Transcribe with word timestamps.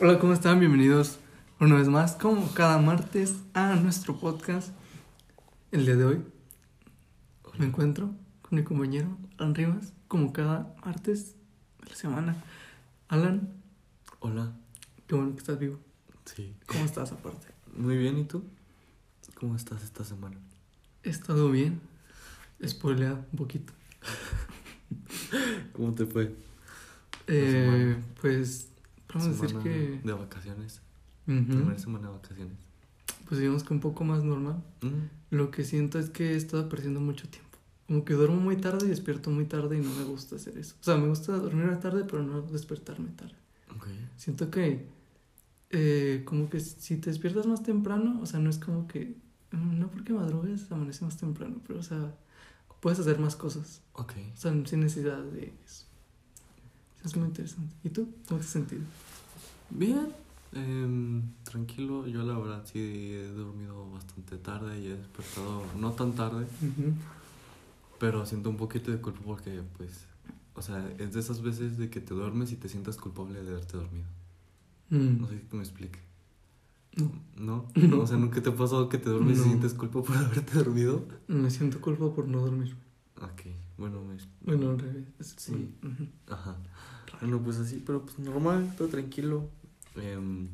Hola, 0.00 0.18
¿cómo 0.18 0.32
están? 0.32 0.60
Bienvenidos 0.60 1.18
una 1.60 1.74
vez 1.76 1.88
más, 1.88 2.12
como 2.14 2.52
cada 2.54 2.78
martes, 2.78 3.36
a 3.54 3.74
nuestro 3.76 4.16
podcast. 4.18 4.70
El 5.72 5.84
día 5.86 5.96
de 5.96 6.04
hoy 6.04 6.22
me 7.58 7.66
encuentro 7.66 8.14
con 8.42 8.58
mi 8.58 8.64
compañero 8.64 9.18
Alan 9.38 9.54
Rivas, 9.54 9.92
como 10.06 10.32
cada 10.32 10.74
martes 10.84 11.34
de 11.82 11.90
la 11.90 11.96
semana. 11.96 12.36
Alan, 13.08 13.52
Hola, 14.20 14.52
qué 15.06 15.14
bueno 15.14 15.32
que 15.32 15.38
estás 15.38 15.58
vivo. 15.58 15.78
sí. 16.24 16.54
¿Cómo 16.66 16.84
estás 16.84 17.12
aparte? 17.12 17.48
Muy 17.76 17.96
bien, 17.96 18.18
¿y 18.18 18.24
tú? 18.24 18.44
¿Cómo 19.34 19.56
estás 19.56 19.82
esta 19.82 20.04
semana? 20.04 20.36
He 21.02 21.10
estado 21.10 21.50
bien. 21.50 21.80
Spoileado 22.64 23.24
un 23.32 23.38
poquito. 23.38 23.72
¿Cómo 25.72 25.94
te 25.94 26.06
fue? 26.06 26.34
Eh, 27.28 27.96
pues, 28.20 28.68
podemos 29.08 29.40
decir 29.40 29.48
Semana 29.48 29.64
que... 29.64 30.00
De 30.04 30.12
vacaciones. 30.12 30.80
Ujú, 31.26 31.44
Primera 31.46 31.78
semana 31.78 32.08
de 32.08 32.14
vacaciones. 32.14 32.56
Pues 33.28 33.40
digamos 33.40 33.64
que 33.64 33.74
un 33.74 33.80
poco 33.80 34.04
más 34.04 34.22
normal. 34.24 34.62
Mm, 34.80 35.34
Lo 35.36 35.50
que 35.50 35.64
siento 35.64 35.98
es 35.98 36.08
que 36.10 36.32
he 36.32 36.36
estado 36.36 36.68
perdiendo 36.68 37.00
mucho 37.00 37.28
tiempo. 37.28 37.58
Como 37.86 38.04
que 38.04 38.14
duermo 38.14 38.36
muy 38.36 38.56
tarde 38.56 38.86
y 38.86 38.90
despierto 38.90 39.30
muy 39.30 39.44
tarde 39.46 39.76
y 39.78 39.80
no 39.80 39.90
me 39.94 40.04
gusta 40.04 40.36
hacer 40.36 40.56
eso. 40.58 40.76
O 40.80 40.84
sea, 40.84 40.96
me 40.96 41.08
gusta 41.08 41.32
dormir 41.36 41.74
tarde, 41.80 42.04
pero 42.04 42.22
no 42.22 42.40
despertarme 42.42 43.08
tarde. 43.10 43.34
ok. 43.76 43.86
Siento 44.16 44.50
que 44.50 44.86
eh, 45.70 46.22
como 46.24 46.48
que 46.48 46.60
si 46.60 46.96
te 46.96 47.10
despiertas 47.10 47.46
más 47.46 47.62
temprano, 47.62 48.20
o 48.22 48.26
sea, 48.26 48.40
no 48.40 48.48
es 48.50 48.58
como 48.58 48.86
que, 48.88 49.16
mm, 49.52 49.78
no 49.78 49.90
porque 49.90 50.12
madrugues, 50.14 50.70
amanece 50.72 51.04
más 51.04 51.16
temprano, 51.18 51.56
pero 51.66 51.80
o 51.80 51.82
sea, 51.82 52.14
puedes 52.80 52.98
hacer 52.98 53.18
más 53.18 53.36
cosas. 53.36 53.82
Ok. 53.92 54.12
O 54.34 54.36
sea, 54.36 54.52
sin 54.64 54.80
necesidad 54.80 55.22
de 55.22 55.52
eso. 55.66 55.84
Es 57.08 57.16
muy 57.16 57.26
interesante. 57.28 57.74
¿Y 57.84 57.88
tú? 57.90 58.08
¿Cómo 58.28 58.38
te 58.40 58.44
has 58.46 58.50
sentido? 58.52 58.82
Bien. 59.70 60.12
em, 60.52 61.22
tranquilo, 61.44 62.06
yo 62.06 62.22
la 62.22 62.38
verdad 62.38 62.64
sí 62.70 62.78
he 63.12 63.28
dormido 63.28 63.90
bastante 63.90 64.36
tarde 64.38 64.78
y 64.80 64.86
he 64.86 64.96
despertado 64.96 65.62
no 65.78 65.92
tan 65.92 66.12
tarde, 66.14 66.46
pero 67.98 68.24
siento 68.26 68.48
un 68.50 68.56
poquito 68.56 68.90
de 68.90 68.98
culpa 69.00 69.20
porque 69.24 69.62
pues, 69.76 70.06
o 70.54 70.62
sea, 70.62 70.88
es 70.98 71.12
de 71.12 71.20
esas 71.20 71.42
veces 71.42 71.76
de 71.78 71.90
que 71.90 72.00
te 72.00 72.14
duermes 72.14 72.52
y 72.52 72.56
te 72.56 72.68
sientas 72.68 72.96
culpable 72.96 73.42
de 73.42 73.50
haberte 73.50 73.76
dormido. 73.76 74.06
Mm, 74.90 75.20
No 75.20 75.28
sé 75.28 75.38
si 75.50 75.56
me 75.56 75.62
explique. 75.62 75.98
No. 76.96 77.10
¿No? 77.36 77.66
No. 77.88 78.00
O 78.00 78.06
sea, 78.06 78.16
¿nunca 78.16 78.42
te 78.42 78.48
ha 78.50 78.56
pasado 78.56 78.88
que 78.88 78.98
te 78.98 79.10
duermes 79.10 79.38
No. 79.38 79.44
y 79.44 79.48
sientes 79.48 79.74
culpa 79.74 80.02
por 80.02 80.16
haberte 80.16 80.52
dormido? 80.58 81.06
Me 81.28 81.50
siento 81.50 81.80
culpa 81.80 82.12
por 82.14 82.26
no 82.28 82.40
dormir. 82.40 82.74
Ok, 83.20 83.42
bueno, 83.76 84.02
me... 84.04 84.16
Bueno, 84.42 84.70
al 84.70 84.78
revés. 84.78 85.04
Sí. 85.36 85.74
ujú. 85.82 86.06
Ajá. 86.32 86.56
Bueno, 87.20 87.40
pues 87.42 87.58
así, 87.58 87.82
pero 87.84 88.02
pues 88.04 88.18
normal, 88.18 88.74
todo 88.76 88.88
tranquilo. 88.88 89.48
Em, 89.96 90.48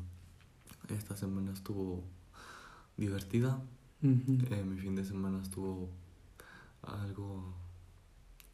esta 0.89 1.15
semana 1.15 1.51
estuvo 1.51 2.03
divertida. 2.97 3.61
Eh, 4.01 4.63
mi 4.65 4.77
fin 4.79 4.95
de 4.95 5.03
semana 5.03 5.41
estuvo 5.41 5.89
algo 6.83 7.53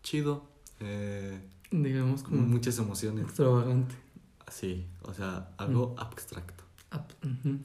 chido. 0.04 0.46
Eh, 0.80 1.40
Digamos 1.72 2.24
como 2.24 2.42
muchas 2.42 2.78
emociones. 2.80 3.26
extravagante. 3.26 3.96
Sí, 4.52 4.86
o 5.04 5.14
sea, 5.14 5.54
algo 5.58 5.96
abstracto. 5.98 6.64
Ujú. 7.24 7.60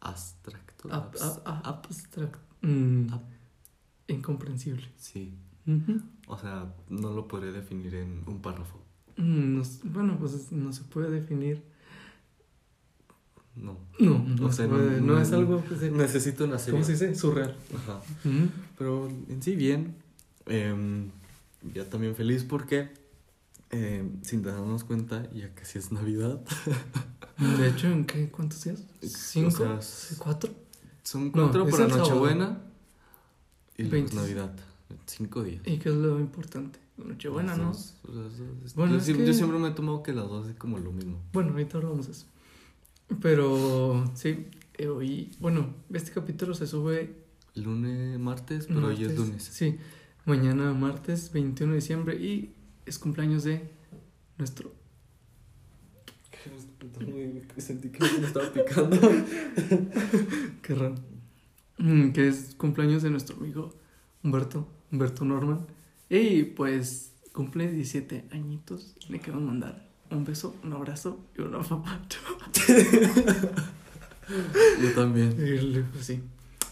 Abstracto. 0.00 0.92
Ap- 0.92 1.14
abs- 1.14 1.42
ap- 1.44 1.66
ab- 1.66 1.86
abstract- 1.86 2.38
mm, 2.62 3.06
Incomprensible. 4.08 4.88
sí, 4.96 5.34
o 6.28 6.38
sea, 6.38 6.72
no 6.88 7.12
lo 7.12 7.26
podría 7.28 7.52
definir 7.52 7.94
en 7.96 8.22
un 8.26 8.40
párrafo. 8.40 8.80
No 9.16 9.62
bueno, 9.84 10.16
pues 10.18 10.34
es- 10.34 10.52
no 10.52 10.72
se 10.72 10.82
puede 10.84 11.10
definir. 11.10 11.62
No. 13.54 13.78
No, 13.98 14.18
no, 14.18 14.46
O 14.46 14.50
se 14.50 14.58
sea, 14.58 14.68
puede, 14.68 15.00
no, 15.00 15.18
es 15.20 15.32
algo 15.32 15.64
que 15.64 15.76
se, 15.76 15.90
Necesito 15.90 16.44
una 16.44 16.58
serie. 16.58 16.72
¿Cómo 16.72 16.84
se 16.84 16.92
dice? 16.92 17.14
Surreal. 17.14 17.56
Ajá. 17.74 18.00
Pero 18.76 19.08
en 19.08 19.42
sí 19.42 19.56
bien. 19.56 19.94
Em, 20.44 21.10
ya 21.74 21.88
también 21.88 22.14
feliz 22.14 22.44
porque 22.44 22.90
em, 23.70 24.22
sin 24.22 24.42
darnos 24.42 24.84
cuenta 24.84 25.28
ya 25.32 25.52
casi 25.54 25.78
es 25.78 25.90
Navidad. 25.90 26.40
De 27.58 27.68
hecho, 27.68 27.88
¿en 27.88 28.04
qué? 28.04 28.28
¿Cuántos 28.30 28.62
días? 28.64 28.84
¿Cinco? 29.02 29.48
O 29.48 29.50
sea, 29.50 29.78
s- 29.78 30.16
¿Cuatro? 30.18 30.50
son 31.02 31.26
No, 31.26 31.32
cuatro 31.32 31.66
es 31.66 31.74
para. 31.74 31.88
Nochebuena 31.88 32.60
y 33.78 33.84
Veintis- 33.84 34.12
Navidad. 34.14 34.54
Cinco 35.06 35.42
días. 35.42 35.62
¿Y 35.66 35.78
qué 35.78 35.88
es 35.88 35.94
lo 35.94 36.20
importante? 36.20 36.78
Nochebuena, 36.98 37.56
¿no? 37.56 37.66
dos, 37.66 37.94
las 38.08 38.38
dos. 38.38 38.74
Bueno, 38.74 38.92
yo, 38.92 38.98
es 38.98 39.04
siempre, 39.04 39.24
que- 39.24 39.32
yo 39.32 39.34
siempre 39.36 39.58
me 39.58 39.68
he 39.68 39.72
tomado 39.72 40.02
que 40.02 40.12
las 40.12 40.26
dos 40.28 40.48
es 40.48 40.56
como 40.56 40.78
lo 40.78 40.92
mismo. 40.92 41.20
Bueno, 41.32 41.50
ahorita 41.52 41.78
hablamos 41.78 42.06
de 42.06 42.12
eso. 42.12 42.26
Pero, 43.20 44.04
sí, 44.14 44.46
eh, 44.78 44.88
hoy, 44.88 45.30
bueno, 45.40 45.74
este 45.92 46.10
capítulo 46.12 46.54
se 46.54 46.66
sube 46.66 47.24
Lunes, 47.54 48.18
martes, 48.18 48.66
pero 48.66 48.88
hoy 48.88 49.04
es 49.04 49.16
lunes. 49.16 49.42
Sí, 49.44 49.76
mañana 50.24 50.72
martes 50.74 51.32
21 51.32 51.72
de 51.72 51.76
diciembre 51.80 52.16
y 52.16 52.54
es 52.84 52.98
cumpleaños 52.98 53.44
de 53.44 53.70
nuestro... 54.38 54.72
Sentí 57.58 57.88
que 57.90 58.00
me 58.00 58.26
estaba 58.26 58.52
picando. 58.52 58.96
Qué 60.62 60.74
raro. 60.74 60.94
Mm, 61.78 62.10
que 62.12 62.28
es 62.28 62.54
cumpleaños 62.56 63.02
de 63.02 63.10
nuestro 63.10 63.36
amigo 63.36 63.74
Humberto, 64.22 64.68
Humberto 64.92 65.24
Norman. 65.24 65.66
Y 66.08 66.44
pues 66.44 67.12
cumple 67.32 67.70
17 67.70 68.26
añitos. 68.32 68.94
Le 69.08 69.18
queremos 69.20 69.44
mandar 69.44 69.88
un 70.10 70.24
beso, 70.24 70.54
un 70.62 70.72
abrazo 70.72 71.18
y 71.36 71.42
un 71.42 71.54
apapacho. 71.54 72.20
Yo 74.82 74.92
también. 74.94 75.32
Y 75.38 75.80
pues 75.92 76.04
sí, 76.06 76.20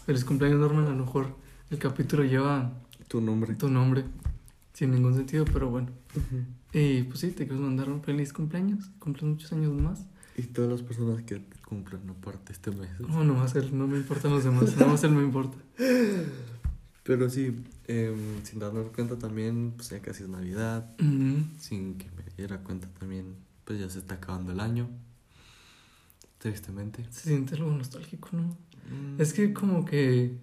feliz 0.05 0.25
cumpleaños 0.25 0.59
Norman. 0.59 0.85
A 0.87 0.89
lo 0.91 1.05
mejor 1.05 1.35
el 1.69 1.77
capítulo 1.79 2.23
lleva 2.23 2.71
Tu 3.07 3.21
nombre. 3.21 3.55
tu 3.55 3.69
nombre 3.69 4.05
sin 4.73 4.91
ningún 4.91 5.15
sentido, 5.15 5.45
pero 5.45 5.69
bueno. 5.69 5.89
Y 6.73 7.03
pues 7.03 7.19
sí, 7.19 7.31
te 7.31 7.45
queremos 7.45 7.65
mandar 7.67 7.89
un 7.89 8.01
feliz 8.03 8.33
cumpleaños. 8.33 8.89
Cumples 8.99 9.23
muchos 9.23 9.53
años 9.53 9.73
más. 9.73 10.05
Y 10.37 10.43
todas 10.43 10.69
las 10.69 10.81
personas 10.81 11.23
que 11.23 11.41
cumplan 11.65 12.09
aparte 12.09 12.51
este 12.51 12.71
mes. 12.71 12.89
No, 12.99 13.23
no 13.23 13.35
va 13.35 13.45
a 13.45 13.47
ser, 13.47 13.71
no 13.71 13.87
me 13.87 13.97
importan 13.97 14.31
los 14.31 14.43
demás. 14.43 14.75
No 14.75 14.87
va 14.87 14.93
a 14.93 14.97
ser, 14.97 15.11
no 15.11 15.19
me 15.19 15.23
importa. 15.25 15.57
Pero 17.05 17.29
sí, 17.29 17.55
em, 17.87 18.43
sin 18.43 18.57
darnos 18.59 18.89
cuenta 18.89 19.15
también, 19.17 19.73
pues 19.77 19.89
ya 19.91 20.01
casi 20.01 20.23
es 20.23 20.29
Navidad. 20.29 20.89
Sin 21.59 21.99
que 21.99 22.09
me 22.17 22.23
diera 22.35 22.57
cuenta 22.63 22.87
también, 22.99 23.35
pues 23.63 23.79
ya 23.79 23.87
se 23.89 23.99
está 23.99 24.15
acabando 24.15 24.51
el 24.51 24.59
año. 24.59 24.89
Tristemente. 26.39 27.05
Se 27.11 27.29
siente 27.29 27.55
algo 27.55 27.71
nostálgico, 27.71 28.29
¿no? 28.33 28.43
Mm, 28.89 29.19
Es 29.21 29.33
que 29.33 29.53
como 29.53 29.85
que, 29.85 30.37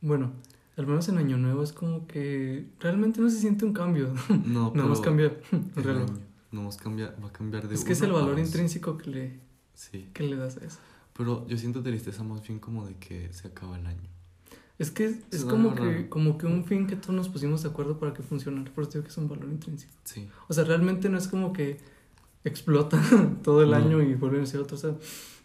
bueno, 0.00 0.32
al 0.76 0.86
menos 0.86 1.08
en 1.08 1.18
Año 1.18 1.36
Nuevo 1.38 1.62
es 1.62 1.72
como 1.72 2.06
que 2.06 2.68
realmente 2.80 3.20
no 3.20 3.30
se 3.30 3.38
siente 3.38 3.64
un 3.64 3.72
cambio. 3.72 4.12
No, 4.44 4.72
Nada 4.74 4.88
más 4.88 5.00
cambia 5.00 5.32
el 5.76 5.88
año 5.88 6.06
No 6.52 6.62
más 6.64 6.76
cambia, 6.78 7.14
va 7.22 7.28
a 7.28 7.32
cambiar 7.32 7.68
de 7.68 7.74
Es 7.74 7.84
que 7.84 7.92
es 7.92 8.02
el 8.02 8.12
valor 8.12 8.38
intrínseco 8.38 8.96
que 8.98 9.10
le, 9.10 9.40
Sí. 9.74 10.08
que 10.12 10.24
le 10.24 10.36
das 10.36 10.56
a 10.58 10.64
eso. 10.64 10.78
Pero 11.16 11.46
yo 11.48 11.56
siento 11.58 11.82
tristeza 11.82 12.22
más 12.24 12.42
bien 12.42 12.58
como 12.58 12.86
de 12.86 12.94
que 12.96 13.32
se 13.32 13.48
acaba 13.48 13.78
el 13.78 13.86
año. 13.86 14.08
Es 14.78 14.90
que 14.92 15.06
es, 15.06 15.16
es 15.32 15.44
como 15.44 15.74
que, 15.74 16.08
como 16.08 16.38
que 16.38 16.46
un 16.46 16.64
fin 16.64 16.86
que 16.86 16.94
todos 16.96 17.14
nos 17.14 17.28
pusimos 17.28 17.62
de 17.64 17.68
acuerdo 17.68 17.98
para 17.98 18.14
que 18.14 18.22
funcionara. 18.22 18.70
Por 18.72 18.84
eso 18.84 18.92
digo 18.92 19.04
que 19.04 19.10
es 19.10 19.16
un 19.18 19.28
valor 19.28 19.48
intrínseco. 19.50 19.92
Sí. 20.04 20.28
O 20.46 20.54
sea, 20.54 20.64
realmente 20.64 21.08
no 21.08 21.18
es 21.18 21.26
como 21.26 21.52
que 21.52 21.78
explota 22.44 23.02
todo 23.42 23.62
el 23.62 23.70
No. 23.70 23.76
año 23.76 24.02
y 24.02 24.14
vuelven 24.14 24.42
a 24.42 24.46
ser 24.46 24.60
otro. 24.60 24.76
O 24.76 24.80
sea, 24.80 24.94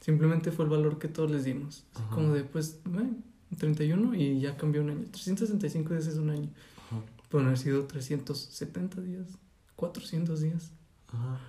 simplemente 0.01 0.51
fue 0.51 0.66
el 0.66 0.71
valor 0.71 0.99
que 0.99 1.07
todos 1.07 1.31
les 1.31 1.45
dimos. 1.45 1.83
Así 1.95 2.03
como 2.11 2.31
de, 2.33 2.44
pues, 2.44 2.79
bueno, 2.85 3.16
31 3.57 4.13
y 4.16 4.39
ya 4.39 4.55
cambió 4.55 4.81
un 4.81 4.91
año. 4.91 5.05
365 5.11 5.94
días 5.94 6.05
es 6.07 6.17
un 6.17 6.29
año. 6.29 6.50
Ajá. 6.91 7.01
Pueden 7.29 7.47
haber 7.47 7.57
sido 7.57 7.85
370 7.85 9.01
días, 9.01 9.25
400 9.75 10.41
días, 10.41 10.71
Ajá. 11.07 11.39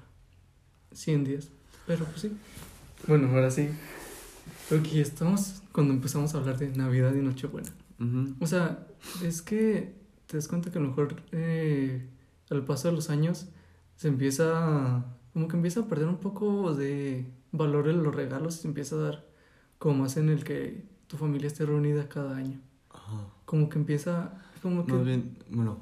100 0.93 1.25
días. 1.25 1.49
Pero 1.87 2.07
pues 2.07 2.23
sí. 2.23 2.33
Bueno, 3.07 3.29
ahora 3.29 3.51
sí. 3.51 3.69
Creo 4.71 4.83
que 4.83 4.89
ya 4.91 5.03
estamos 5.03 5.61
cuando 5.75 5.93
empezamos 5.93 6.33
a 6.35 6.39
hablar 6.39 6.57
de 6.57 6.69
Navidad 6.69 7.13
y 7.15 7.21
Nochebuena. 7.21 7.69
O 8.39 8.47
sea, 8.47 8.87
es 9.25 9.43
que 9.43 9.97
te 10.27 10.37
das 10.37 10.47
cuenta 10.47 10.71
que 10.71 10.79
a 10.79 10.81
lo 10.81 10.89
mejor 10.89 11.17
eh, 11.33 12.09
al 12.49 12.65
paso 12.65 12.89
de 12.89 12.95
los 12.95 13.11
años 13.11 13.49
se 13.97 14.07
empieza, 14.07 15.05
como 15.33 15.49
que 15.49 15.57
empieza 15.57 15.81
a 15.81 15.89
perder 15.89 16.07
un 16.07 16.19
poco 16.19 16.75
de 16.75 17.29
valor 17.51 17.89
en 17.89 18.05
los 18.05 18.15
regalos 18.15 18.59
y 18.59 18.63
se 18.63 18.69
empieza 18.69 18.95
a 18.95 18.99
dar 18.99 19.27
como 19.79 20.03
más 20.03 20.17
en 20.17 20.29
el 20.29 20.45
que 20.45 20.85
tu 21.09 21.17
familia 21.17 21.49
esté 21.49 21.67
reunida 21.67 22.09
cada 22.09 22.37
año. 22.37 22.61
Ajá. 22.91 23.27
Como 23.45 23.69
que 23.69 23.81
empieza, 23.81 24.41
como 24.63 24.87
que... 24.87 24.93
Más 24.93 25.05
bien, 25.05 25.37
bueno, 25.51 25.79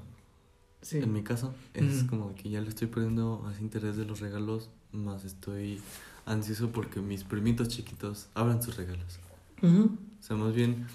sí. 0.81 1.01
en 1.01 1.13
mi 1.13 1.23
caso 1.23 1.53
es 1.75 2.05
como 2.05 2.35
que 2.35 2.49
ya 2.49 2.63
le 2.63 2.71
estoy 2.71 2.89
perdiendo 2.89 3.41
más 3.43 3.61
interés 3.61 3.99
de 3.99 4.07
los 4.07 4.21
regalos, 4.21 4.71
más 4.91 5.27
estoy 5.27 5.83
ansioso 6.25 6.71
porque 6.73 7.01
mis 7.01 7.25
primitos 7.25 7.69
chiquitos 7.69 8.31
abran 8.33 8.63
sus 8.63 8.79
regalos. 8.79 9.19
Ujú. 9.63 9.99
O 10.21 10.23
sea, 10.23 10.37
más 10.37 10.55
bien 10.55 10.87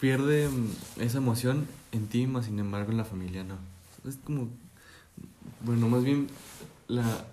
pierde 0.00 0.48
mm, 0.48 1.00
esa 1.00 1.18
emoción 1.18 1.66
en 1.92 2.06
ti, 2.06 2.26
más 2.26 2.46
sin 2.46 2.58
embargo 2.58 2.90
en 2.90 2.98
la 2.98 3.04
familia 3.04 3.44
no. 3.44 3.56
Es 4.06 4.16
como, 4.24 4.48
bueno, 5.64 5.88
más 5.88 6.04
bien 6.04 6.28
la, 6.86 7.26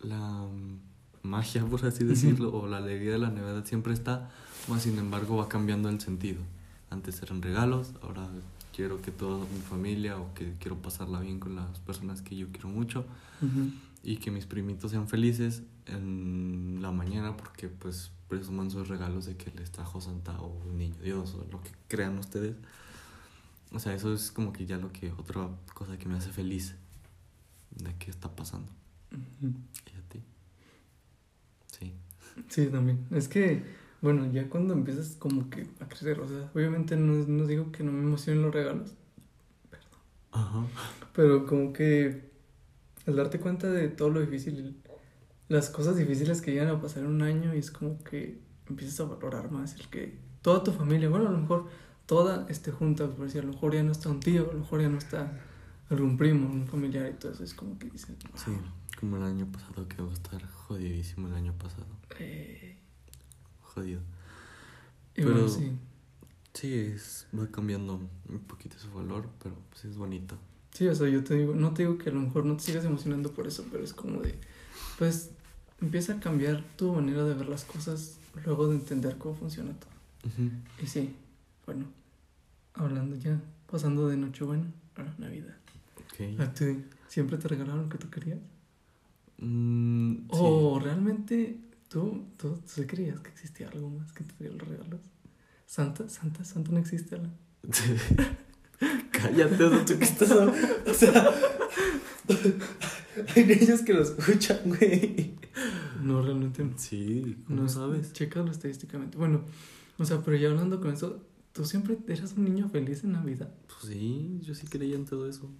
la 0.00 0.18
mm, 0.18 0.78
magia, 1.22 1.64
por 1.64 1.84
así 1.84 2.04
decirlo, 2.04 2.54
o 2.54 2.66
la 2.66 2.78
alegría 2.78 3.12
de 3.12 3.18
la 3.18 3.30
Navidad 3.30 3.64
siempre 3.64 3.92
está, 3.92 4.30
más 4.68 4.82
sin 4.82 4.98
embargo 4.98 5.36
va 5.36 5.48
cambiando 5.48 5.88
el 5.88 6.00
sentido. 6.00 6.40
Antes 6.90 7.20
eran 7.22 7.42
regalos, 7.42 7.94
ahora 8.02 8.28
quiero 8.72 9.00
que 9.00 9.10
toda 9.10 9.38
mi 9.38 9.60
familia 9.60 10.18
o 10.18 10.32
que 10.34 10.54
quiero 10.60 10.76
pasarla 10.76 11.20
bien 11.20 11.40
con 11.40 11.56
las 11.56 11.80
personas 11.80 12.22
que 12.22 12.36
yo 12.36 12.48
quiero 12.52 12.68
mucho 12.68 13.04
y 14.02 14.18
que 14.18 14.30
mis 14.30 14.46
primitos 14.46 14.90
sean 14.92 15.08
felices 15.08 15.62
en 15.86 16.78
la 16.80 16.92
mañana 16.92 17.36
porque 17.36 17.68
pues 17.68 18.12
presuman 18.28 18.70
sus 18.70 18.88
regalos 18.88 19.26
de 19.26 19.36
que 19.36 19.50
les 19.52 19.70
trajo 19.70 20.00
Santa 20.00 20.38
o 20.40 20.48
un 20.48 20.78
niño 20.78 20.96
Dios 21.02 21.34
o 21.34 21.46
lo 21.50 21.62
que 21.62 21.70
crean 21.88 22.18
ustedes. 22.18 22.56
O 23.72 23.78
sea, 23.78 23.94
eso 23.94 24.12
es 24.12 24.30
como 24.30 24.52
que 24.52 24.66
ya 24.66 24.78
lo 24.78 24.92
que 24.92 25.12
otra 25.12 25.48
cosa 25.74 25.98
que 25.98 26.08
me 26.08 26.16
hace 26.16 26.30
feliz 26.30 26.74
de 27.70 27.94
qué 27.98 28.10
está 28.10 28.34
pasando. 28.34 28.70
¿Y 29.12 29.96
a 29.96 30.02
ti? 30.08 30.22
Sí. 31.78 31.92
Sí, 32.48 32.66
también. 32.66 33.06
Es 33.10 33.28
que, 33.28 33.64
bueno, 34.00 34.30
ya 34.32 34.48
cuando 34.48 34.74
empiezas 34.74 35.16
como 35.16 35.50
que 35.50 35.66
a 35.80 35.88
crecer, 35.88 36.20
o 36.20 36.28
sea, 36.28 36.50
obviamente 36.54 36.96
no, 36.96 37.12
no 37.26 37.46
digo 37.46 37.72
que 37.72 37.82
no 37.82 37.92
me 37.92 38.02
emocionen 38.02 38.42
los 38.42 38.54
regalos. 38.54 38.94
Perdón. 39.70 40.00
Ajá. 40.32 40.66
Pero 41.12 41.46
como 41.46 41.72
que 41.72 42.30
al 43.06 43.16
darte 43.16 43.38
cuenta 43.38 43.70
de 43.70 43.88
todo 43.88 44.10
lo 44.10 44.20
difícil, 44.20 44.76
las 45.48 45.70
cosas 45.70 45.96
difíciles 45.96 46.40
que 46.42 46.52
llegan 46.52 46.68
a 46.68 46.80
pasar 46.80 47.04
en 47.04 47.10
un 47.10 47.22
año, 47.22 47.54
y 47.54 47.58
es 47.58 47.70
como 47.70 48.02
que 48.02 48.40
empiezas 48.68 49.00
a 49.00 49.04
valorar 49.04 49.50
más 49.50 49.74
el 49.74 49.88
que 49.88 50.18
toda 50.42 50.62
tu 50.64 50.72
familia, 50.72 51.08
bueno, 51.08 51.28
a 51.28 51.32
lo 51.32 51.38
mejor 51.38 51.66
toda 52.06 52.46
esté 52.48 52.72
junta, 52.72 53.08
por 53.08 53.26
decir, 53.26 53.42
a 53.42 53.44
lo 53.44 53.52
mejor 53.52 53.74
ya 53.74 53.82
no 53.82 53.92
está 53.92 54.08
un 54.08 54.20
tío, 54.20 54.48
a 54.50 54.52
lo 54.52 54.60
mejor 54.60 54.80
ya 54.80 54.88
no 54.88 54.98
está 54.98 55.40
algún 55.90 56.16
primo, 56.16 56.48
un 56.48 56.66
familiar 56.66 57.08
y 57.08 57.14
todo 57.14 57.32
eso, 57.32 57.44
es 57.44 57.54
como 57.54 57.78
que 57.78 57.88
dices... 57.90 58.16
Sí, 58.34 58.52
como 58.98 59.16
el 59.16 59.22
año 59.22 59.46
pasado 59.50 59.86
que 59.88 60.02
va 60.02 60.10
a 60.10 60.14
estar 60.14 60.46
jodidísimo 60.50 61.28
el 61.28 61.34
año 61.34 61.52
pasado. 61.58 61.86
Eh... 62.18 62.78
Jodido. 63.60 64.00
pero 65.14 65.48
sí. 65.48 65.72
Sí, 66.54 66.72
es, 66.72 67.26
va 67.38 67.46
cambiando 67.50 68.00
un 68.28 68.38
poquito 68.40 68.78
su 68.78 68.90
valor, 68.90 69.28
pero 69.42 69.56
pues 69.68 69.84
es 69.84 69.98
bonito. 69.98 70.38
Sí, 70.72 70.88
o 70.88 70.94
sea, 70.94 71.08
yo 71.08 71.22
te 71.22 71.34
digo, 71.34 71.54
no 71.54 71.74
te 71.74 71.82
digo 71.82 71.98
que 71.98 72.08
a 72.08 72.12
lo 72.12 72.20
mejor 72.20 72.46
no 72.46 72.56
te 72.56 72.62
sigas 72.62 72.84
emocionando 72.84 73.32
por 73.32 73.46
eso, 73.46 73.66
pero 73.70 73.84
es 73.84 73.92
como 73.92 74.22
de, 74.22 74.38
pues 74.98 75.32
empieza 75.80 76.14
a 76.14 76.20
cambiar 76.20 76.62
tu 76.76 76.92
manera 76.92 77.24
de 77.24 77.34
ver 77.34 77.48
las 77.48 77.64
cosas 77.64 78.18
luego 78.44 78.68
de 78.68 78.76
entender 78.76 79.16
cómo 79.18 79.34
funciona 79.34 79.72
todo. 79.72 79.90
Y 80.82 80.86
sí, 80.86 81.14
bueno, 81.64 81.86
hablando 82.74 83.16
ya, 83.16 83.40
pasando 83.70 84.08
de 84.08 84.16
Nochebuena 84.16 84.66
a 84.96 85.04
Navidad. 85.18 85.56
¿A 86.38 86.52
ti 86.52 86.84
siempre 87.08 87.36
te 87.36 87.48
regalaron 87.48 87.84
lo 87.84 87.88
que 87.88 87.98
tú 87.98 88.10
querías? 88.10 88.40
Mm, 89.38 90.24
¿O 90.28 90.80
realmente 90.82 91.60
tú, 91.88 92.24
tú, 92.36 92.58
tú 92.74 92.86
creías 92.86 93.20
que 93.20 93.28
existía 93.28 93.68
algo 93.68 93.90
más 93.90 94.12
que 94.12 94.24
te 94.24 94.34
dieran 94.38 94.58
los 94.58 94.68
regalos? 94.68 95.00
¿Santa? 95.66 96.08
¿Santa? 96.08 96.44
¿Santa 96.44 96.72
no 96.72 96.78
existe, 96.78 97.16
Alan? 97.16 97.34
Cállate, 99.10 99.56
tú 99.86 99.98
que 99.98 100.04
estás... 100.04 100.30
O 100.32 100.94
sea... 100.94 101.30
Hay 103.36 103.44
niños 103.44 103.82
que 103.82 103.94
lo 103.94 104.02
escuchan, 104.02 104.58
güey. 104.64 105.34
No, 106.06 106.22
realmente 106.22 106.64
no. 106.64 106.78
Sí, 106.78 107.42
¿cómo 107.46 107.62
no 107.62 107.68
sabes? 107.68 108.12
Chécalo 108.12 108.50
estadísticamente. 108.50 109.18
Bueno, 109.18 109.42
o 109.98 110.04
sea, 110.04 110.22
pero 110.22 110.36
ya 110.36 110.50
hablando 110.50 110.80
con 110.80 110.92
eso, 110.92 111.22
¿tú 111.52 111.64
siempre 111.64 111.98
eras 112.08 112.34
un 112.36 112.44
niño 112.44 112.68
feliz 112.68 113.02
en 113.04 113.12
Navidad? 113.12 113.52
Pues 113.66 113.92
sí, 113.92 114.40
yo 114.42 114.54
sí 114.54 114.66
creía 114.66 114.96
en 114.96 115.04
todo 115.04 115.28
eso. 115.28 115.50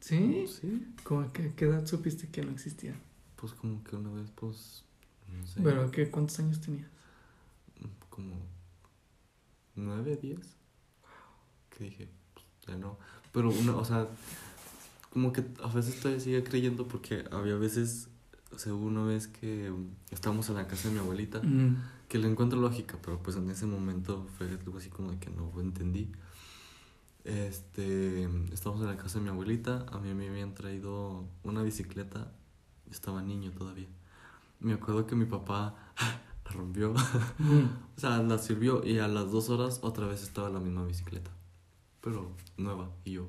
¿Sí? 0.00 0.46
Sí. 0.46 0.86
¿Cómo 1.02 1.32
que, 1.32 1.54
qué 1.54 1.64
edad 1.66 1.86
supiste 1.86 2.28
que 2.28 2.42
no 2.42 2.52
existía? 2.52 2.94
Pues 3.36 3.52
como 3.52 3.82
que 3.82 3.96
una 3.96 4.10
vez, 4.10 4.30
pues, 4.34 4.84
no 5.28 5.46
sé. 5.46 5.60
¿Pero 5.62 5.90
qué, 5.90 6.10
cuántos 6.10 6.38
años 6.38 6.60
tenías? 6.60 6.88
Como 8.08 8.34
nueve, 9.74 10.16
diez. 10.20 10.56
Que 11.70 11.84
dije, 11.84 12.08
pues, 12.32 12.46
ya 12.66 12.76
no. 12.76 12.98
Pero 13.32 13.50
una, 13.50 13.76
o 13.76 13.84
sea, 13.84 14.08
como 15.10 15.32
que 15.32 15.44
a 15.62 15.68
veces 15.68 15.98
todavía 16.00 16.20
sigue 16.20 16.44
creyendo 16.44 16.86
porque 16.86 17.24
había 17.30 17.56
veces, 17.56 18.08
sea, 18.58 18.74
una 18.74 19.02
vez 19.04 19.28
que 19.28 19.72
estábamos 20.10 20.48
en 20.48 20.56
la 20.56 20.66
casa 20.66 20.88
de 20.88 20.94
mi 20.94 21.00
abuelita, 21.00 21.40
que 22.08 22.18
le 22.18 22.28
encuentro 22.28 22.60
lógica, 22.60 22.98
pero 23.02 23.22
pues 23.22 23.36
en 23.36 23.50
ese 23.50 23.66
momento 23.66 24.26
fue 24.36 24.48
algo 24.48 24.78
así 24.78 24.88
como 24.88 25.10
de 25.10 25.18
que 25.18 25.30
no 25.30 25.52
entendí. 25.60 26.12
Este, 27.24 28.28
estábamos 28.52 28.82
en 28.82 28.88
la 28.88 28.96
casa 28.96 29.18
de 29.18 29.24
mi 29.24 29.30
abuelita, 29.30 29.86
a 29.90 29.98
mí 29.98 30.12
me 30.14 30.28
habían 30.28 30.54
traído 30.54 31.24
una 31.42 31.62
bicicleta, 31.62 32.32
estaba 32.90 33.22
niño 33.22 33.50
todavía. 33.52 33.88
Me 34.60 34.74
acuerdo 34.74 35.06
que 35.06 35.14
mi 35.14 35.24
papá 35.24 35.74
la 36.44 36.50
rompió, 36.50 36.92
o 37.96 38.00
sea, 38.00 38.22
la 38.22 38.38
sirvió 38.38 38.84
y 38.84 38.98
a 38.98 39.08
las 39.08 39.30
dos 39.30 39.48
horas 39.48 39.80
otra 39.82 40.06
vez 40.06 40.22
estaba 40.22 40.50
la 40.50 40.60
misma 40.60 40.84
bicicleta, 40.84 41.30
pero 42.00 42.32
nueva 42.58 42.90
y 43.04 43.12
yo 43.12 43.28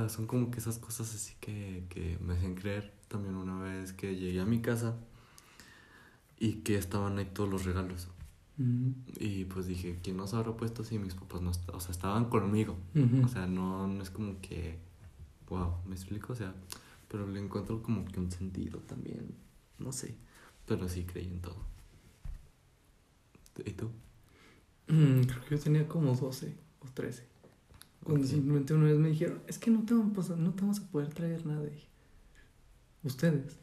sea, 0.00 0.08
son 0.08 0.26
como 0.26 0.50
que 0.50 0.58
esas 0.58 0.78
cosas 0.78 1.14
así 1.14 1.34
que, 1.40 1.84
que 1.88 2.18
me 2.20 2.34
hacen 2.34 2.54
creer. 2.54 2.92
También 3.08 3.36
una 3.36 3.58
vez 3.60 3.92
que 3.92 4.16
llegué 4.16 4.40
a 4.40 4.46
mi 4.46 4.60
casa 4.60 4.96
y 6.38 6.56
que 6.56 6.76
estaban 6.76 7.18
ahí 7.18 7.30
todos 7.32 7.48
los 7.48 7.64
regalos. 7.64 8.08
Y 9.18 9.44
pues 9.44 9.66
dije, 9.66 9.98
¿quién 10.02 10.16
nos 10.16 10.32
habrá 10.32 10.56
puesto 10.56 10.82
así? 10.82 10.98
Mis 10.98 11.14
papás 11.14 11.42
no, 11.42 11.50
o 11.50 11.80
sea, 11.80 11.90
estaban 11.90 12.26
conmigo. 12.26 12.76
O 13.24 13.28
sea, 13.28 13.46
no, 13.46 13.86
no 13.86 14.02
es 14.02 14.10
como 14.10 14.40
que, 14.40 14.78
wow, 15.48 15.74
me 15.84 15.94
explico, 15.94 16.32
o 16.32 16.36
sea, 16.36 16.54
pero 17.08 17.26
le 17.26 17.38
encuentro 17.38 17.82
como 17.82 18.04
que 18.06 18.18
un 18.18 18.30
sentido 18.30 18.80
también, 18.80 19.34
no 19.78 19.92
sé, 19.92 20.16
pero 20.66 20.88
sí 20.88 21.04
creí 21.04 21.26
en 21.26 21.40
todo. 21.40 21.56
¿Y 23.64 23.72
tú? 23.72 23.90
Mm, 24.88 25.22
creo 25.22 25.44
que 25.44 25.56
yo 25.56 25.62
tenía 25.62 25.88
como 25.88 26.14
12 26.14 26.56
o 26.80 26.86
13. 26.92 27.26
Cuando 28.06 28.24
simplemente 28.24 28.72
una 28.72 28.84
vez 28.84 28.98
me 28.98 29.08
dijeron, 29.08 29.42
es 29.48 29.58
que 29.58 29.68
no 29.68 29.84
te, 29.84 29.92
vamos 29.92 30.30
a, 30.30 30.36
no 30.36 30.54
te 30.54 30.60
vamos 30.60 30.78
a 30.78 30.86
poder 30.92 31.12
traer 31.12 31.44
nada. 31.44 31.64
dije, 31.64 31.88
¿ustedes? 33.02 33.58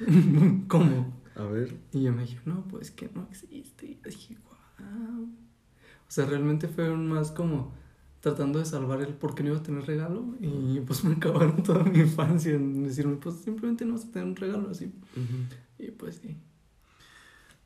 ¿Cómo? 0.66 1.14
A 1.36 1.44
ver. 1.44 1.76
Y 1.92 2.02
yo 2.02 2.12
me 2.12 2.22
dije, 2.22 2.40
no, 2.46 2.66
pues 2.66 2.90
que 2.90 3.08
no 3.14 3.28
existe. 3.30 3.86
Y 3.86 4.00
dije, 4.04 4.38
wow. 4.42 5.22
O 5.22 6.10
sea, 6.10 6.26
realmente 6.26 6.66
fue 6.66 6.90
más 6.96 7.30
como 7.30 7.72
tratando 8.18 8.58
de 8.58 8.64
salvar 8.64 9.02
el 9.02 9.14
por 9.14 9.36
qué 9.36 9.44
no 9.44 9.50
iba 9.50 9.58
a 9.58 9.62
tener 9.62 9.86
regalo. 9.86 10.34
Y 10.40 10.80
pues 10.80 11.04
me 11.04 11.14
acabaron 11.14 11.62
toda 11.62 11.84
mi 11.84 12.00
infancia 12.00 12.52
en 12.52 12.82
decirme, 12.82 13.18
pues 13.18 13.36
simplemente 13.36 13.84
no 13.84 13.92
vas 13.92 14.06
a 14.06 14.10
tener 14.10 14.26
un 14.26 14.34
regalo 14.34 14.68
así. 14.68 14.92
Y 15.78 15.92
pues 15.92 16.16
sí. 16.16 16.36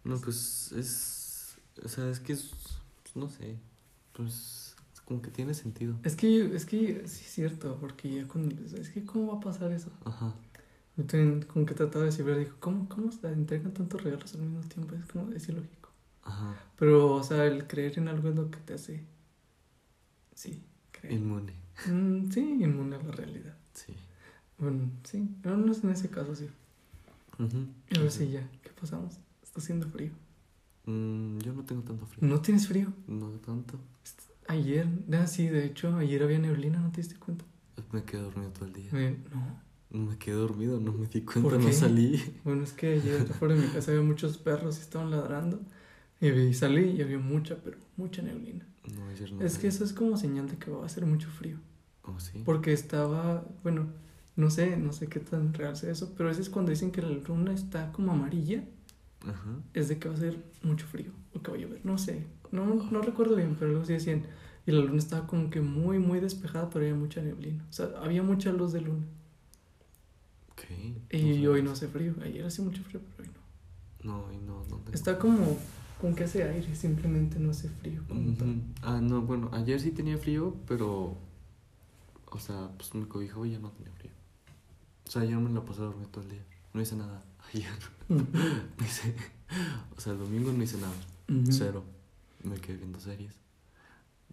No, 0.04 0.18
pues 0.18 0.70
es. 0.72 1.56
O 1.82 1.88
sea, 1.88 2.10
es 2.10 2.20
que 2.20 2.34
es. 2.34 2.52
No 3.14 3.30
sé. 3.30 3.56
Pues 4.12 4.63
como 5.04 5.20
que 5.22 5.30
tiene 5.30 5.54
sentido. 5.54 5.96
Es 6.02 6.16
que, 6.16 6.54
es 6.54 6.64
que 6.66 7.06
sí 7.06 7.24
es 7.24 7.30
cierto, 7.32 7.76
porque 7.80 8.10
ya 8.10 8.26
cuando 8.26 8.54
es 8.62 8.88
que 8.90 9.04
¿cómo 9.04 9.32
va 9.32 9.38
a 9.38 9.40
pasar 9.40 9.72
eso? 9.72 9.90
Ajá. 10.04 10.34
Yo 10.96 11.04
también 11.04 11.42
como 11.42 11.66
que 11.66 11.74
trataba 11.74 12.04
de 12.04 12.10
decir, 12.10 12.24
dijo, 12.38 12.56
¿cómo, 12.60 12.88
cómo 12.88 13.10
se 13.10 13.26
entregan 13.28 13.72
tantos 13.74 14.02
regalos 14.02 14.34
al 14.34 14.42
mismo 14.42 14.60
tiempo? 14.60 14.94
Es 14.94 15.06
como, 15.06 15.32
es 15.32 15.48
ilógico. 15.48 15.90
Ajá. 16.22 16.54
Pero, 16.76 17.14
o 17.14 17.22
sea, 17.22 17.44
el 17.46 17.66
creer 17.66 17.98
en 17.98 18.08
algo 18.08 18.28
es 18.28 18.36
lo 18.36 18.50
que 18.50 18.58
te 18.58 18.74
hace, 18.74 19.04
sí, 20.34 20.62
creer. 20.92 21.14
Inmune. 21.14 21.52
Mm, 21.86 22.30
sí, 22.30 22.40
inmune 22.40 22.96
a 22.96 23.02
la 23.02 23.12
realidad. 23.12 23.56
Sí. 23.74 23.94
Bueno, 24.58 24.88
sí, 25.02 25.28
no, 25.42 25.56
no 25.56 25.72
es 25.72 25.82
en 25.82 25.90
ese 25.90 26.08
caso, 26.08 26.34
sí. 26.34 26.48
Uh 27.38 27.48
Y 27.90 27.98
ahora 27.98 28.10
sí, 28.10 28.30
ya, 28.30 28.48
¿qué 28.62 28.70
pasamos? 28.70 29.18
Está 29.42 29.60
haciendo 29.60 29.88
frío. 29.88 30.12
Mm, 30.86 31.38
yo 31.38 31.52
no 31.52 31.64
tengo 31.64 31.82
tanto 31.82 32.06
frío. 32.06 32.28
¿No 32.28 32.40
tienes 32.40 32.68
frío? 32.68 32.92
No 33.08 33.30
tanto. 33.40 33.78
Ayer, 34.46 34.86
ah, 35.12 35.26
sí, 35.26 35.48
de 35.48 35.64
hecho, 35.64 35.96
ayer 35.96 36.22
había 36.22 36.38
neblina, 36.38 36.78
¿no 36.78 36.90
te 36.90 36.98
diste 36.98 37.16
cuenta? 37.16 37.44
Me 37.92 38.02
quedé 38.04 38.20
dormido 38.22 38.50
todo 38.50 38.66
el 38.66 38.72
día. 38.72 38.90
no. 39.32 39.64
No 39.90 40.10
me 40.10 40.18
quedé 40.18 40.34
dormido, 40.34 40.80
no 40.80 40.92
me 40.92 41.06
di 41.06 41.20
cuenta, 41.20 41.56
no 41.56 41.72
salí. 41.72 42.20
Bueno, 42.42 42.64
es 42.64 42.72
que 42.72 42.94
ayer 42.94 43.20
afuera 43.30 43.54
de 43.54 43.60
mi 43.60 43.68
casa 43.68 43.92
había 43.92 44.02
muchos 44.02 44.38
perros 44.38 44.78
y 44.78 44.80
estaban 44.80 45.10
ladrando. 45.12 45.60
Y 46.20 46.52
salí 46.54 46.96
y 46.96 47.02
había 47.02 47.18
mucha, 47.20 47.56
pero 47.62 47.78
mucha 47.96 48.20
neblina. 48.20 48.66
No, 48.92 49.06
ayer 49.06 49.32
no. 49.32 49.44
Es 49.44 49.56
que 49.56 49.68
eso 49.68 49.84
es 49.84 49.92
como 49.92 50.16
señal 50.16 50.48
de 50.48 50.56
que 50.56 50.70
va 50.70 50.82
a 50.82 50.86
hacer 50.86 51.06
mucho 51.06 51.28
frío. 51.28 51.58
¿Oh, 52.02 52.18
sí? 52.18 52.42
Porque 52.44 52.72
estaba, 52.72 53.44
bueno, 53.62 53.86
no 54.34 54.50
sé, 54.50 54.76
no 54.76 54.92
sé 54.92 55.06
qué 55.06 55.20
tan 55.20 55.54
real 55.54 55.76
sea 55.76 55.92
eso, 55.92 56.12
pero 56.16 56.28
a 56.28 56.32
veces 56.32 56.50
cuando 56.50 56.70
dicen 56.70 56.90
que 56.90 57.00
la 57.00 57.10
luna 57.10 57.52
está 57.52 57.92
como 57.92 58.10
amarilla, 58.10 58.64
Ajá. 59.20 59.60
es 59.74 59.88
de 59.88 59.98
que 60.00 60.08
va 60.08 60.14
a 60.14 60.18
ser 60.18 60.42
mucho 60.62 60.86
frío 60.86 61.12
que 61.42 61.50
va 61.50 61.56
a 61.56 61.60
llover. 61.60 61.80
No 61.84 61.98
sé, 61.98 62.26
no, 62.52 62.66
no 62.90 63.02
recuerdo 63.02 63.36
bien, 63.36 63.56
pero 63.58 63.70
luego 63.70 63.84
sí 63.84 63.94
decían. 63.94 64.26
Y 64.66 64.72
la 64.72 64.80
luna 64.80 64.98
estaba 64.98 65.26
como 65.26 65.50
que 65.50 65.60
muy, 65.60 65.98
muy 65.98 66.20
despejada, 66.20 66.70
pero 66.70 66.84
había 66.84 66.94
mucha 66.94 67.20
neblina. 67.20 67.66
O 67.68 67.72
sea, 67.72 67.90
había 68.02 68.22
mucha 68.22 68.50
luz 68.50 68.72
de 68.72 68.80
luna. 68.80 69.04
Okay, 70.52 71.02
y 71.10 71.46
hoy 71.46 71.62
no 71.62 71.72
hace 71.72 71.88
frío. 71.88 72.14
Ayer 72.22 72.46
hace 72.46 72.62
mucho 72.62 72.82
frío, 72.82 73.00
pero 73.16 73.28
hoy 73.28 73.34
no. 73.34 74.12
No, 74.12 74.24
hoy 74.26 74.38
no. 74.38 74.64
no 74.68 74.80
Está 74.92 75.18
como 75.18 75.58
con 76.00 76.14
que 76.14 76.24
hace 76.24 76.44
aire, 76.44 76.74
simplemente 76.74 77.38
no 77.38 77.50
hace 77.50 77.68
frío. 77.68 78.02
Ah, 78.82 79.00
no, 79.02 79.22
bueno, 79.22 79.50
ayer 79.52 79.80
sí 79.80 79.90
tenía 79.90 80.16
frío, 80.16 80.56
pero. 80.66 81.16
O 82.30 82.38
sea, 82.38 82.70
pues 82.76 82.94
me 82.94 83.06
cobijaba 83.06 83.46
y 83.46 83.52
ya 83.52 83.58
no 83.58 83.70
tenía 83.70 83.92
frío. 83.92 84.12
O 85.06 85.10
sea, 85.10 85.22
ayer 85.22 85.36
me 85.36 85.50
la 85.50 85.64
pasé 85.64 85.82
dormir 85.82 86.08
todo 86.08 86.24
el 86.24 86.30
día. 86.30 86.44
no 86.72 86.80
hice 86.80 86.96
nada. 86.96 87.22
Ayer. 87.52 87.70
no 88.08 88.84
hice, 88.84 89.14
o 89.96 90.00
sea, 90.00 90.12
el 90.14 90.18
domingo 90.18 90.52
no 90.52 90.62
hice 90.62 90.78
nada. 90.78 90.94
Cero. 91.50 91.84
Me 92.42 92.56
quedé 92.56 92.76
viendo 92.76 93.00
series, 93.00 93.34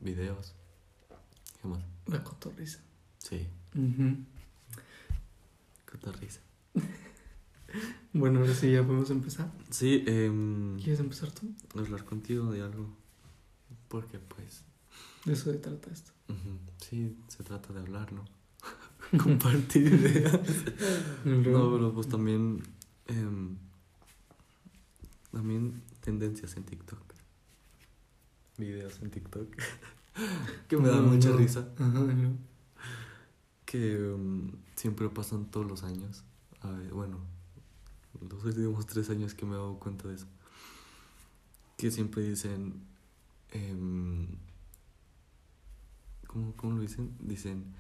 videos. 0.02 0.54
¿Qué 1.62 1.68
más? 1.68 1.82
La 2.08 2.24
cotorriza. 2.24 2.80
Sí. 3.18 3.48
Cotorriza. 5.90 6.42
bueno, 8.14 8.42
ahora 8.42 8.54
sí 8.54 8.72
ya 8.72 8.84
podemos 8.84 9.10
empezar. 9.10 9.50
Sí, 9.70 10.04
eh, 10.06 10.76
¿Quieres 10.78 11.00
empezar 11.00 11.32
tú? 11.32 11.54
Hablar 11.76 12.04
contigo 12.04 12.52
de 12.52 12.62
algo. 12.62 12.90
Porque 13.88 14.20
pues... 14.20 14.64
De 15.26 15.34
eso 15.34 15.52
se 15.52 15.58
trata 15.60 15.92
esto. 15.92 16.12
Sí, 16.78 17.16
se 17.28 17.44
trata 17.44 17.74
de 17.74 17.80
hablar, 17.80 18.12
¿no? 18.12 18.26
Compartir 19.24 19.88
ideas. 19.94 20.34
no, 21.24 21.72
pero 21.72 21.94
pues 21.94 22.10
también... 22.10 22.64
Eh, 23.08 23.56
también 25.32 25.82
tendencias 26.02 26.58
en 26.58 26.64
TikTok. 26.64 27.02
Videos 28.58 29.02
en 29.02 29.12
TikTok. 29.12 29.48
que 30.68 30.78
me 30.78 30.90
dan 30.90 31.08
mucha 31.08 31.32
risa. 31.32 31.68
Que 33.66 34.12
um, 34.12 34.52
siempre 34.76 35.10
pasan 35.10 35.50
todos 35.50 35.66
los 35.66 35.84
años. 35.84 36.24
A 36.62 36.70
ver, 36.70 36.94
bueno, 36.94 37.20
los 38.20 38.44
últimos 38.44 38.86
tres 38.86 39.10
años 39.10 39.34
que 39.34 39.46
me 39.46 39.54
he 39.54 39.58
dado 39.58 39.80
cuenta 39.80 40.08
de 40.08 40.16
eso. 40.16 40.28
Que 41.78 41.90
siempre 41.92 42.24
dicen. 42.24 42.84
Eh, 43.52 44.28
¿cómo, 46.28 46.54
¿Cómo 46.56 46.76
lo 46.76 46.82
dicen? 46.82 47.16
Dicen. 47.20 47.74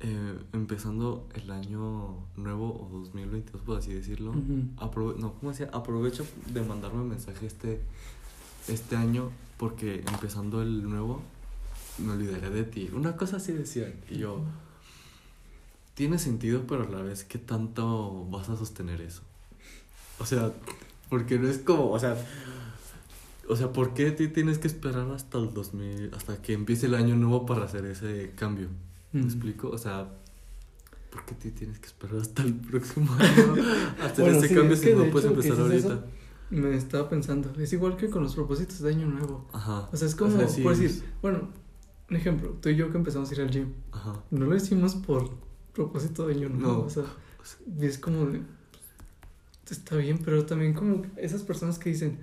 Eh, 0.00 0.38
empezando 0.52 1.28
el 1.34 1.50
año 1.50 2.24
nuevo 2.36 2.88
o 2.88 2.98
2022, 3.00 3.62
por 3.62 3.78
así 3.78 3.92
decirlo. 3.92 4.32
no, 4.32 5.34
¿cómo 5.34 5.50
decía? 5.50 5.68
Aprovecho 5.72 6.24
de 6.46 6.62
mandarme 6.62 7.02
un 7.02 7.08
mensaje 7.08 7.46
este, 7.46 7.80
este 8.68 8.94
año 8.94 9.30
porque 9.56 10.04
empezando 10.08 10.62
el 10.62 10.88
nuevo 10.88 11.20
me 11.98 12.12
olvidaré 12.12 12.50
de 12.50 12.62
ti. 12.62 12.90
Una 12.92 13.16
cosa 13.16 13.38
así 13.38 13.52
decían. 13.52 13.94
Y 14.08 14.18
yo, 14.18 14.44
tiene 15.94 16.18
sentido, 16.18 16.62
pero 16.68 16.84
a 16.84 16.88
la 16.88 17.02
vez, 17.02 17.24
¿qué 17.24 17.38
tanto 17.38 18.24
vas 18.30 18.48
a 18.48 18.56
sostener 18.56 19.00
eso? 19.00 19.22
O 20.20 20.26
sea, 20.26 20.52
porque 21.08 21.40
no 21.40 21.48
es 21.48 21.58
como, 21.58 21.90
o 21.90 21.98
sea, 21.98 22.16
o 23.48 23.56
sea, 23.56 23.72
¿por 23.72 23.94
qué 23.94 24.12
ti 24.12 24.28
tienes 24.28 24.58
que 24.58 24.68
esperar 24.68 25.10
hasta 25.10 25.38
el 25.38 25.52
2000, 25.52 26.12
hasta 26.14 26.40
que 26.40 26.52
empiece 26.52 26.86
el 26.86 26.94
año 26.94 27.16
nuevo 27.16 27.46
para 27.46 27.64
hacer 27.64 27.84
ese 27.84 28.32
cambio? 28.36 28.68
¿Me 29.12 29.22
explico? 29.22 29.68
O 29.70 29.78
sea, 29.78 30.08
¿por 31.10 31.24
qué 31.24 31.34
ti 31.34 31.50
tienes 31.50 31.78
que 31.78 31.86
esperar 31.86 32.20
hasta 32.20 32.42
el 32.42 32.54
próximo 32.54 33.12
año 33.14 33.54
hacer 34.02 34.28
ese 34.28 34.54
cambio 34.54 34.76
si 34.76 34.92
no 34.94 35.10
puedes 35.10 35.30
empezar 35.30 35.58
ahorita? 35.58 36.04
me 36.50 36.74
estaba 36.74 37.08
pensando, 37.08 37.52
es 37.60 37.72
igual 37.72 37.96
que 37.96 38.08
con 38.08 38.22
los 38.22 38.34
propósitos 38.34 38.80
de 38.80 38.90
año 38.90 39.06
nuevo. 39.06 39.46
Ajá. 39.52 39.88
O 39.92 39.96
sea, 39.96 40.08
es 40.08 40.14
como, 40.14 40.34
por 40.36 40.76
decir, 40.76 41.04
bueno, 41.20 41.48
un 42.08 42.16
ejemplo, 42.16 42.56
tú 42.60 42.70
y 42.70 42.76
yo 42.76 42.90
que 42.90 42.96
empezamos 42.96 43.30
a 43.30 43.34
ir 43.34 43.40
al 43.42 43.50
gym, 43.50 43.72
Ajá. 43.92 44.22
no 44.30 44.46
lo 44.46 44.56
hicimos 44.56 44.94
por 44.94 45.30
propósito 45.74 46.26
de 46.26 46.34
año 46.34 46.48
nuevo. 46.48 46.72
No. 46.72 46.80
O 46.80 46.90
sea, 46.90 47.04
es 47.80 47.98
como, 47.98 48.26
pues, 48.26 49.78
está 49.78 49.96
bien, 49.96 50.18
pero 50.24 50.46
también 50.46 50.72
como 50.72 51.02
esas 51.16 51.42
personas 51.42 51.78
que 51.78 51.90
dicen, 51.90 52.18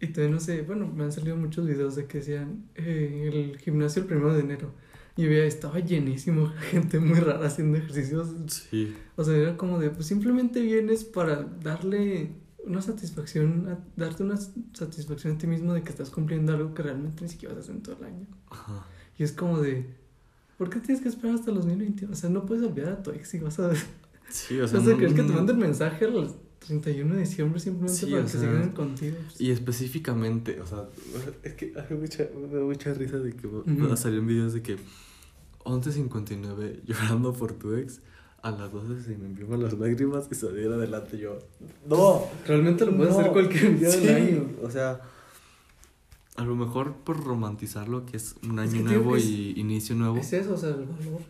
y 0.00 0.08
todavía 0.08 0.34
no 0.34 0.40
sé, 0.40 0.60
bueno, 0.62 0.86
me 0.86 1.04
han 1.04 1.12
salido 1.12 1.36
muchos 1.36 1.66
videos 1.66 1.96
de 1.96 2.06
que 2.06 2.18
decían, 2.18 2.68
eh, 2.74 3.30
el 3.32 3.58
gimnasio 3.58 4.02
el 4.02 4.08
primero 4.08 4.34
de 4.34 4.40
enero. 4.40 4.72
Y 5.16 5.26
veía, 5.26 5.44
estaba 5.44 5.78
llenísimo, 5.78 6.52
gente 6.70 7.00
muy 7.00 7.18
rara 7.20 7.46
haciendo 7.46 7.78
ejercicios. 7.78 8.28
Sí. 8.48 8.94
O 9.16 9.24
sea, 9.24 9.34
era 9.34 9.56
como 9.56 9.78
de, 9.78 9.90
pues 9.90 10.06
simplemente 10.06 10.60
vienes 10.60 11.04
para 11.04 11.42
darle 11.62 12.32
una 12.66 12.82
satisfacción, 12.82 13.78
darte 13.96 14.24
una 14.24 14.36
satisfacción 14.36 15.34
a 15.34 15.38
ti 15.38 15.46
mismo 15.46 15.72
de 15.72 15.82
que 15.82 15.90
estás 15.90 16.10
cumpliendo 16.10 16.52
algo 16.52 16.74
que 16.74 16.82
realmente 16.82 17.22
ni 17.22 17.28
siquiera 17.30 17.54
vas 17.54 17.62
a 17.62 17.64
hacer 17.64 17.76
en 17.76 17.82
todo 17.82 17.96
el 17.98 18.04
año. 18.04 18.26
Ajá. 18.50 18.86
Y 19.18 19.22
es 19.22 19.32
como 19.32 19.60
de, 19.60 19.86
¿por 20.58 20.68
qué 20.68 20.80
tienes 20.80 21.02
que 21.02 21.08
esperar 21.08 21.36
hasta 21.36 21.50
los 21.50 21.64
2021? 21.64 22.12
O 22.12 22.16
sea, 22.16 22.28
no 22.28 22.44
puedes 22.44 22.64
olvidar 22.64 22.92
a 22.92 23.02
tu 23.02 23.10
ex 23.12 23.32
y 23.34 23.38
vas 23.38 23.58
a... 23.58 23.72
Sí, 24.28 24.60
o 24.60 24.68
sea... 24.68 24.80
No 24.80 24.96
¿crees 24.96 25.14
que 25.14 25.22
te 25.22 25.54
mensaje 25.54 26.04
el 26.04 26.28
31 26.60 27.14
de 27.14 27.20
diciembre 27.20 27.60
simplemente 27.60 28.06
para 28.06 28.22
que 28.22 28.28
se 28.28 28.38
queden 28.40 28.70
contigo? 28.70 29.16
Y 29.38 29.50
específicamente, 29.50 30.60
o 30.60 30.66
sea, 30.66 30.88
es 31.42 31.54
que 31.54 31.72
hay 31.76 31.96
mucha, 31.96 32.26
me 32.34 32.56
da 32.56 32.64
mucha 32.64 32.94
risa 32.94 33.18
de 33.18 33.34
que 33.34 33.46
uh 33.46 33.92
a 33.92 33.96
salir 33.96 34.20
videos 34.20 34.52
de 34.52 34.62
que 34.62 34.76
11.59 35.64 36.82
llorando 36.84 37.32
por 37.32 37.52
tu 37.52 37.74
ex 37.74 38.00
a 38.42 38.50
las 38.50 38.70
12 38.72 39.02
se 39.02 39.16
me 39.16 39.26
enviaban 39.26 39.62
las 39.62 39.72
lágrimas 39.74 40.28
y 40.30 40.34
salir 40.34 40.68
adelante 40.68 41.18
yo. 41.18 41.38
No, 41.88 42.24
realmente 42.46 42.86
lo 42.86 42.96
puedes 42.96 43.16
hacer 43.16 43.32
cualquier 43.32 43.78
día 43.78 43.88
del 43.88 44.14
año. 44.14 44.50
O 44.62 44.70
sea, 44.70 45.00
a 46.36 46.44
lo 46.44 46.54
mejor 46.54 46.94
por 46.96 47.22
romantizar 47.24 47.88
lo 47.88 48.06
que 48.06 48.16
es 48.16 48.36
un 48.48 48.58
año 48.58 48.82
nuevo 48.82 49.16
y 49.16 49.54
inicio 49.56 49.96
nuevo. 49.96 50.16
Es 50.18 50.32
eso, 50.32 50.54
o 50.54 50.56
sea, 50.56 50.70
el 50.70 50.84
valor 50.84 51.22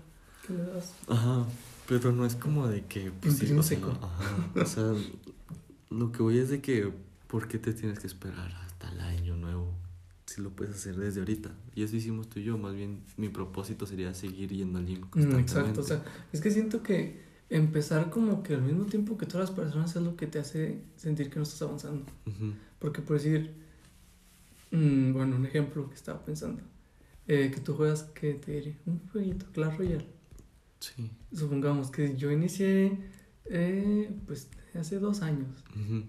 que 0.47 0.52
le 0.52 0.64
das. 0.64 0.92
Ajá, 1.09 1.47
pero 1.88 2.12
no 2.12 2.26
es 2.26 2.35
como 2.35 2.69
de 2.69 2.85
que... 2.85 3.11
Pues, 3.11 3.37
sí, 3.38 3.52
o 3.52 3.62
sea, 3.62 3.78
ajá, 3.78 4.50
o 4.55 4.66
sea, 4.66 4.93
lo 5.90 6.12
que 6.12 6.23
voy 6.23 6.38
es 6.38 6.50
de 6.50 6.61
que, 6.61 6.93
¿por 7.26 7.49
qué 7.49 7.59
te 7.59 7.73
tienes 7.73 7.99
que 7.99 8.07
esperar 8.07 8.52
hasta 8.66 8.90
el 8.90 9.00
año 9.00 9.37
nuevo? 9.37 9.75
Si 10.26 10.40
lo 10.40 10.50
puedes 10.50 10.75
hacer 10.75 10.97
desde 10.97 11.21
ahorita. 11.21 11.50
Y 11.75 11.83
eso 11.83 11.97
hicimos 11.97 12.28
tú 12.28 12.40
y 12.40 12.45
yo, 12.45 12.59
más 12.59 12.75
bien 12.75 13.02
mi 13.16 13.28
propósito 13.28 13.87
sería 13.87 14.12
seguir 14.14 14.50
yendo 14.50 14.78
al 14.78 14.87
gym 14.87 15.07
mm, 15.14 15.38
Exacto, 15.38 15.81
o 15.81 15.85
sea, 15.85 16.02
es 16.33 16.40
que 16.40 16.50
siento 16.50 16.83
que 16.83 17.25
empezar 17.49 18.11
como 18.11 18.43
que 18.43 18.55
al 18.55 18.62
mismo 18.62 18.87
tiempo 18.87 19.16
que 19.16 19.26
todas 19.26 19.50
las 19.50 19.57
personas 19.57 19.95
es 19.95 20.02
lo 20.02 20.16
que 20.16 20.26
te 20.26 20.40
hace 20.40 20.81
sentir 20.97 21.31
que 21.31 21.37
no 21.37 21.45
estás 21.45 21.62
avanzando. 21.62 22.05
Porque 22.81 23.02
por 23.02 23.16
decir 23.16 23.55
Mm, 24.71 25.12
bueno, 25.12 25.37
un 25.37 25.47
ejemplo 25.47 25.88
que 25.88 25.95
estaba 25.95 26.25
pensando. 26.25 26.62
Eh, 27.28 27.50
que 27.52 27.61
tú 27.61 27.75
juegas, 27.75 28.05
que 28.05 28.35
te 28.35 28.52
diré? 28.52 28.76
Un 28.87 29.00
jueguito, 29.11 29.47
Clash 29.52 29.76
Royale. 29.76 30.07
Sí. 30.80 31.11
Supongamos 31.33 31.90
que 31.90 32.16
yo 32.16 32.30
inicié, 32.30 32.99
eh, 33.47 34.11
pues, 34.26 34.49
hace 34.75 34.99
dos 34.99 35.23
años. 35.23 35.49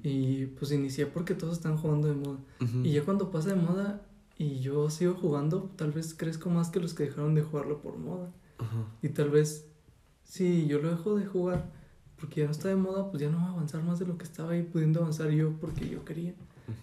Y 0.04 0.48
pues 0.48 0.72
inicié 0.72 1.06
porque 1.06 1.34
todos 1.34 1.58
están 1.58 1.78
jugando 1.78 2.08
de 2.08 2.16
moda. 2.16 2.40
Y 2.84 2.92
ya 2.92 3.04
cuando 3.04 3.32
pasa 3.32 3.50
de 3.50 3.56
moda 3.56 4.06
y 4.38 4.60
yo 4.60 4.90
sigo 4.90 5.16
jugando, 5.16 5.72
tal 5.76 5.92
vez 5.92 6.14
crezco 6.14 6.50
más 6.50 6.70
que 6.70 6.80
los 6.80 6.94
que 6.94 7.04
dejaron 7.04 7.36
de 7.36 7.42
jugarlo 7.42 7.82
por 7.82 7.98
moda. 7.98 8.32
Y 9.02 9.10
tal 9.10 9.30
vez, 9.30 9.66
si 10.24 10.68
yo 10.68 10.80
lo 10.80 10.90
dejo 10.92 11.16
de 11.16 11.26
jugar 11.26 11.72
porque 12.20 12.42
ya 12.42 12.46
no 12.46 12.52
está 12.52 12.70
de 12.70 12.76
moda, 12.76 13.10
pues 13.10 13.22
ya 13.22 13.30
no 13.30 13.38
va 13.38 13.46
a 13.46 13.52
avanzar 13.52 13.84
más 13.84 14.00
de 14.00 14.08
lo 14.08 14.18
que 14.18 14.24
estaba 14.24 14.52
ahí 14.52 14.64
pudiendo 14.64 15.02
avanzar 15.02 15.30
yo 15.30 15.54
porque 15.60 15.88
yo 15.88 16.04
quería. 16.04 16.34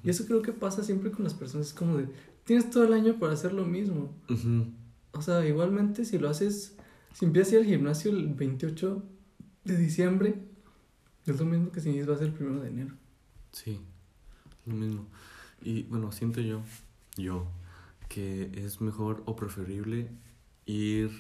Y 0.03 0.11
eso 0.11 0.25
creo 0.27 0.43
que 0.43 0.53
pasa 0.53 0.83
siempre 0.83 1.11
con 1.11 1.25
las 1.25 1.35
personas, 1.35 1.69
es 1.69 1.75
como 1.75 1.97
de, 1.97 2.09
tienes 2.45 2.71
todo 2.71 2.85
el 2.85 2.93
año 2.93 3.19
para 3.19 3.35
hacer 3.35 3.53
lo 3.53 3.65
mismo. 3.65 4.11
O 5.13 5.23
sea, 5.23 5.47
igualmente 5.47 6.05
si 6.05 6.19
lo 6.19 6.29
haces, 6.29 6.77
si 7.15 7.25
empiezas 7.25 7.53
a 7.53 7.57
ir 7.57 7.63
al 7.63 7.69
gimnasio 7.69 8.11
el 8.11 8.35
28 8.35 9.03
de 9.65 9.77
diciembre, 9.77 10.43
es 11.25 11.39
lo 11.39 11.47
mismo 11.47 11.71
que 11.73 11.81
si 11.81 11.99
va 12.03 12.15
a 12.15 12.19
ser 12.19 12.27
el 12.27 12.33
primero 12.35 12.61
de 12.61 12.69
enero. 12.69 12.95
Sí, 13.53 13.81
lo 14.67 14.75
mismo. 14.75 15.07
Y 15.63 15.85
bueno, 15.85 16.13
siento 16.13 16.41
yo, 16.41 16.61
yo, 17.17 17.47
que 18.09 18.51
es 18.55 18.81
mejor 18.81 19.23
o 19.27 19.37
preferible 19.37 20.11
ir... 20.67 21.11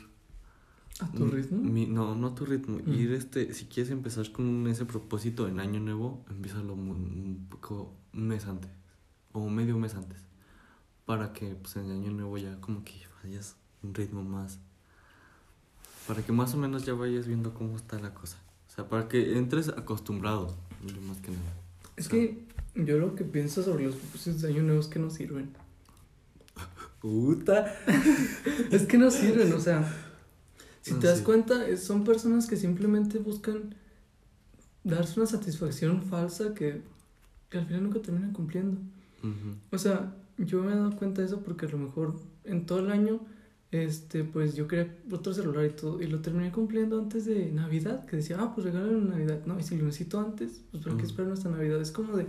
¿A 1.01 1.11
tu 1.11 1.27
ritmo? 1.27 1.61
no, 1.89 2.15
no 2.15 2.27
a 2.29 2.35
tu 2.35 2.45
ritmo. 2.45 2.79
Ir 2.87 3.13
este, 3.13 3.53
si 3.53 3.65
quieres 3.65 3.91
empezar 3.91 4.31
con 4.31 4.67
ese 4.69 4.85
propósito 4.85 5.49
en 5.49 5.59
año 5.59 5.81
nuevo, 5.81 6.25
empiezalo 6.29 6.75
un 6.75 7.47
poco 7.51 7.93
un 8.13 8.29
mes 8.29 8.47
antes 8.47 8.71
o 9.33 9.49
medio 9.49 9.77
mes 9.79 9.95
antes 9.95 10.19
para 11.05 11.33
que 11.33 11.55
pues 11.57 11.77
en 11.77 11.91
año 11.91 12.11
nuevo 12.11 12.39
ya 12.39 12.61
como 12.61 12.85
que 12.85 12.95
vayas 13.23 13.57
un 13.83 13.95
ritmo 13.95 14.23
más 14.23 14.61
para 16.07 16.23
que 16.23 16.33
más 16.33 16.55
o 16.55 16.57
menos 16.57 16.85
ya 16.85 16.95
vayas 16.95 17.27
viendo 17.27 17.55
cómo 17.55 17.77
está 17.77 17.99
la 17.99 18.13
cosa. 18.15 18.39
O 18.69 18.73
sea 18.75 18.89
para 18.89 19.09
que 19.09 19.39
entres 19.39 19.69
acostumbrado 19.69 20.57
más 21.07 21.19
que 21.19 21.31
nada. 21.31 21.55
Es 21.97 22.09
que 22.09 22.45
yo 22.75 22.99
lo 22.99 23.15
que 23.15 23.25
pienso 23.25 23.63
sobre 23.63 23.85
los 23.85 23.95
propósitos 23.95 24.43
de 24.43 24.49
año 24.49 24.63
nuevo 24.63 24.81
es 24.81 24.89
que 24.89 24.99
no 24.99 25.11
sirven. 25.11 25.51
Puta. 27.01 27.75
Es 28.71 28.87
que 28.87 28.99
no 28.99 29.11
sirven 29.11 29.53
o 29.53 29.61
sea 29.61 29.85
si 30.81 30.95
te 30.95 31.07
das 31.07 31.21
cuenta 31.21 31.77
son 31.77 32.05
personas 32.05 32.47
que 32.47 32.57
simplemente 32.57 33.19
buscan 33.19 33.75
darse 34.83 35.19
una 35.19 35.27
satisfacción 35.27 36.03
falsa 36.03 36.55
que 36.55 36.83
que 37.55 37.61
al 37.61 37.67
final 37.67 37.85
nunca 37.85 38.01
terminan 38.01 38.33
cumpliendo. 38.33 38.81
O 39.71 39.79
sea, 39.79 40.13
yo 40.39 40.65
me 40.65 40.73
he 40.73 40.75
dado 40.75 40.97
cuenta 40.97 41.21
de 41.21 41.29
eso 41.29 41.41
porque 41.41 41.67
a 41.67 41.69
lo 41.69 41.79
mejor 41.79 42.17
en 42.43 42.67
todo 42.67 42.81
el 42.81 42.91
año, 42.91 43.21
este, 43.83 44.25
pues 44.25 44.55
yo 44.55 44.69
quería 44.69 44.97
otro 45.11 45.33
celular 45.33 45.65
y 45.67 45.71
todo, 45.71 46.01
y 46.01 46.07
lo 46.07 46.21
terminé 46.21 46.53
cumpliendo 46.53 46.99
antes 46.99 47.25
de 47.25 47.51
Navidad, 47.51 48.07
que 48.07 48.17
decía, 48.17 48.37
ah, 48.41 48.55
pues 48.55 48.67
regálalo 48.67 48.99
en 48.99 49.11
Navidad. 49.11 49.41
No, 49.47 49.59
y 49.59 49.63
si 49.63 49.77
lo 49.77 49.85
necesito 49.85 50.21
antes, 50.21 50.63
pues 50.71 50.83
para 50.83 50.97
qué 50.97 51.05
esperar 51.05 51.33
hasta 51.33 51.49
Navidad. 51.49 51.81
Es 51.81 51.91
como 51.91 52.17
de, 52.17 52.27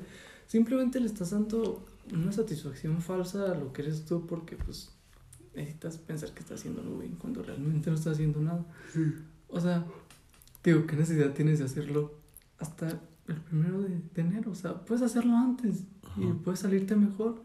simplemente 0.48 1.00
le 1.00 1.06
estás 1.08 1.32
dando 1.32 1.86
una 2.14 2.32
satisfacción 2.32 3.02
falsa 3.02 3.52
a 3.52 3.56
lo 3.56 3.74
que 3.74 3.82
eres 3.82 4.06
tú 4.06 4.25
porque 4.28 4.56
pues 4.56 4.92
necesitas 5.56 5.98
pensar 5.98 6.32
que 6.34 6.42
estás 6.42 6.60
haciendo 6.60 6.82
algo 6.82 7.00
bien 7.00 7.16
cuando 7.16 7.42
realmente 7.42 7.90
no 7.90 7.96
estás 7.96 8.14
haciendo 8.14 8.42
nada. 8.42 8.66
O 9.48 9.60
sea, 9.60 9.86
digo, 10.64 10.86
¿qué 10.86 10.96
necesidad 10.96 11.34
tienes 11.34 11.60
de 11.60 11.66
hacerlo 11.66 12.14
hasta 12.60 13.00
el 13.28 13.36
primero 13.42 13.82
de, 13.82 14.02
enero. 14.16 14.52
O 14.52 14.56
sea, 14.56 14.86
puedes 14.86 15.04
hacerlo 15.04 15.36
antes 15.36 15.84
y 16.18 16.25
puedes 16.44 16.60
salirte 16.60 16.96
mejor. 16.96 17.42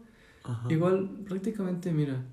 Igual, 0.69 1.09
prácticamente, 1.27 1.91
mira, 1.91 2.23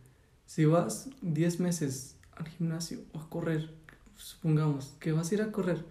si 0.49 0.64
vas 0.64 1.11
10 1.21 1.61
meses 1.61 2.17
al 2.33 2.49
gimnasio 2.49 3.00
o 3.12 3.19
a 3.19 3.28
correr, 3.28 3.71
supongamos 4.17 4.97
que 4.99 5.12
vas 5.12 5.31
a 5.31 5.35
ir 5.35 5.43
a 5.43 5.52
correr, 5.52 5.85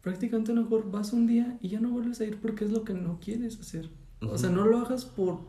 prácticamente 0.00 0.54
mejor 0.54 0.90
vas 0.90 1.12
un 1.12 1.26
día 1.26 1.58
y 1.60 1.68
ya 1.68 1.80
no 1.80 1.90
vuelves 1.90 2.18
a 2.22 2.24
ir 2.24 2.40
porque 2.40 2.64
es 2.64 2.70
lo 2.70 2.82
que 2.82 2.94
no 2.94 3.20
quieres 3.20 3.60
hacer. 3.60 3.90
O 4.22 4.38
sea, 4.38 4.48
no 4.48 4.64
lo 4.64 4.78
hagas 4.78 5.04
por 5.04 5.40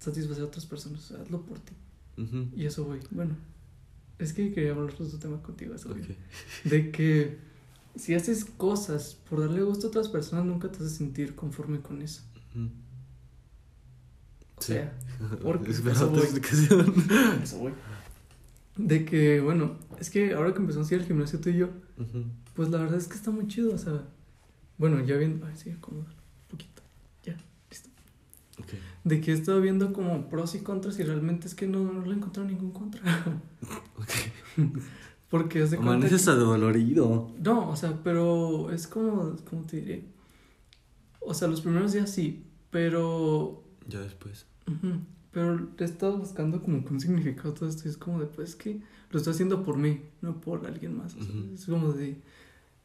satisfacer 0.00 0.42
a 0.42 0.46
otras 0.46 0.66
personas, 0.66 1.12
hazlo 1.12 1.42
por 1.42 1.60
ti. 1.60 1.74
Y 2.56 2.66
eso 2.66 2.84
voy. 2.84 2.98
Bueno, 3.12 3.36
es 4.18 4.32
que 4.32 4.52
quería 4.52 4.72
hablar 4.72 4.98
de 4.98 5.04
otro 5.04 5.18
tema 5.20 5.40
contigo, 5.40 5.76
eso 5.76 5.94
De 6.64 6.90
que 6.90 7.38
si 7.94 8.14
haces 8.14 8.44
cosas 8.44 9.16
por 9.30 9.40
darle 9.40 9.62
gusto 9.62 9.86
a 9.86 9.90
otras 9.90 10.08
personas, 10.08 10.44
nunca 10.44 10.72
te 10.72 10.78
vas 10.78 10.88
a 10.88 10.96
sentir 10.96 11.36
conforme 11.36 11.80
con 11.82 12.02
eso. 12.02 12.22
O 14.58 14.62
sea, 14.62 14.92
porque 15.42 15.70
eso 15.70 16.10
voy. 16.10 16.22
eso 17.42 17.58
voy. 17.58 17.72
De 18.76 19.04
que, 19.04 19.40
bueno, 19.40 19.76
es 19.98 20.10
que 20.10 20.34
ahora 20.34 20.52
que 20.52 20.60
empezamos 20.60 20.90
a 20.90 20.94
ir 20.94 21.00
al 21.00 21.06
gimnasio 21.06 21.40
tú 21.40 21.50
y 21.50 21.56
yo, 21.56 21.68
pues 22.54 22.68
la 22.70 22.78
verdad 22.78 22.98
es 22.98 23.08
que 23.08 23.14
está 23.14 23.30
muy 23.30 23.48
chido, 23.48 23.74
o 23.74 23.78
sea, 23.78 24.04
bueno, 24.78 25.04
ya 25.04 25.16
viendo, 25.16 25.44
a 25.44 25.48
ver 25.48 25.56
si 25.56 25.70
acomodo 25.70 26.04
un 26.04 26.48
poquito, 26.48 26.82
ya, 27.24 27.36
listo. 27.68 27.90
De 29.02 29.20
que 29.20 29.32
he 29.32 29.34
estado 29.34 29.60
viendo 29.60 29.92
como 29.92 30.28
pros 30.28 30.54
y 30.54 30.60
contras 30.60 30.98
y 31.00 31.02
realmente 31.02 31.48
es 31.48 31.56
que 31.56 31.66
no, 31.66 31.92
no 31.92 32.04
le 32.04 32.12
he 32.12 32.16
encontrado 32.16 32.48
ningún 32.48 32.70
contra. 32.70 33.02
ok. 33.96 34.10
Porque 35.28 35.62
es 35.62 35.72
de 35.72 35.76
Amaneces 35.76 36.24
que... 36.24 36.30
adolorido. 36.30 37.32
No, 37.42 37.68
o 37.68 37.76
sea, 37.76 37.98
pero 38.02 38.70
es 38.70 38.86
como, 38.86 39.36
¿cómo 39.50 39.62
te 39.62 39.78
diré? 39.78 40.04
O 41.20 41.34
sea, 41.34 41.48
los 41.48 41.60
primeros 41.60 41.92
días 41.92 42.10
sí, 42.10 42.46
pero... 42.70 43.64
Ya 43.88 44.00
después. 44.00 44.46
Pero 45.32 45.68
he 45.78 45.84
estado 45.84 46.18
buscando 46.18 46.62
como 46.62 46.84
que 46.84 46.92
un 46.92 47.00
significado 47.00 47.52
todo 47.54 47.68
esto. 47.68 47.88
es 47.88 47.96
como 47.96 48.20
de, 48.20 48.26
pues 48.26 48.54
que 48.54 48.80
lo 49.10 49.18
estoy 49.18 49.32
haciendo 49.32 49.64
por 49.64 49.76
mí, 49.76 50.02
no 50.20 50.40
por 50.40 50.66
alguien 50.66 50.96
más. 50.96 51.16
es 51.16 51.66
como 51.66 51.92
de... 51.92 52.20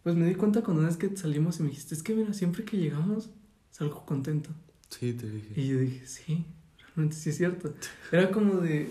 Pues 0.02 0.16
me 0.16 0.26
di 0.28 0.36
cuenta 0.36 0.64
cuando 0.64 0.82
una 0.82 0.90
vez 0.90 0.98
que 0.98 1.16
salimos 1.16 1.60
y 1.60 1.64
me 1.64 1.70
dijiste, 1.70 1.96
es 1.96 2.04
que 2.04 2.14
mira, 2.14 2.34
siempre 2.34 2.66
que 2.66 2.78
llegamos 2.78 3.30
salgo 3.74 4.06
contento. 4.06 4.50
Sí, 4.90 5.14
te 5.14 5.30
dije. 5.30 5.60
Y 5.60 5.68
yo 5.68 5.80
dije, 5.80 6.06
sí, 6.06 6.46
realmente 6.78 7.16
sí 7.16 7.30
es 7.30 7.38
cierto. 7.38 7.74
Era 8.12 8.32
como 8.32 8.58
de... 8.58 8.90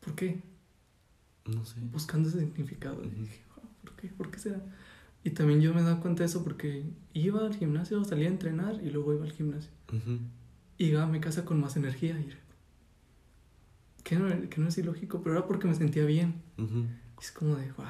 ¿Por 0.00 0.14
qué? 0.14 0.40
No 1.46 1.64
sé. 1.64 1.76
Buscando 1.92 2.28
ese 2.28 2.40
significado. 2.40 3.04
Y 3.04 3.08
dije, 3.08 3.40
¿por 3.84 3.94
qué? 3.94 4.08
¿Por 4.08 4.30
qué 4.30 4.38
será? 4.38 4.60
Y 5.24 5.30
también 5.30 5.60
yo 5.60 5.72
me 5.72 5.82
daba 5.82 6.00
cuenta 6.00 6.24
de 6.24 6.26
eso 6.26 6.42
porque 6.42 6.84
iba 7.12 7.46
al 7.46 7.54
gimnasio, 7.54 8.04
salía 8.04 8.26
a 8.26 8.32
entrenar 8.32 8.80
y 8.82 8.90
luego 8.90 9.14
iba 9.14 9.24
al 9.24 9.32
gimnasio. 9.32 9.70
Y 10.82 10.86
iba 10.86 11.04
a 11.04 11.06
mi 11.06 11.20
casa 11.20 11.44
con 11.44 11.60
más 11.60 11.76
energía. 11.76 12.18
Y 12.18 12.28
que 14.02 14.16
no, 14.16 14.28
que 14.50 14.60
no 14.60 14.66
es 14.66 14.76
ilógico, 14.78 15.22
pero 15.22 15.36
era 15.36 15.46
porque 15.46 15.68
me 15.68 15.76
sentía 15.76 16.04
bien. 16.04 16.42
Es 17.20 17.30
como 17.30 17.54
de, 17.54 17.70
wow. 17.74 17.86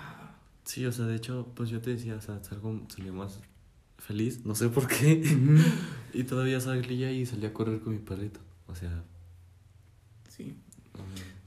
Sí, 0.65 0.85
o 0.85 0.93
sea, 0.93 1.07
de 1.07 1.17
hecho, 1.17 1.51
pues 1.55 1.71
yo 1.71 1.81
te 1.81 1.89
decía, 1.89 2.17
o 2.17 2.21
sea, 2.21 2.45
salgo, 2.45 2.83
salía 2.95 3.11
más 3.11 3.41
feliz, 3.97 4.45
no 4.45 4.55
sé 4.55 4.69
por 4.69 4.89
qué. 4.89 5.23
y 6.13 6.25
todavía 6.25 6.61
salía 6.61 7.11
y 7.13 7.25
salía 7.25 7.49
a 7.49 7.53
correr 7.55 7.81
con 7.81 7.95
mi 7.95 7.99
perrito. 7.99 8.41
O 8.67 8.75
sea. 8.75 9.03
Sí. 10.29 10.55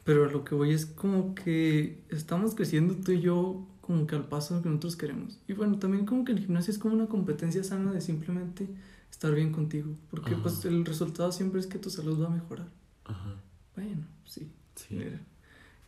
Pero 0.03 0.27
lo 0.31 0.43
que 0.43 0.55
voy 0.55 0.71
es 0.71 0.87
como 0.87 1.35
que 1.35 2.01
estamos 2.09 2.55
creciendo 2.55 2.95
tú 2.95 3.11
y 3.11 3.21
yo 3.21 3.67
como 3.81 4.07
que 4.07 4.15
al 4.15 4.27
paso 4.27 4.63
que 4.63 4.69
nosotros 4.69 4.95
queremos. 4.95 5.39
Y 5.47 5.53
bueno, 5.53 5.77
también 5.77 6.07
como 6.07 6.25
que 6.25 6.31
el 6.31 6.39
gimnasio 6.39 6.71
es 6.71 6.79
como 6.79 6.95
una 6.95 7.05
competencia 7.05 7.63
sana 7.63 7.91
de 7.91 8.01
simplemente 8.01 8.67
estar 9.15 9.33
bien 9.33 9.51
contigo. 9.53 9.95
Porque 10.11 10.35
pues 10.35 10.65
el 10.65 10.85
resultado 10.85 11.31
siempre 11.31 11.61
es 11.61 11.67
que 11.67 11.79
tu 11.79 11.89
salud 11.89 12.21
va 12.21 12.27
a 12.27 12.29
mejorar. 12.29 12.67
Ajá. 13.05 13.35
Bueno, 13.75 14.05
sí. 14.25 14.51
Sí. 14.75 14.99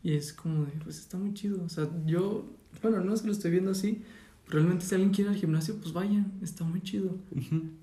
Y 0.01 0.13
es 0.13 0.31
como 0.31 0.65
de, 0.65 0.71
pues 0.83 0.97
está 0.97 1.17
muy 1.17 1.33
chido. 1.33 1.61
O 1.61 1.69
sea, 1.69 1.89
yo, 2.05 2.49
bueno, 2.81 3.01
no 3.01 3.13
es 3.13 3.21
que 3.21 3.27
lo 3.27 3.33
estoy 3.33 3.51
viendo 3.51 3.71
así. 3.71 4.01
Realmente 4.47 4.85
si 4.85 4.95
alguien 4.95 5.11
quiere 5.11 5.31
ir 5.31 5.35
al 5.35 5.41
gimnasio, 5.41 5.75
pues 5.75 5.91
vayan, 5.91 6.31
está 6.41 6.63
muy 6.63 6.81
chido. 6.81 7.17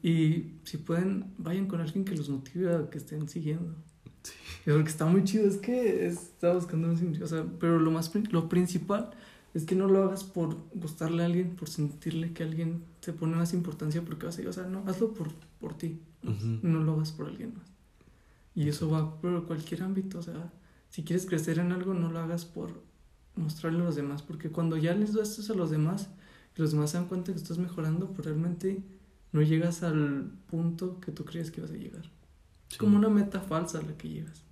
Y 0.02 0.54
si 0.64 0.78
pueden, 0.78 1.26
vayan 1.36 1.66
con 1.66 1.82
alguien 1.82 2.06
que 2.06 2.16
los 2.16 2.30
motive 2.30 2.74
a 2.74 2.88
que 2.88 2.96
estén 2.96 3.28
siguiendo. 3.28 3.74
Sí. 4.22 4.32
Porque 4.64 4.88
está 4.88 5.04
muy 5.04 5.24
chido, 5.24 5.46
es 5.46 5.58
que 5.58 6.06
está 6.06 6.54
buscando 6.54 6.88
un 6.88 6.96
significado. 6.96 7.26
O 7.26 7.28
sea, 7.28 7.58
pero 7.60 7.78
lo 7.78 7.90
más 7.90 8.10
lo 8.30 8.48
principal 8.48 9.10
es 9.52 9.64
que 9.64 9.74
no 9.74 9.88
lo 9.88 10.04
hagas 10.04 10.24
por 10.24 10.56
gustarle 10.72 11.22
a 11.22 11.26
alguien, 11.26 11.54
por 11.54 11.68
sentirle 11.68 12.32
que 12.32 12.44
alguien 12.44 12.82
te 13.04 13.12
pone 13.12 13.36
más 13.36 13.52
importancia 13.52 14.02
porque 14.02 14.26
vas 14.26 14.38
a 14.38 14.42
ir. 14.42 14.48
O 14.48 14.52
sea, 14.52 14.64
no, 14.64 14.82
hazlo 14.86 15.12
por, 15.12 15.32
por 15.60 15.76
ti. 15.76 16.00
No 16.62 16.80
lo 16.80 16.94
hagas 16.94 17.12
por 17.12 17.26
alguien 17.26 17.54
más. 17.54 17.66
Y 18.54 18.68
eso 18.68 18.88
va 18.88 19.20
por 19.20 19.46
cualquier 19.46 19.82
ámbito. 19.82 20.18
O 20.18 20.22
sea, 20.22 20.52
si 20.88 21.04
quieres 21.04 21.26
crecer 21.26 21.58
en 21.58 21.72
algo, 21.72 21.92
no 21.92 22.10
lo 22.10 22.18
hagas 22.20 22.46
por 22.46 22.70
mostrarle 23.36 23.80
a 23.80 23.84
los 23.84 23.96
demás. 23.96 24.22
Porque 24.22 24.50
cuando 24.50 24.76
ya 24.76 24.94
les 24.94 25.12
das 25.12 25.38
eso 25.38 25.52
a 25.52 25.56
los 25.56 25.70
demás, 25.70 26.08
y 26.56 26.62
los 26.62 26.72
demás 26.72 26.90
se 26.90 26.98
dan 26.98 27.08
cuenta 27.08 27.32
que 27.32 27.38
estás 27.38 27.58
mejorando, 27.58 28.10
pues 28.12 28.24
realmente 28.26 28.82
no 29.32 29.42
llegas 29.42 29.82
al 29.82 30.30
punto 30.48 31.00
que 31.00 31.12
tú 31.12 31.24
crees 31.24 31.50
que 31.50 31.60
vas 31.60 31.72
a 31.72 31.76
llegar. 31.76 32.10
Es 32.70 32.78
como 32.78 32.96
una 32.96 33.08
meta 33.08 33.40
falsa 33.40 33.80
a 33.80 33.82
la 33.82 33.96
que 33.96 34.08
llegas. 34.08 34.42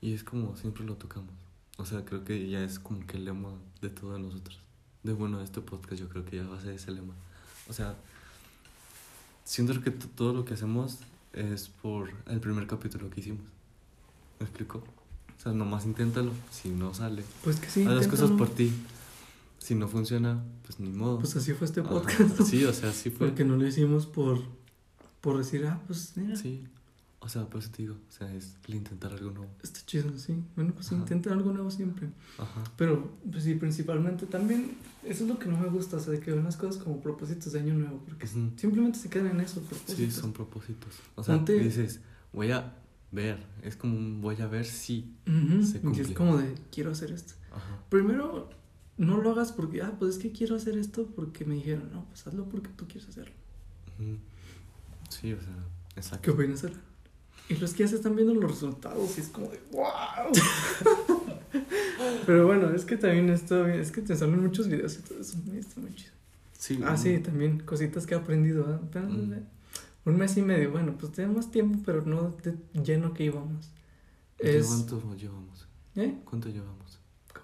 Y 0.00 0.12
es 0.12 0.24
como 0.24 0.56
siempre 0.56 0.84
lo 0.84 0.96
tocamos. 0.96 1.32
O 1.78 1.86
sea, 1.86 2.04
creo 2.04 2.24
que 2.24 2.48
ya 2.48 2.62
es 2.62 2.78
como 2.78 3.06
que 3.06 3.16
el 3.16 3.24
lema 3.24 3.50
de 3.80 3.88
todos 3.88 4.20
nosotros. 4.20 4.60
De 5.02 5.12
bueno, 5.12 5.40
este 5.40 5.60
podcast 5.60 6.00
yo 6.00 6.08
creo 6.08 6.24
que 6.24 6.36
ya 6.36 6.46
va 6.46 6.58
a 6.58 6.60
ser 6.60 6.72
ese 6.72 6.90
lema. 6.90 7.14
O 7.68 7.72
sea, 7.72 7.96
siento 9.44 9.80
que 9.82 9.90
todo 9.90 10.32
lo 10.32 10.44
que 10.44 10.54
hacemos 10.54 10.98
es 11.32 11.68
por 11.68 12.10
el 12.26 12.40
primer 12.40 12.66
capítulo 12.66 13.10
que 13.10 13.20
hicimos. 13.20 13.46
¿Me 14.38 14.46
explico? 14.46 14.78
O 15.38 15.42
sea, 15.42 15.52
nomás 15.52 15.84
inténtalo. 15.84 16.32
Si 16.50 16.68
no 16.68 16.94
sale, 16.94 17.24
pues 17.42 17.60
que 17.60 17.68
sí. 17.68 17.84
Haz 17.84 17.94
las 17.94 18.08
cosas 18.08 18.30
por 18.30 18.48
ti. 18.48 18.72
Si 19.58 19.74
no 19.74 19.88
funciona, 19.88 20.42
pues 20.64 20.78
ni 20.78 20.90
modo. 20.90 21.18
Pues 21.20 21.36
así 21.36 21.52
fue 21.54 21.66
este 21.66 21.82
podcast. 21.82 22.42
Sí, 22.42 22.64
o 22.64 22.72
sea, 22.72 22.90
así 22.90 23.10
fue. 23.10 23.28
Porque 23.28 23.44
no 23.44 23.56
lo 23.56 23.66
hicimos 23.66 24.06
por, 24.06 24.42
por 25.20 25.38
decir, 25.38 25.66
ah, 25.66 25.80
pues 25.86 26.12
mira. 26.16 26.36
Sí. 26.36 26.64
O 27.24 27.28
sea, 27.30 27.46
pues 27.46 27.70
te 27.70 27.84
digo, 27.84 27.94
o 27.94 28.12
sea, 28.12 28.30
es 28.34 28.58
el 28.68 28.74
intentar 28.74 29.10
algo 29.14 29.30
nuevo. 29.30 29.50
Está 29.62 29.80
chido, 29.86 30.14
sí. 30.18 30.36
Bueno, 30.56 30.74
pues 30.74 30.92
intenta 30.92 31.32
algo 31.32 31.52
nuevo 31.52 31.70
siempre. 31.70 32.10
Ajá. 32.36 32.62
Pero, 32.76 33.16
pues 33.32 33.44
sí, 33.44 33.54
principalmente 33.54 34.26
también, 34.26 34.76
eso 35.04 35.24
es 35.24 35.30
lo 35.30 35.38
que 35.38 35.48
no 35.48 35.56
me 35.58 35.70
gusta, 35.70 35.96
o 35.96 36.00
sea, 36.00 36.12
de 36.12 36.20
que 36.20 36.32
ven 36.32 36.44
las 36.44 36.58
cosas 36.58 36.82
como 36.82 37.00
propósitos 37.00 37.54
de 37.54 37.60
año 37.60 37.72
nuevo, 37.72 38.02
porque 38.04 38.26
simplemente 38.26 38.98
se 38.98 39.08
quedan 39.08 39.28
en 39.28 39.40
eso, 39.40 39.62
propósitos. 39.62 39.96
Sí, 39.96 40.10
son 40.10 40.34
propósitos. 40.34 40.92
O 41.14 41.24
sea, 41.24 41.38
dices, 41.38 42.00
voy 42.30 42.50
a 42.50 42.74
ver, 43.10 43.42
es 43.62 43.74
como 43.76 43.96
un 43.96 44.20
voy 44.20 44.38
a 44.42 44.46
ver 44.46 44.66
si 44.66 45.16
se 45.24 45.80
cumple. 45.80 46.02
Y 46.02 46.10
es 46.10 46.14
como 46.14 46.36
de, 46.36 46.54
quiero 46.70 46.90
hacer 46.90 47.10
esto. 47.10 47.32
Ajá. 47.52 47.80
Primero, 47.88 48.50
no 48.98 49.16
lo 49.16 49.30
hagas 49.30 49.50
porque, 49.50 49.80
ah, 49.80 49.94
pues 49.98 50.16
es 50.16 50.22
que 50.22 50.30
quiero 50.30 50.56
hacer 50.56 50.76
esto 50.76 51.06
porque 51.16 51.46
me 51.46 51.54
dijeron, 51.54 51.88
no, 51.90 52.04
pues 52.04 52.26
hazlo 52.26 52.44
porque 52.50 52.68
tú 52.76 52.86
quieres 52.86 53.08
hacerlo. 53.08 53.34
Sí, 55.08 55.32
o 55.32 55.40
sea, 55.40 55.56
exacto. 55.96 56.20
¿Qué 56.20 56.30
opinas, 56.30 56.60
Sara? 56.60 56.74
Y 57.48 57.56
los 57.56 57.74
que 57.74 57.84
ya 57.84 57.88
se 57.88 57.96
están 57.96 58.16
viendo 58.16 58.34
los 58.34 58.50
resultados 58.50 59.18
y 59.18 59.20
es 59.20 59.28
como 59.28 59.48
de 59.48 59.60
wow. 59.72 60.32
Pero 62.26 62.46
bueno, 62.46 62.70
es 62.70 62.84
que 62.84 62.96
también 62.96 63.28
esto, 63.28 63.66
es 63.66 63.90
que 63.92 64.00
te 64.00 64.16
salen 64.16 64.42
muchos 64.42 64.68
videos 64.68 64.98
y 64.98 65.02
todo 65.02 65.20
eso. 65.20 65.36
Está 65.58 65.80
muy 65.80 65.94
chido. 65.94 66.12
Sí, 66.58 66.80
ah, 66.84 66.96
sí, 66.96 67.18
también 67.18 67.60
cositas 67.60 68.06
que 68.06 68.14
he 68.14 68.16
aprendido. 68.16 68.80
Mm. 68.94 69.34
Un 70.06 70.16
mes 70.16 70.36
y 70.36 70.42
medio, 70.42 70.70
bueno, 70.70 70.96
pues 70.98 71.12
tenemos 71.12 71.50
tiempo, 71.50 71.80
pero 71.84 72.02
no 72.02 72.34
de 72.42 72.56
lleno 72.82 73.12
que 73.12 73.24
íbamos. 73.24 73.70
Es... 74.38 74.66
¿Cuánto 74.66 75.14
llevamos? 75.14 75.66
¿Eh? 75.96 76.14
¿Cuánto 76.24 76.48
llevamos? 76.48 76.98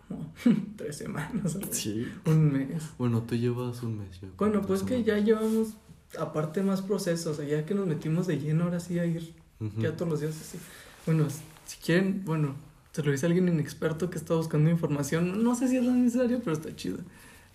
Como 0.08 0.32
tres 0.76 0.96
semanas. 0.96 1.58
Sí. 1.70 2.08
Un 2.24 2.52
mes. 2.52 2.82
Bueno, 2.96 3.22
tú 3.22 3.36
llevas 3.36 3.82
un 3.82 3.98
mes. 3.98 4.20
Yo 4.20 4.28
bueno, 4.38 4.62
pues 4.62 4.82
que 4.82 5.02
ya 5.04 5.18
llevamos 5.18 5.74
aparte 6.18 6.62
más 6.62 6.82
procesos, 6.82 7.38
o 7.38 7.42
sea, 7.42 7.46
ya 7.46 7.64
que 7.64 7.74
nos 7.74 7.86
metimos 7.86 8.26
de 8.26 8.38
lleno 8.38 8.64
ahora 8.64 8.80
sí 8.80 8.98
a 8.98 9.04
ir 9.04 9.34
ya 9.78 9.96
todos 9.96 10.10
los 10.10 10.20
días 10.20 10.40
así. 10.40 10.58
Bueno, 11.06 11.26
si 11.66 11.76
quieren, 11.78 12.22
bueno, 12.24 12.54
se 12.92 13.02
lo 13.02 13.12
dice 13.12 13.26
alguien 13.26 13.48
inexperto 13.48 14.10
que 14.10 14.18
está 14.18 14.34
buscando 14.34 14.70
información. 14.70 15.42
No 15.44 15.54
sé 15.54 15.68
si 15.68 15.76
es 15.76 15.84
lo 15.84 15.92
necesario, 15.92 16.40
pero 16.40 16.52
está 16.52 16.74
chido. 16.74 16.98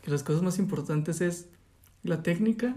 Que 0.03 0.11
las 0.11 0.23
cosas 0.23 0.43
más 0.43 0.59
importantes 0.59 1.21
es 1.21 1.47
la 2.03 2.21
técnica, 2.23 2.75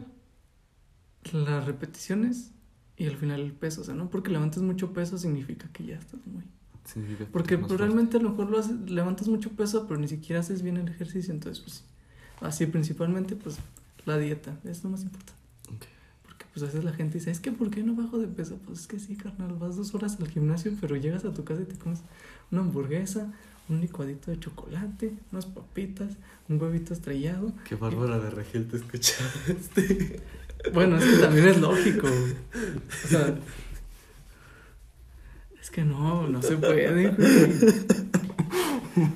las 1.32 1.66
repeticiones 1.66 2.50
y 2.96 3.06
al 3.06 3.16
final 3.16 3.40
el 3.40 3.52
peso. 3.52 3.82
O 3.82 3.84
sea, 3.84 3.94
no 3.94 4.10
porque 4.10 4.30
levantes 4.30 4.62
mucho 4.62 4.92
peso 4.92 5.18
significa 5.18 5.68
que 5.72 5.84
ya 5.84 5.96
estás 5.96 6.20
muy. 6.26 6.44
porque 7.30 7.56
realmente 7.56 8.16
a 8.16 8.20
lo 8.20 8.30
mejor 8.30 8.50
lo 8.50 8.58
haces, 8.58 8.90
levantas 8.90 9.28
mucho 9.28 9.50
peso, 9.50 9.86
pero 9.86 10.00
ni 10.00 10.08
siquiera 10.08 10.40
haces 10.40 10.62
bien 10.62 10.78
el 10.78 10.88
ejercicio. 10.88 11.32
Entonces, 11.32 11.62
pues 11.62 11.84
así 12.40 12.66
principalmente, 12.66 13.36
pues 13.36 13.58
la 14.06 14.16
dieta 14.16 14.58
es 14.64 14.82
lo 14.82 14.90
más 14.90 15.02
importante 15.02 15.38
pues 16.52 16.62
a 16.62 16.66
veces 16.66 16.84
la 16.84 16.92
gente 16.92 17.18
dice, 17.18 17.30
es 17.30 17.40
que 17.40 17.52
¿por 17.52 17.70
qué 17.70 17.82
no 17.82 17.94
bajo 17.94 18.18
de 18.18 18.26
peso? 18.26 18.58
Pues 18.66 18.80
es 18.80 18.86
que 18.86 18.98
sí, 18.98 19.16
carnal, 19.16 19.54
vas 19.58 19.76
dos 19.76 19.94
horas 19.94 20.18
al 20.20 20.28
gimnasio, 20.28 20.72
pero 20.80 20.96
llegas 20.96 21.24
a 21.24 21.32
tu 21.32 21.44
casa 21.44 21.62
y 21.62 21.66
te 21.66 21.76
comes 21.76 22.00
una 22.50 22.62
hamburguesa, 22.62 23.32
un 23.68 23.80
licuadito 23.80 24.30
de 24.30 24.40
chocolate, 24.40 25.12
unas 25.32 25.46
papitas, 25.46 26.16
un 26.48 26.60
huevito 26.60 26.94
estrellado. 26.94 27.52
Qué 27.68 27.74
bárbara 27.74 28.18
de 28.18 28.30
Regil 28.30 28.68
te 28.68 28.76
escuchaste. 28.76 30.22
Bueno, 30.74 30.96
es 30.96 31.04
que 31.04 31.18
también 31.18 31.46
es 31.46 31.60
lógico. 31.60 32.08
O 32.08 33.08
sea, 33.08 33.38
es 35.62 35.70
que 35.70 35.84
no, 35.84 36.26
no 36.26 36.42
se 36.42 36.56
puede, 36.56 37.14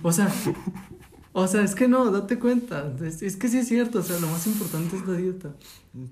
O 0.04 0.12
sea, 0.12 0.32
o 1.32 1.48
sea, 1.48 1.64
es 1.64 1.74
que 1.74 1.88
no, 1.88 2.10
date 2.10 2.38
cuenta. 2.38 2.94
Es, 3.02 3.22
es, 3.22 3.36
que 3.36 3.48
sí 3.48 3.58
es 3.58 3.68
cierto, 3.68 3.98
o 3.98 4.02
sea, 4.02 4.20
lo 4.20 4.28
más 4.28 4.46
importante 4.46 4.96
es 4.96 5.06
la 5.06 5.16
dieta. 5.16 5.54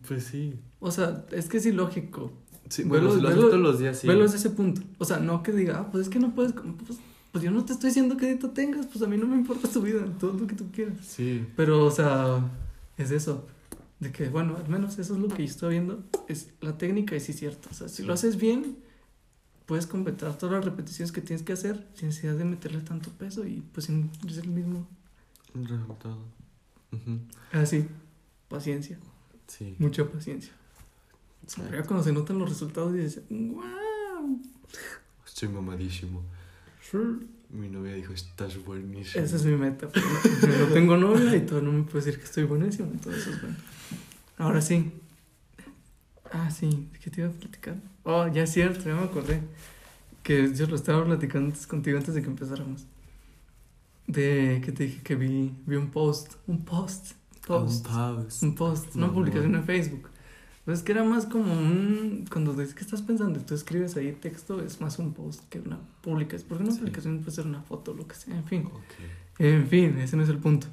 Pues 0.09 0.25
sí. 0.25 0.59
O 0.81 0.91
sea, 0.91 1.25
es 1.31 1.49
que 1.49 1.59
es 1.59 1.67
ilógico. 1.67 2.33
Sí, 2.69 2.85
bueno, 2.85 3.15
velo, 3.15 3.31
lo 3.31 3.49
todos 3.49 3.61
los 3.61 3.79
días, 3.79 3.99
sí. 3.99 4.07
Velo 4.07 4.23
desde 4.23 4.37
ese 4.37 4.51
punto. 4.51 4.81
O 4.99 5.05
sea, 5.05 5.19
no 5.19 5.43
que 5.43 5.53
diga, 5.53 5.81
ah, 5.81 5.91
pues 5.91 6.05
es 6.05 6.09
que 6.09 6.19
no 6.19 6.35
puedes. 6.35 6.53
Pues, 6.53 6.99
pues, 7.33 7.45
yo 7.45 7.51
no 7.51 7.65
te 7.65 7.73
estoy 7.73 7.91
diciendo 7.91 8.17
que 8.17 8.27
dieta 8.27 8.53
tengas, 8.53 8.87
pues 8.87 9.03
a 9.03 9.07
mí 9.07 9.17
no 9.17 9.27
me 9.27 9.37
importa 9.37 9.69
tu 9.69 9.83
vida, 9.83 10.05
todo 10.19 10.33
lo 10.33 10.47
que 10.47 10.55
tú 10.55 10.71
quieras. 10.73 10.97
Sí. 11.07 11.47
Pero, 11.57 11.85
o 11.85 11.91
sea, 11.91 12.49
es 12.97 13.11
eso. 13.11 13.47
De 13.99 14.13
que, 14.13 14.29
bueno, 14.29 14.57
al 14.57 14.69
menos 14.69 14.99
eso 14.99 15.15
es 15.15 15.21
lo 15.21 15.29
que 15.29 15.45
yo 15.45 15.51
estoy 15.51 15.73
viendo. 15.73 16.03
Es 16.29 16.51
la 16.61 16.79
técnica 16.79 17.15
y 17.15 17.21
sí 17.21 17.33
es 17.33 17.39
cierto. 17.39 17.69
O 17.71 17.75
sea, 17.75 17.89
si 17.89 18.03
lo 18.03 18.15
haces 18.15 18.37
bien, 18.37 18.79
puedes 19.67 19.87
completar 19.87 20.39
todas 20.39 20.55
las 20.55 20.65
repeticiones 20.65 21.13
que 21.13 21.21
tienes 21.21 21.43
que 21.43 21.53
hacer 21.53 21.87
sin 21.95 22.09
necesidad 22.09 22.35
de 22.35 22.45
meterle 22.45 22.81
tanto 22.81 23.11
peso 23.11 23.47
y 23.47 23.63
pues 23.73 23.89
es 23.89 24.39
el 24.39 24.49
mismo 24.49 24.89
resultado. 25.55 26.19
Ah, 27.53 27.67
sí. 27.67 27.87
Paciencia. 28.49 28.99
Sí. 29.47 29.77
Mucha 29.79 30.11
paciencia. 30.11 30.53
Ya 31.57 31.83
cuando 31.83 32.03
se 32.03 32.13
notan 32.13 32.39
los 32.39 32.49
resultados 32.49 32.95
y 32.95 32.99
dices, 32.99 33.23
¡wow! 33.29 34.41
Estoy 35.27 35.49
mamadísimo. 35.49 36.23
Mi 37.51 37.69
novia 37.69 37.95
dijo, 37.95 38.13
estás 38.13 38.65
buenísimo. 38.65 39.25
Esa 39.25 39.37
es 39.37 39.45
mi 39.45 39.57
meta. 39.57 39.87
no 39.87 40.67
tengo 40.67 40.97
novia 40.97 41.37
y 41.37 41.41
todo 41.41 41.61
no 41.61 41.73
me 41.73 41.83
puede 41.83 42.05
decir 42.05 42.19
que 42.21 42.27
estoy 42.27 42.45
buenísimo. 42.45 42.91
Entonces, 42.93 43.41
bueno. 43.41 43.57
Ahora 44.39 44.61
sí. 44.61 44.93
Ah, 46.33 46.51
sí. 46.51 46.89
¿De 46.93 46.99
qué 46.99 47.11
te 47.11 47.21
iba 47.23 47.31
a 47.31 47.33
platicar? 47.33 47.77
Oh, 48.05 48.29
ya 48.29 48.45
es 48.45 48.53
cierto, 48.53 48.85
ya 48.85 48.95
me 48.95 49.03
acordé. 49.05 49.41
Que 50.23 50.55
yo 50.55 50.67
lo 50.67 50.77
estaba 50.77 51.05
platicando 51.05 51.49
antes 51.49 51.67
contigo 51.67 51.99
antes 51.99 52.15
de 52.15 52.23
que 52.23 52.29
empezáramos. 52.29 52.87
De 54.07 54.61
que 54.65 54.73
te 54.73 54.85
dije 54.85 55.03
que 55.03 55.17
vi, 55.17 55.53
vi 55.67 55.77
un 55.77 55.91
post. 55.91 56.35
Un 56.47 56.65
post. 56.65 57.13
Post. 57.47 57.87
Un 57.87 57.93
post. 57.93 58.43
Un 58.43 58.55
post. 58.55 58.97
Una 58.97 59.13
publicación 59.13 59.55
en 59.55 59.65
Facebook 59.65 60.11
pues 60.71 60.79
es 60.79 60.85
que 60.85 60.93
era 60.93 61.03
más 61.03 61.27
como 61.27 61.53
un. 61.53 62.27
Cuando 62.31 62.53
dices 62.53 62.77
que 62.77 62.83
estás 62.83 63.03
pensando 63.03 63.41
y 63.41 63.43
tú 63.43 63.57
escribes 63.57 63.97
ahí 63.97 64.13
texto, 64.13 64.63
es 64.63 64.81
más 64.81 65.01
un 65.01 65.15
post 65.15 65.43
que 65.49 65.59
una 65.59 65.81
publicación. 66.01 66.49
Porque 66.49 66.63
una 66.63 66.77
publicación 66.77 67.19
puede 67.19 67.33
ser 67.33 67.47
una 67.47 67.61
foto, 67.61 67.93
lo 67.93 68.07
que 68.07 68.15
sea, 68.15 68.37
en 68.37 68.45
fin. 68.45 68.71
En 69.41 69.67
fin, 69.67 69.99
ese 69.99 70.17
no 70.17 70.23
es 70.23 70.29
el 70.29 70.39
punto. 70.39 70.69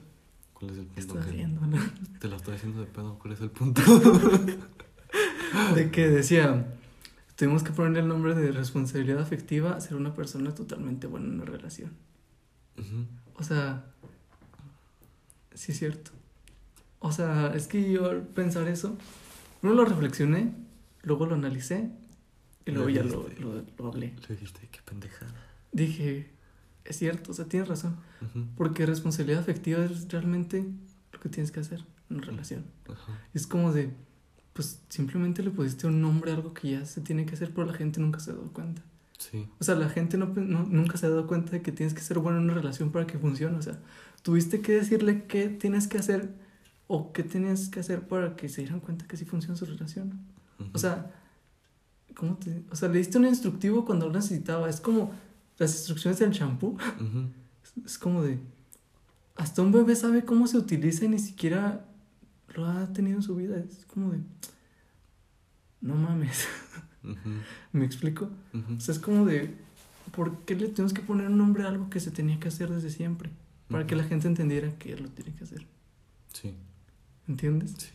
¿Cuál 0.54 0.70
es 0.70 0.78
el 0.78 0.86
punto? 0.86 1.18
Estás 1.18 1.34
viendo, 1.34 1.66
¿no? 1.66 1.78
Te 2.20 2.28
lo 2.28 2.36
estoy 2.36 2.54
haciendo 2.54 2.82
de 2.82 2.86
pedo, 2.86 3.18
¿cuál 3.18 3.34
es 3.34 3.42
el 3.42 3.50
punto? 3.50 3.82
de 5.74 5.90
que 5.90 6.08
decía. 6.08 6.76
Tuvimos 7.36 7.64
que 7.64 7.72
ponerle 7.72 8.02
el 8.02 8.08
nombre 8.08 8.36
de 8.36 8.52
responsabilidad 8.52 9.20
afectiva 9.20 9.76
a 9.76 9.82
ser 9.82 9.96
una 9.96 10.14
persona 10.14 10.54
totalmente 10.54 11.08
buena 11.08 11.26
en 11.26 11.34
una 11.42 11.46
relación. 11.46 11.90
O 13.34 13.42
sea, 13.42 13.84
sí 15.56 15.72
es 15.72 15.80
cierto. 15.80 16.12
O 17.00 17.12
sea, 17.12 17.52
es 17.56 17.66
que 17.66 17.92
yo 17.92 18.24
pensar 18.36 18.68
eso 18.68 18.96
Primero 19.62 19.84
lo 19.84 19.86
reflexioné, 19.86 20.54
luego 21.04 21.26
lo 21.26 21.36
analicé 21.36 21.90
y 22.66 22.72
luego 22.72 22.90
ya 22.90 23.04
lo, 23.04 23.28
lo, 23.40 23.88
hablé. 23.88 24.14
Lo 24.22 24.36
dijiste, 24.36 24.68
qué 24.72 24.80
pendejada. 24.84 25.34
Dije, 25.72 26.30
es 26.86 26.98
cierto, 26.98 27.32
o 27.32 27.34
sea, 27.34 27.46
tienes 27.46 27.70
razón. 27.70 27.98
Porque 28.56 28.86
responsabilidad 28.86 29.40
afectiva 29.40 29.84
es 29.84 30.08
realmente 30.10 30.66
lo 31.12 31.20
que 31.20 31.30
tienes 31.30 31.52
que 31.52 31.60
hacer 31.60 31.84
en 32.10 32.22
relación. 32.22 32.66
Es 33.34 33.48
como 33.48 33.74
de, 33.74 33.92
pues 34.54 34.82
simplemente 34.90 35.44
le 35.44 35.52
pusiste 35.52 35.88
un 35.88 36.02
nombre 36.02 36.32
a 36.32 36.36
algo 36.36 36.54
que 36.54 36.72
ya 36.72 36.86
se 36.86 37.02
tiene 37.02 37.26
que 37.26 37.36
hacer, 37.36 37.54
pero 37.54 37.68
la 37.68 37.74
gente 37.74 38.00
nunca 38.00 38.20
se 38.20 38.32
ha 38.32 38.34
dado 38.34 38.52
cuenta. 38.52 38.82
Sí. 39.18 39.48
O 39.60 39.64
sea, 39.64 39.76
la 39.76 39.90
gente 39.90 40.18
no, 40.18 40.28
nunca 40.28 40.98
se 40.98 41.08
ha 41.08 41.10
dado 41.10 41.28
cuenta 41.28 41.52
de 41.52 41.62
que 41.62 41.72
tienes 41.72 41.94
que 41.94 42.02
ser 42.02 42.20
bueno 42.20 42.38
en 42.38 42.46
una 42.46 42.54
relación 42.54 42.92
para 42.92 43.08
que 43.08 43.18
funcione. 43.18 43.58
O 43.58 43.62
sea, 43.62 43.80
tuviste 44.22 44.62
que 44.62 44.74
decirle 44.74 45.26
qué 45.26 45.50
tienes 45.50 45.88
que 45.88 45.98
hacer 45.98 46.30
o 46.88 47.12
qué 47.12 47.24
tenías 47.24 47.70
que 47.70 47.82
hacer 47.82 48.08
para 48.08 48.36
que 48.36 48.50
se 48.50 48.62
dieran 48.62 48.80
cuenta 48.80 49.06
que 49.06 49.18
sí 49.18 49.26
funciona 49.26 49.56
su 49.56 49.66
relación. 49.66 50.20
O 50.74 50.78
sea, 50.78 51.12
¿cómo 52.16 52.36
te, 52.38 52.64
o 52.72 52.76
sea, 52.76 52.90
le 52.90 52.98
diste 52.98 53.18
un 53.18 53.26
instructivo 53.26 53.86
cuando 53.86 54.08
lo 54.08 54.14
necesitaba. 54.14 54.70
Es 54.70 54.82
como 54.82 55.12
las 55.58 55.74
instrucciones 55.74 56.20
del 56.20 56.32
champú. 56.32 56.78
es, 57.86 57.98
como 57.98 58.24
de, 58.24 58.40
hasta 59.36 59.62
un 59.62 59.72
bebé 59.72 59.96
sabe 59.96 60.24
cómo 60.24 60.48
se 60.48 60.58
utiliza 60.58 61.06
y 61.06 61.10
ni 61.10 61.20
siquiera 61.20 61.86
lo 62.56 62.66
ha 62.66 62.92
tenido 62.94 63.18
en 63.18 63.24
su 63.24 63.36
vida. 63.36 63.58
Es 63.58 63.86
como 63.86 64.12
de, 64.12 64.20
no 65.82 65.96
mames. 65.96 66.48
¿Me 67.72 67.86
explico? 67.86 68.30
O 68.76 68.80
sea, 68.80 68.94
es 68.94 69.00
como 69.00 69.26
de, 69.26 69.56
¿por 70.16 70.46
qué 70.46 70.56
le 70.56 70.68
tenemos 70.70 70.94
que 70.94 71.02
poner 71.02 71.28
un 71.28 71.38
nombre 71.38 71.64
a 71.64 71.68
algo 71.68 71.90
que 71.90 72.00
se 72.00 72.12
tenía 72.12 72.40
que 72.40 72.48
hacer 72.48 72.70
desde 72.70 72.90
siempre? 72.90 73.30
Para 73.70 73.86
que 73.86 73.96
la 73.96 74.04
gente 74.04 74.28
entendiera 74.28 74.78
que 74.78 74.96
lo 74.96 75.10
tiene 75.10 75.36
que 75.36 75.44
hacer. 75.44 75.68
Sí. 76.34 76.56
¿Entiendes? 77.28 77.76
Sí. 77.78 77.90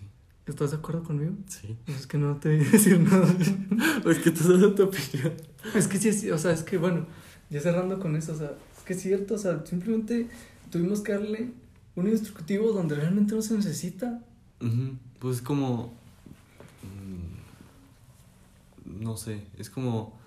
¿Estás 0.47 0.73
de 0.73 0.79
acuerdo 0.79 1.05
conmigo? 1.05 1.35
Sí. 1.47 1.77
Pues 1.87 2.01
es 2.01 2.07
que 2.07 2.19
no 2.19 2.37
te 2.37 2.57
voy 2.57 2.67
a 2.67 2.71
decir 2.71 3.01
nada. 3.01 3.27
es 4.11 4.19
que 4.19 4.31
tú 4.31 4.49
dando 4.49 4.75
tu 4.75 4.85
opinión. 4.85 5.33
Es 5.75 5.87
que 5.87 5.99
sí, 5.99 6.31
o 6.31 6.39
sea, 6.39 6.53
es 6.53 6.63
que 6.63 6.79
bueno, 6.79 7.07
ya 7.49 7.61
cerrando 7.61 8.01
con 8.01 8.17
eso, 8.17 8.33
o 8.33 8.37
sea, 8.37 8.53
es 8.77 8.83
que 8.85 8.95
es 8.95 9.03
cierto, 9.03 9.35
o 9.35 9.39
sea, 9.39 9.65
simplemente 9.65 10.29
tuvimos 10.71 11.01
que 11.01 11.13
darle 11.13 11.53
un 11.95 12.09
instructivo 12.09 12.73
donde 12.73 12.97
realmente 12.97 13.35
no 13.35 13.43
se 13.43 13.55
necesita. 13.55 14.23
Pues 15.19 15.37
es 15.37 15.43
como. 15.43 15.93
Mm, 16.83 17.43
no 19.03 19.17
sé, 19.17 19.43
es 19.59 19.71
como. 19.71 20.19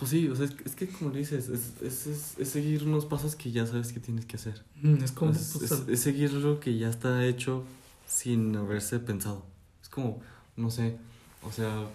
Pues 0.00 0.12
sí, 0.12 0.30
o 0.30 0.34
sea, 0.34 0.46
es, 0.46 0.74
que 0.76 0.88
como 0.88 1.10
dices, 1.10 1.50
es, 1.50 1.74
es, 1.82 2.38
es, 2.38 2.48
seguir 2.48 2.84
unos 2.84 3.04
pasos 3.04 3.36
que 3.36 3.52
ya 3.52 3.66
sabes 3.66 3.92
que 3.92 4.00
tienes 4.00 4.24
que 4.24 4.36
hacer. 4.36 4.64
es 4.82 5.12
como... 5.12 5.32
Pues, 5.32 5.84
es, 5.88 6.00
seguir 6.00 6.32
lo 6.32 6.58
que 6.58 6.78
ya 6.78 6.88
está 6.88 7.26
hecho 7.26 7.64
sin 8.06 8.56
haberse 8.56 8.98
pensado. 8.98 9.44
Es 9.82 9.90
como, 9.90 10.22
no 10.56 10.70
sé, 10.70 10.96
o 11.42 11.52
sea, 11.52 11.86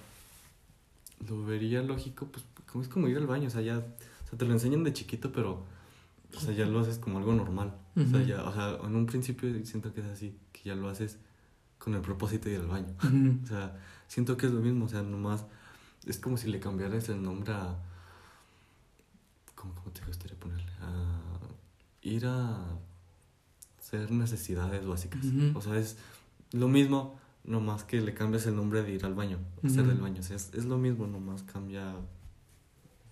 lo 1.27 1.45
vería 1.45 1.81
lógico, 1.81 2.27
pues 2.27 2.45
como 2.71 2.83
es 2.83 2.89
como 2.89 3.07
ir 3.07 3.17
al 3.17 3.25
baño, 3.25 3.47
o 3.47 3.49
sea, 3.49 3.61
ya, 3.61 3.79
o 3.79 4.29
sea, 4.29 4.37
te 4.37 4.45
lo 4.45 4.53
enseñan 4.53 4.83
de 4.83 4.93
chiquito, 4.93 5.31
pero, 5.31 5.65
o 6.35 6.39
sea, 6.39 6.53
ya 6.53 6.67
lo 6.67 6.81
haces 6.81 6.99
como 6.99 7.17
algo 7.17 7.33
normal. 7.33 7.75
O 7.95 8.05
sea, 8.05 8.21
ya, 8.21 8.43
o 8.43 8.53
sea, 8.53 8.77
en 8.87 8.95
un 8.95 9.07
principio 9.07 9.49
siento 9.65 9.91
que 9.95 10.01
es 10.01 10.05
así, 10.05 10.37
que 10.51 10.61
ya 10.63 10.75
lo 10.75 10.89
haces 10.89 11.17
con 11.79 11.95
el 11.95 12.01
propósito 12.01 12.49
de 12.49 12.55
ir 12.55 12.61
al 12.61 12.67
baño. 12.67 12.93
O 13.43 13.47
sea, 13.47 13.81
siento 14.07 14.37
que 14.37 14.45
es 14.45 14.51
lo 14.51 14.61
mismo, 14.61 14.85
o 14.85 14.89
sea, 14.89 15.01
nomás, 15.01 15.45
es 16.05 16.19
como 16.19 16.37
si 16.37 16.51
le 16.51 16.59
cambiaras 16.59 17.09
el 17.09 17.23
nombre 17.23 17.51
a 17.51 17.79
¿cómo, 19.73 19.91
te 19.91 20.05
gustaría 20.05 20.37
ponerle? 20.39 20.71
ir 22.01 22.25
a 22.27 22.77
hacer 23.79 24.11
necesidades 24.11 24.85
básicas. 24.85 25.25
O 25.55 25.61
sea, 25.61 25.77
es 25.77 25.97
lo 26.51 26.67
mismo, 26.67 27.17
nomás 27.43 27.83
que 27.83 28.01
le 28.01 28.13
cambias 28.13 28.45
el 28.45 28.55
nombre 28.55 28.83
de 28.83 28.93
ir 28.93 29.05
al 29.05 29.13
baño, 29.13 29.39
hacer 29.63 29.85
del 29.85 29.99
baño. 29.99 30.19
O 30.19 30.23
sea, 30.23 30.35
es, 30.35 30.51
es, 30.53 30.65
lo 30.65 30.77
mismo, 30.77 31.07
nomás 31.07 31.43
cambia, 31.43 31.95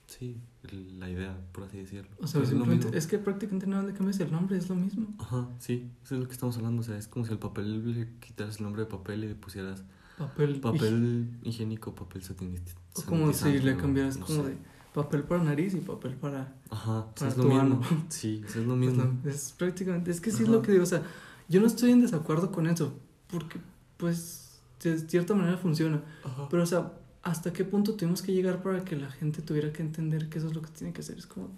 sí, 0.08 0.38
la 0.72 1.10
idea, 1.10 1.38
por 1.52 1.66
así 1.66 1.78
decirlo. 1.78 2.10
O 2.22 2.28
sea, 2.28 2.42
es, 2.42 2.52
es, 2.94 3.08
que 3.08 3.18
prácticamente 3.18 3.68
no 3.68 3.82
le 3.82 3.94
cambias 3.94 4.20
el 4.20 4.32
nombre, 4.32 4.58
es 4.58 4.70
lo 4.70 4.76
mismo. 4.76 5.14
Ajá, 5.20 5.50
sí, 5.60 5.90
eso 6.04 6.16
es 6.16 6.22
lo 6.22 6.28
que 6.28 6.34
estamos 6.34 6.56
hablando. 6.58 6.82
O 6.82 6.84
sea, 6.84 6.98
es 6.98 7.08
como 7.08 7.26
si 7.26 7.32
al 7.32 7.40
papel 7.40 7.94
le 7.94 8.10
quitaras 8.20 8.58
el 8.58 8.64
nombre 8.64 8.84
de 8.84 8.90
papel 8.90 9.24
y 9.24 9.28
le 9.28 9.36
pusieras 9.36 9.84
papel, 10.18 10.60
papel 10.60 11.40
higiénico, 11.44 11.96
papel 11.96 12.24
satinista. 12.24 12.72
O 12.96 13.02
como 13.04 13.34
si 13.34 13.60
le 13.60 13.76
cambiaras 13.76 14.18
como 14.18 14.44
de 14.44 14.58
papel 14.94 15.24
para 15.24 15.44
nariz 15.44 15.74
y 15.74 15.78
papel 15.78 16.14
para, 16.16 16.54
Ajá, 16.70 17.08
es 17.26 17.38
lo 17.38 17.46
mismo. 17.46 17.82
Sí, 18.10 18.44
es 18.46 18.56
lo 18.56 18.76
mismo. 18.76 19.20
es 19.26 19.54
prácticamente, 19.58 20.12
es 20.12 20.22
que 20.22 20.32
sí 20.32 20.44
es 20.44 20.50
lo 20.50 20.62
que 20.62 20.72
digo, 20.72 20.84
o 20.84 20.88
sea, 20.88 21.04
yo 21.50 21.60
no 21.62 21.68
estoy 21.68 21.92
en 21.92 22.02
desacuerdo 22.02 22.52
con 22.52 22.68
eso, 22.68 22.94
porque 23.28 23.60
pues 23.98 24.60
de 24.82 25.00
cierta 25.00 25.34
manera 25.34 25.58
funciona, 25.58 26.02
pero 26.50 26.64
o 26.64 26.66
sea, 26.66 26.94
¿hasta 27.22 27.54
qué 27.54 27.64
punto 27.64 27.96
tuvimos 27.96 28.22
que 28.22 28.34
llegar 28.34 28.62
para 28.62 28.84
que 28.84 28.96
la 28.96 29.10
gente 29.10 29.42
tuviera 29.42 29.72
que 29.72 29.82
entender 29.82 30.30
que 30.30 30.38
eso 30.40 30.48
es 30.48 30.54
lo 30.54 30.62
que 30.62 30.70
tiene 30.70 30.94
que 30.94 31.02
hacer? 31.02 31.18
Es 31.18 31.26
como. 31.26 31.50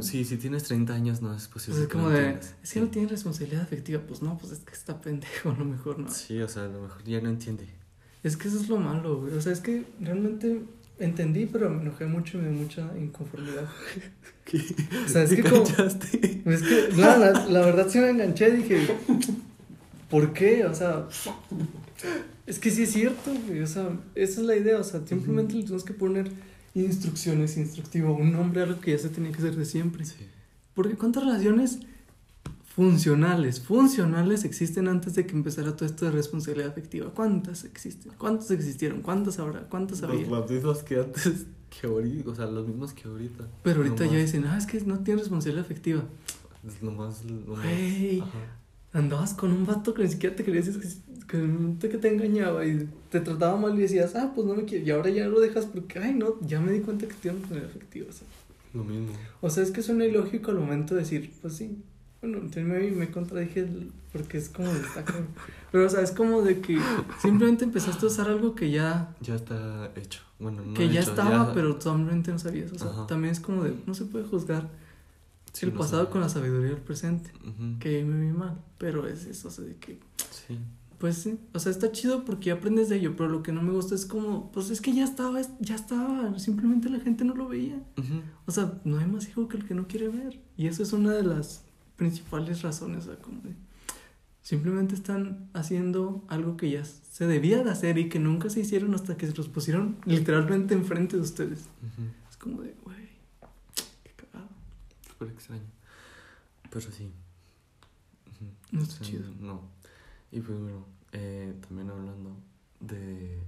Sí, 0.00 0.26
si 0.26 0.36
tienes 0.36 0.64
30 0.64 0.92
años 0.92 1.22
no 1.22 1.34
es 1.34 1.48
posible. 1.48 1.80
es 1.80 1.88
como 1.88 2.10
de, 2.10 2.38
es 2.62 2.72
que 2.72 2.80
no 2.80 2.88
tiene 2.88 3.08
responsabilidad 3.08 3.62
afectiva, 3.62 4.02
pues 4.06 4.20
no, 4.20 4.36
pues 4.36 4.52
es 4.52 4.58
que 4.58 4.74
está 4.74 5.00
pendejo, 5.00 5.50
a 5.50 5.56
lo 5.56 5.64
mejor 5.64 5.98
no. 5.98 6.10
Sí, 6.10 6.38
o 6.42 6.48
sea, 6.48 6.64
a 6.64 6.68
lo 6.68 6.82
mejor 6.82 7.02
ya 7.04 7.22
no 7.22 7.30
entiende. 7.30 7.66
Es 8.22 8.36
que 8.36 8.48
eso 8.48 8.60
es 8.60 8.68
lo 8.68 8.76
malo, 8.76 9.20
güey. 9.20 9.32
O 9.32 9.40
sea, 9.40 9.50
es 9.50 9.60
que 9.60 9.86
realmente 9.98 10.62
entendí, 11.04 11.46
pero 11.46 11.70
me 11.70 11.82
enojé 11.82 12.06
mucho 12.06 12.38
y 12.38 12.42
me 12.42 12.50
dio 12.50 12.60
mucha 12.60 12.90
inconformidad. 12.98 13.68
¿Qué? 14.44 14.58
O 15.04 15.08
sea, 15.08 15.22
es 15.22 15.34
que 15.34 15.42
como. 15.42 15.62
Es 15.62 16.62
que, 16.62 16.88
no, 16.96 17.18
la, 17.18 17.46
la, 17.48 17.60
verdad 17.60 17.88
sí 17.88 17.98
me 17.98 18.10
enganché, 18.10 18.50
dije, 18.50 18.88
¿por 20.10 20.32
qué? 20.32 20.64
O 20.64 20.74
sea, 20.74 21.06
es 22.46 22.58
que 22.58 22.70
sí 22.70 22.82
es 22.84 22.92
cierto, 22.92 23.32
güey. 23.46 23.62
O 23.62 23.66
sea, 23.66 23.90
esa 24.14 24.40
es 24.40 24.46
la 24.46 24.56
idea. 24.56 24.78
O 24.78 24.84
sea, 24.84 25.06
simplemente 25.06 25.54
le 25.54 25.62
tenemos 25.62 25.84
que 25.84 25.94
poner 25.94 26.30
instrucciones, 26.74 27.56
instructivo, 27.56 28.14
un 28.14 28.32
nombre 28.32 28.62
a 28.62 28.66
lo 28.66 28.80
que 28.80 28.92
ya 28.92 28.98
se 28.98 29.08
tenía 29.08 29.30
que 29.30 29.38
hacer 29.38 29.56
de 29.56 29.64
siempre. 29.64 30.04
Sí. 30.04 30.26
Porque 30.74 30.94
¿cuántas 30.94 31.24
relaciones 31.24 31.78
funcionales, 32.74 33.60
funcionales 33.60 34.44
existen 34.44 34.88
antes 34.88 35.14
de 35.14 35.26
que 35.26 35.34
empezara 35.34 35.76
todo 35.76 35.86
esto 35.86 36.06
de 36.06 36.10
responsabilidad 36.12 36.70
afectiva. 36.70 37.10
¿Cuántas 37.14 37.64
existen? 37.64 38.12
¿Cuántas 38.16 38.50
existieron? 38.50 39.02
¿Cuántas 39.02 39.38
habrá? 39.38 39.68
¿Cuántas 39.68 40.02
había? 40.02 40.26
Los 40.26 40.50
mismos 40.50 40.82
que 40.82 40.96
antes 40.96 41.46
que 41.80 41.86
ahorita, 41.86 42.30
o 42.30 42.34
sea, 42.34 42.46
los 42.46 42.66
mismos 42.66 42.94
que 42.94 43.08
ahorita. 43.08 43.46
Pero 43.62 43.82
ahorita 43.82 44.06
ya 44.06 44.16
dicen, 44.16 44.46
ah, 44.46 44.56
es 44.56 44.66
que 44.66 44.80
no 44.80 45.00
tiene 45.00 45.20
responsabilidad 45.20 45.64
afectiva. 45.64 46.04
Es 46.66 46.82
nomás, 46.82 47.24
nomás 47.24 47.64
Hey, 47.66 48.22
andabas 48.92 49.34
con 49.34 49.52
un 49.52 49.66
vato 49.66 49.92
que 49.92 50.02
ni 50.02 50.08
siquiera 50.08 50.34
te 50.34 50.44
querías 50.44 50.68
que, 51.26 51.88
que 51.88 51.98
te 51.98 52.08
engañaba 52.08 52.64
y 52.64 52.88
te 53.10 53.20
trataba 53.20 53.58
mal 53.58 53.78
y 53.78 53.82
decías, 53.82 54.14
ah, 54.16 54.32
pues 54.34 54.46
no 54.46 54.54
me 54.54 54.64
quiero. 54.64 54.84
Y 54.86 54.90
ahora 54.90 55.10
ya 55.10 55.28
lo 55.28 55.40
dejas 55.40 55.66
porque, 55.66 55.98
ay, 55.98 56.14
no, 56.14 56.40
ya 56.40 56.60
me 56.60 56.72
di 56.72 56.80
cuenta 56.80 57.06
que 57.06 57.14
tiene 57.14 57.38
responsabilidad 57.38 57.70
afectiva. 57.70 58.06
O 58.08 58.12
sea. 58.12 58.26
Lo 58.72 58.84
mismo. 58.84 59.12
O 59.42 59.50
sea, 59.50 59.62
es 59.62 59.70
que 59.70 59.82
suena 59.82 60.06
ilógico 60.06 60.50
al 60.50 60.58
momento 60.58 60.94
de 60.94 61.00
decir, 61.00 61.30
pues 61.42 61.54
sí. 61.54 61.82
Bueno, 62.22 62.38
me, 62.54 62.90
me 62.92 63.10
contradije 63.10 63.68
porque 64.12 64.38
es 64.38 64.48
como 64.48 64.70
Pero, 65.72 65.86
o 65.86 65.88
sea, 65.88 66.02
es 66.02 66.12
como 66.12 66.42
de 66.42 66.60
que 66.60 66.78
simplemente 67.20 67.64
empezaste 67.64 68.06
a 68.06 68.08
usar 68.08 68.30
algo 68.30 68.54
que 68.54 68.70
ya. 68.70 69.14
Ya 69.20 69.34
está 69.34 69.90
hecho. 69.96 70.20
Bueno, 70.38 70.62
no 70.64 70.74
Que 70.74 70.88
ya 70.88 71.00
estaba, 71.00 71.52
pero 71.52 71.80
simplemente 71.80 72.30
no 72.30 72.38
sabías. 72.38 72.72
O 72.72 72.78
sea, 72.78 73.06
también 73.08 73.32
es 73.32 73.40
como 73.40 73.64
de, 73.64 73.74
no 73.86 73.94
se 73.94 74.04
puede 74.04 74.24
juzgar 74.24 74.70
el 75.60 75.72
pasado 75.72 76.10
con 76.10 76.20
la 76.20 76.28
sabiduría 76.28 76.70
del 76.70 76.80
presente. 76.80 77.32
Que 77.80 78.04
me 78.04 78.24
vi 78.24 78.32
mal. 78.32 78.56
Pero 78.78 79.08
es 79.08 79.26
eso, 79.26 79.48
o 79.48 79.50
sea, 79.50 79.64
de 79.64 79.76
que. 79.76 79.98
Sí. 80.30 80.58
Pues 80.98 81.16
sí, 81.16 81.36
o 81.52 81.58
sea, 81.58 81.72
está 81.72 81.90
chido 81.90 82.24
porque 82.24 82.50
ya 82.50 82.54
aprendes 82.54 82.88
de 82.88 82.94
ello, 82.94 83.14
pero 83.16 83.28
lo 83.28 83.42
que 83.42 83.50
no 83.50 83.60
me 83.60 83.72
gusta 83.72 83.96
es 83.96 84.06
como, 84.06 84.52
pues 84.52 84.70
es 84.70 84.80
que 84.80 84.94
ya 84.94 85.02
estaba, 85.02 85.40
ya 85.58 85.74
estaba, 85.74 86.38
simplemente 86.38 86.88
la 86.88 87.00
gente 87.00 87.24
no 87.24 87.34
lo 87.34 87.48
veía. 87.48 87.82
O 88.46 88.52
sea, 88.52 88.80
no 88.84 88.98
hay 88.98 89.06
más 89.06 89.28
hijo 89.28 89.48
que 89.48 89.56
el 89.56 89.66
que 89.66 89.74
no 89.74 89.88
quiere 89.88 90.06
ver. 90.06 90.38
Y 90.56 90.68
eso 90.68 90.84
es 90.84 90.92
una 90.92 91.10
de 91.10 91.24
las 91.24 91.64
principales 92.02 92.62
razones, 92.62 93.04
o 93.06 93.12
sea, 93.12 93.22
como 93.22 93.40
de, 93.42 93.54
simplemente 94.42 94.96
están 94.96 95.48
haciendo 95.52 96.24
algo 96.26 96.56
que 96.56 96.68
ya 96.68 96.84
se 96.84 97.28
debía 97.28 97.62
de 97.62 97.70
hacer 97.70 97.96
y 97.96 98.08
que 98.08 98.18
nunca 98.18 98.50
se 98.50 98.58
hicieron 98.58 98.92
hasta 98.92 99.16
que 99.16 99.28
se 99.28 99.36
los 99.36 99.48
pusieron 99.48 99.98
literalmente 100.04 100.74
enfrente 100.74 101.14
de 101.14 101.22
ustedes. 101.22 101.60
Es 102.28 102.36
como 102.36 102.60
de, 102.60 102.74
güey, 102.82 103.08
qué 104.02 104.10
cagado. 104.16 104.48
Súper 105.08 105.28
extraño. 105.28 105.62
Pero 106.70 106.90
sí. 106.90 107.12
No 108.72 108.82
está 108.82 109.04
chido. 109.04 109.30
No. 109.40 109.60
Y 110.32 110.40
pues 110.40 110.58
bueno, 110.58 110.84
eh, 111.12 111.54
también 111.60 111.88
hablando 111.88 112.36
de, 112.80 113.38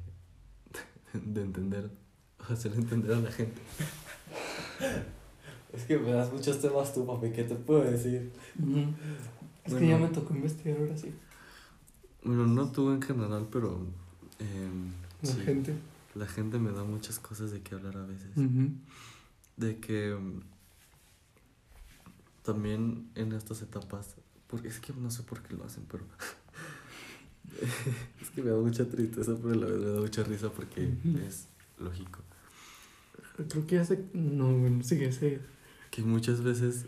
de, 1.13 1.43
entender, 1.43 1.91
hacer 2.39 2.73
entender 2.75 3.15
a 3.15 3.21
la 3.21 3.33
gente. 3.33 3.61
Es 5.75 5.85
que 5.85 5.99
me 5.99 6.13
das 6.13 6.33
muchos 6.33 6.61
temas 6.61 6.95
tú, 6.95 7.07
papi, 7.07 7.31
¿qué 7.31 7.45
te 7.45 7.55
puedo 7.55 7.83
decir? 7.83 8.33
Es 9.65 9.75
que 9.75 9.89
ya 9.89 9.99
me 9.99 10.09
tocó 10.09 10.35
investigar 10.35 10.79
ahora 10.79 10.97
sí. 10.97 11.13
Bueno, 12.23 12.47
no 12.47 12.71
tú 12.71 12.91
en 12.91 13.03
general, 13.03 13.47
pero... 13.51 13.87
Eh, 14.39 14.71
la 15.23 15.45
gente. 15.45 15.75
La 16.15 16.27
gente 16.27 16.59
me 16.59 16.71
da 16.73 16.85
muchas 16.85 17.19
cosas 17.19 17.51
de 17.51 17.61
qué 17.61 17.75
hablar 17.75 17.97
a 17.97 18.07
veces. 18.07 18.31
De 19.57 19.79
que 19.79 20.17
también 22.45 23.11
en 23.15 23.33
estas 23.33 23.63
etapas, 23.63 24.17
porque 24.47 24.69
es 24.69 24.79
que 24.79 24.93
no 24.93 25.11
sé 25.11 25.23
por 25.23 25.43
qué 25.43 25.55
lo 25.55 25.65
hacen, 25.65 25.85
pero 25.91 26.05
es 28.21 28.31
que 28.31 28.43
me 28.43 28.51
da 28.51 28.59
mucha 28.59 28.85
tristeza, 28.89 29.37
pero 29.41 29.55
a 29.55 29.57
la 29.57 29.67
vez 29.67 29.81
me 29.81 29.87
da 29.87 30.01
mucha 30.01 30.23
risa 30.23 30.51
porque 30.51 30.93
es 31.27 31.49
lógico. 31.79 32.21
Creo 33.49 33.67
que 33.67 33.77
ya 33.77 33.85
sé. 33.85 34.05
No, 34.13 34.57
bueno, 34.57 34.85
sigue, 34.85 35.11
sigue. 35.11 35.41
Que 35.95 36.03
muchas 36.03 36.43
veces. 36.43 36.87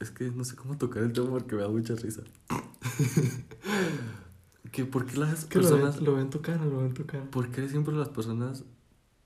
Es 0.00 0.10
que 0.10 0.30
no 0.30 0.42
sé 0.42 0.56
cómo 0.56 0.78
tocar 0.78 1.02
el 1.02 1.12
tema 1.12 1.28
porque 1.28 1.54
me 1.54 1.60
da 1.60 1.68
mucha 1.68 1.94
risa. 1.96 2.22
que 4.72 4.86
por 4.86 5.04
qué 5.04 5.18
las 5.18 5.44
personas. 5.44 6.00
Lo 6.00 6.14
ven, 6.14 6.24
lo 6.24 6.30
tocar, 6.30 6.58
lo 6.62 6.78
ven 6.78 6.94
tocar. 6.94 7.28
¿Por 7.28 7.50
qué 7.50 7.68
siempre 7.68 7.92
las 7.92 8.08
personas 8.08 8.64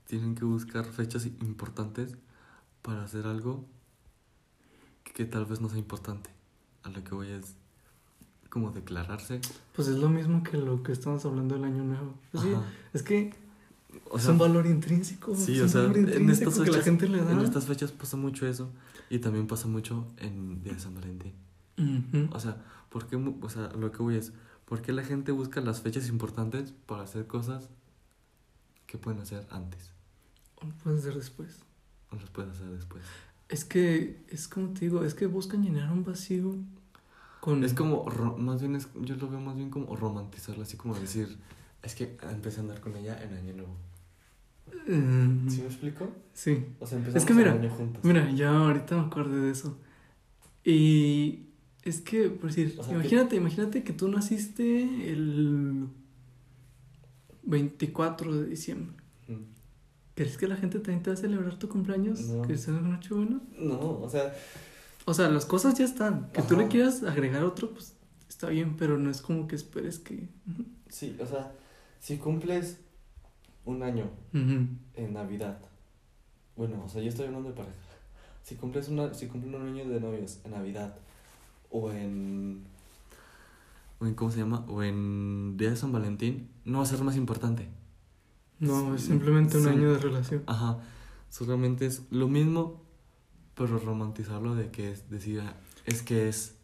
tienen 0.07 0.35
que 0.35 0.43
buscar 0.43 0.83
fechas 0.83 1.25
importantes 1.25 2.17
para 2.81 3.05
hacer 3.05 3.25
algo 3.25 3.65
que 5.05 5.23
tal 5.23 5.45
vez 5.45 5.61
no 5.61 5.69
sea 5.69 5.79
importante? 5.79 6.29
A 6.83 6.89
lo 6.89 7.01
que 7.01 7.15
voy 7.15 7.29
es 7.29 7.55
como 8.49 8.71
declararse. 8.71 9.39
Pues 9.73 9.87
es 9.87 9.95
lo 9.95 10.09
mismo 10.09 10.43
que 10.43 10.57
lo 10.57 10.83
que 10.83 10.91
estamos 10.91 11.23
hablando 11.23 11.55
del 11.55 11.63
año 11.63 11.85
nuevo. 11.85 12.13
Pues 12.33 12.43
es 12.91 13.03
que 13.03 13.33
es 14.15 14.27
un 14.27 14.37
valor 14.37 14.65
intrínseco. 14.65 15.35
Sí, 15.35 15.59
o 15.59 15.67
sea, 15.67 15.85
en 15.85 16.29
estas 16.29 16.57
fechas, 16.57 16.77
la 16.77 16.83
gente 16.83 17.07
le 17.07 17.23
da. 17.23 17.31
En 17.31 17.39
estas 17.39 17.65
fechas 17.65 17.91
pasa 17.91 18.17
mucho 18.17 18.47
eso 18.47 18.69
y 19.09 19.19
también 19.19 19.47
pasa 19.47 19.67
mucho 19.67 20.07
en 20.17 20.63
Día 20.63 20.73
de 20.73 20.79
San 20.79 20.95
Valentín. 20.95 21.33
O 22.31 22.39
sea, 22.39 22.57
¿por 22.89 23.07
qué, 23.07 23.15
o 23.15 23.49
sea, 23.49 23.69
lo 23.73 23.91
que 23.91 24.03
voy 24.03 24.15
es, 24.15 24.33
¿por 24.65 24.81
qué 24.81 24.91
la 24.91 25.03
gente 25.03 25.31
busca 25.31 25.61
las 25.61 25.81
fechas 25.81 26.07
importantes 26.09 26.73
para 26.85 27.03
hacer 27.03 27.27
cosas 27.27 27.69
que 28.85 28.97
pueden 28.97 29.21
hacer 29.21 29.47
antes? 29.49 29.91
O 30.55 30.67
pueden 30.83 30.99
hacer 30.99 31.15
después. 31.15 31.59
O 32.11 32.15
las 32.15 32.29
pueden 32.29 32.51
hacer 32.51 32.67
después. 32.67 33.03
Es 33.49 33.65
que, 33.65 34.23
es 34.29 34.47
como 34.47 34.69
te 34.69 34.81
digo, 34.81 35.03
es 35.03 35.13
que 35.13 35.27
buscan 35.27 35.63
llenar 35.63 35.91
un 35.91 36.03
vacío 36.03 36.57
es 37.63 37.73
como, 37.73 38.05
más 38.37 38.61
bien, 38.61 38.75
es, 38.75 38.87
yo 39.01 39.15
lo 39.15 39.29
veo 39.29 39.41
más 39.41 39.55
bien 39.55 39.69
como 39.69 39.95
romantizarlo, 39.95 40.63
así 40.63 40.77
como 40.77 40.95
decir, 40.95 41.37
es 41.83 41.95
que 41.95 42.17
empecé 42.31 42.57
a 42.57 42.61
andar 42.61 42.79
con 42.79 42.95
ella 42.95 43.21
en 43.21 43.33
Año 43.33 43.53
Nuevo. 43.53 43.75
Mm. 44.87 45.49
¿Sí 45.49 45.61
me 45.61 45.67
explico? 45.67 46.09
Sí. 46.33 46.65
O 46.79 46.87
sea, 46.87 46.97
empezamos 46.97 47.23
es 47.23 47.27
que 47.27 47.33
mira, 47.33 47.51
año 47.51 47.69
juntos. 47.69 48.03
Mira, 48.03 48.31
ya 48.31 48.49
ahorita 48.49 48.95
me 48.95 49.05
acuerdo 49.07 49.41
de 49.41 49.51
eso. 49.51 49.77
Y 50.63 51.47
es 51.83 52.01
que, 52.01 52.29
por 52.29 52.49
decir, 52.49 52.79
imagínate, 52.89 53.35
imagínate 53.35 53.83
que 53.83 53.93
tú 53.93 54.07
naciste 54.07 55.11
el 55.11 55.89
24 57.43 58.35
de 58.35 58.45
diciembre. 58.47 58.95
¿Crees 60.15 60.37
que 60.37 60.47
la 60.47 60.55
gente 60.55 60.77
también 60.79 61.01
te 61.01 61.09
va 61.09 61.15
a 61.15 61.17
celebrar 61.17 61.57
tu 61.57 61.67
cumpleaños? 61.67 62.21
No. 62.21 62.43
¿Que 62.43 62.57
sea 62.57 62.75
una 62.75 62.89
noche 62.89 63.13
buena? 63.13 63.41
No, 63.57 63.99
o 63.99 64.09
sea, 64.09 64.33
o 65.05 65.13
sea, 65.13 65.27
las 65.29 65.45
cosas 65.45 65.77
ya 65.77 65.85
están. 65.85 66.29
Que 66.31 66.43
tú 66.43 66.55
le 66.55 66.67
quieras 66.67 67.03
agregar 67.03 67.43
otro, 67.43 67.71
pues 67.71 67.95
está 68.29 68.49
bien, 68.49 68.77
pero 68.77 68.97
no 68.97 69.09
es 69.09 69.21
como 69.21 69.47
que 69.47 69.55
esperes 69.55 69.99
que. 69.99 70.29
Sí, 70.87 71.17
o 71.19 71.25
sea, 71.25 71.51
si 72.03 72.17
cumples 72.17 72.81
un 73.63 73.81
año 73.81 74.09
en 74.33 75.13
Navidad. 75.13 75.57
Bueno, 76.57 76.83
o 76.85 76.89
sea, 76.89 77.01
yo 77.01 77.07
estoy 77.07 77.27
hablando 77.27 77.47
de 77.47 77.55
pareja. 77.55 77.77
Si 78.43 78.55
cumples 78.55 78.89
una, 78.89 79.13
si 79.13 79.27
cumplen 79.27 79.55
un 79.55 79.69
año 79.69 79.87
de 79.87 80.01
novios 80.01 80.41
en 80.43 80.51
Navidad 80.51 80.97
o 81.71 81.93
en 81.93 82.65
o 83.99 84.05
en 84.05 84.15
cómo 84.15 84.31
se 84.31 84.39
llama 84.39 84.65
o 84.67 84.83
en 84.83 85.55
Día 85.55 85.69
de 85.69 85.77
San 85.77 85.93
Valentín, 85.93 86.49
no 86.65 86.79
va 86.79 86.83
a 86.83 86.87
ser 86.87 87.01
más 87.05 87.15
importante. 87.15 87.69
No, 88.59 88.93
es 88.95 89.03
simplemente 89.03 89.57
un 89.57 89.69
año 89.69 89.93
de 89.93 89.99
relación. 89.99 90.43
Ajá. 90.45 90.79
Solamente 91.29 91.85
es 91.85 92.01
lo 92.11 92.27
mismo, 92.27 92.81
pero 93.55 93.79
romantizarlo 93.79 94.55
de 94.55 94.71
que 94.71 94.91
es, 94.91 95.09
decía, 95.09 95.55
es 95.85 96.01
que 96.01 96.27
es... 96.27 96.57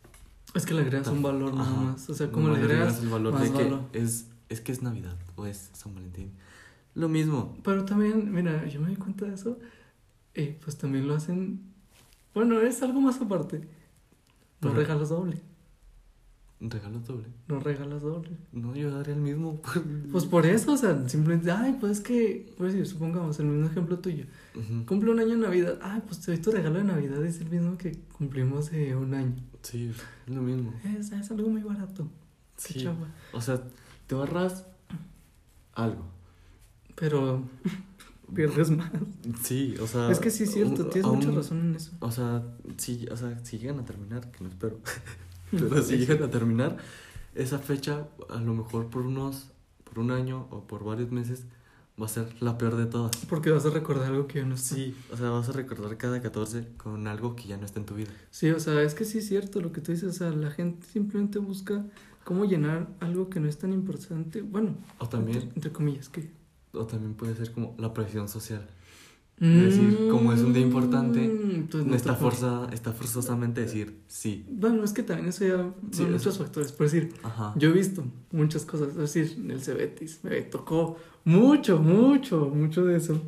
Es 0.54 0.66
que 0.66 0.74
le 0.74 0.82
agregas 0.82 1.08
un 1.08 1.22
valor 1.22 1.54
nada 1.54 1.72
más. 1.72 2.10
O 2.10 2.14
sea, 2.14 2.30
como 2.30 2.50
le 2.50 2.58
agregas, 2.58 3.00
el 3.00 3.08
valor 3.08 3.40
de 3.40 3.52
que 3.54 4.00
es, 4.00 4.26
es 4.50 4.62
que 4.62 4.72
es 4.72 4.82
Navidad 4.82 5.16
o 5.36 5.46
es 5.46 5.70
San 5.74 5.96
Valentín. 5.96 6.32
Lo 6.96 7.08
mismo. 7.08 7.58
Pero 7.64 7.86
también, 7.86 8.34
mira, 8.34 8.68
yo 8.68 8.82
me 8.82 8.90
di 8.90 8.96
cuenta 8.96 9.26
de 9.26 9.36
eso. 9.36 9.58
Eh, 10.34 10.58
pues 10.64 10.78
también 10.78 11.08
lo 11.08 11.16
hacen. 11.16 11.62
Bueno, 12.34 12.60
es 12.60 12.82
algo 12.82 13.00
más 13.00 13.22
aparte. 13.22 13.62
No 14.62 14.74
regalos 14.74 15.10
doble. 15.10 15.42
¿Regalos 16.62 17.08
doble? 17.08 17.28
No 17.48 17.62
regalas 17.62 18.02
doble. 18.02 18.32
No, 18.52 18.76
yo 18.76 18.92
daría 18.92 19.14
el 19.14 19.22
mismo. 19.22 19.62
pues 20.12 20.26
por 20.26 20.46
eso, 20.46 20.74
o 20.74 20.78
sea, 20.78 21.08
simplemente, 21.08 21.52
ay, 21.52 21.78
pues 21.80 21.94
es 21.94 22.02
que, 22.02 22.54
pues 22.58 22.74
decir, 22.74 22.86
supongamos, 22.86 23.40
el 23.40 23.46
mismo 23.46 23.70
ejemplo 23.70 24.00
tuyo. 24.00 24.26
Cumple 24.86 25.12
un 25.12 25.20
año 25.20 25.34
en 25.34 25.42
Navidad. 25.42 25.80
Ay, 25.82 26.02
pues 26.06 26.20
te 26.20 26.34
doy 26.34 26.42
tu 26.42 26.52
regalo 26.52 26.80
de 26.80 26.84
Navidad, 26.84 27.24
es 27.24 27.40
el 27.40 27.50
mismo 27.50 27.78
que 27.78 27.98
cumplimos 28.18 28.72
de 28.72 28.94
un 28.96 29.14
año. 29.14 29.36
Sí, 29.62 29.94
es 30.28 30.34
lo 30.34 30.42
mismo. 30.42 30.74
Es, 30.84 31.14
es 31.14 31.32
algo 31.32 31.50
muy 31.50 31.62
barato. 31.62 32.10
Sí. 32.58 32.86
O 33.32 33.40
sea, 33.40 33.62
te 34.10 34.16
ahorras 34.16 34.66
algo. 35.74 36.04
Pero 36.96 37.44
pierdes 38.34 38.72
más. 38.72 38.92
Sí, 39.44 39.76
o 39.80 39.86
sea. 39.86 40.12
Es 40.12 40.20
que 40.20 40.32
sí 40.32 40.44
es 40.44 40.52
cierto, 40.52 40.88
tienes 40.88 41.12
mucha 41.12 41.30
razón 41.30 41.60
en 41.60 41.76
eso. 41.76 41.92
O 42.00 42.12
sea, 42.12 42.44
sí, 42.78 43.08
o 43.12 43.16
sea, 43.16 43.38
si 43.46 43.60
llegan 43.60 43.78
a 43.80 43.86
terminar, 43.86 44.32
que 44.32 44.44
no 44.44 44.50
espero. 44.50 44.80
Pero 45.52 45.84
si 45.84 45.98
llegan 45.98 46.24
a 46.24 46.32
terminar, 46.32 46.78
esa 47.36 47.60
fecha, 47.60 48.08
a 48.30 48.40
lo 48.40 48.56
mejor 48.56 48.88
por 48.88 49.04
unos, 49.04 49.52
por 49.84 50.00
un 50.00 50.10
año 50.10 50.48
o 50.50 50.66
por 50.66 50.84
varios 50.84 51.12
meses, 51.12 51.46
va 52.02 52.08
a 52.08 52.10
ser 52.10 52.42
la 52.42 52.58
peor 52.58 52.78
de 52.78 52.88
todas. 52.88 53.16
Porque 53.28 53.52
vas 53.52 53.66
a 53.68 53.70
recordar 53.70 54.08
algo 54.08 54.26
que 54.26 54.40
ya 54.40 54.46
no 54.46 54.56
está. 54.56 54.76
Sí, 54.76 54.96
o 55.12 55.18
sea, 55.18 55.30
vas 55.30 55.50
a 55.50 55.52
recordar 55.52 55.96
cada 55.98 56.20
14 56.20 56.68
con 56.78 57.06
algo 57.06 57.36
que 57.36 57.48
ya 57.48 57.58
no 57.58 57.66
está 57.66 57.80
en 57.80 57.86
tu 57.86 57.94
vida. 57.94 58.10
Sí, 58.32 58.50
o 58.50 58.60
sea, 58.60 58.82
es 58.82 58.96
que 58.96 59.06
sí 59.06 59.20
es 59.20 59.28
cierto 59.28 59.62
lo 59.62 59.72
que 59.72 59.82
tú 59.82 59.92
dices, 59.92 60.10
o 60.10 60.14
sea, 60.14 60.32
la 60.32 60.50
gente 60.50 60.88
simplemente 60.88 61.38
busca 61.38 61.86
cómo 62.30 62.46
llenar 62.46 62.88
algo 63.00 63.28
que 63.28 63.40
no 63.40 63.50
es 63.50 63.58
tan 63.58 63.74
importante, 63.74 64.44
bueno, 64.44 64.76
o 65.00 65.10
también, 65.10 65.52
entre, 65.56 65.72
comillas, 65.72 66.10
que... 66.10 66.30
O 66.74 66.86
también 66.86 67.16
puede 67.16 67.34
ser 67.34 67.52
como 67.52 67.74
la 67.80 67.92
presión 67.92 68.30
social. 68.30 68.68
decir, 69.40 69.98
como 70.12 70.32
es 70.32 70.42
un 70.42 70.54
día 70.54 70.62
importante, 70.62 71.28
Mm, 71.28 71.68
pues 71.72 71.86
no 71.88 71.96
está, 71.96 72.14
forza, 72.14 72.70
está 72.72 72.92
forzosamente 72.92 73.62
decir 73.62 74.02
sí. 74.06 74.46
Bueno, 74.48 74.84
es 74.84 74.94
que 74.94 75.02
también 75.02 75.30
eso 75.30 75.44
ya 75.44 75.74
Sí, 75.90 76.04
son 76.04 76.12
muchos 76.12 76.38
factores. 76.38 76.72
Por 76.72 76.86
decir, 76.86 77.16
Ajá. 77.24 77.52
yo 77.56 77.70
he 77.70 77.74
visto 77.74 78.04
muchas 78.32 78.64
cosas. 78.64 78.90
Es 78.90 78.96
decir, 78.98 79.34
en 79.36 79.50
el 79.50 79.62
Cebetis 79.62 80.20
me 80.22 80.40
tocó 80.44 80.98
mucho, 81.26 81.80
mucho, 81.80 82.46
mucho 82.54 82.86
de 82.86 82.98
eso. 82.98 83.20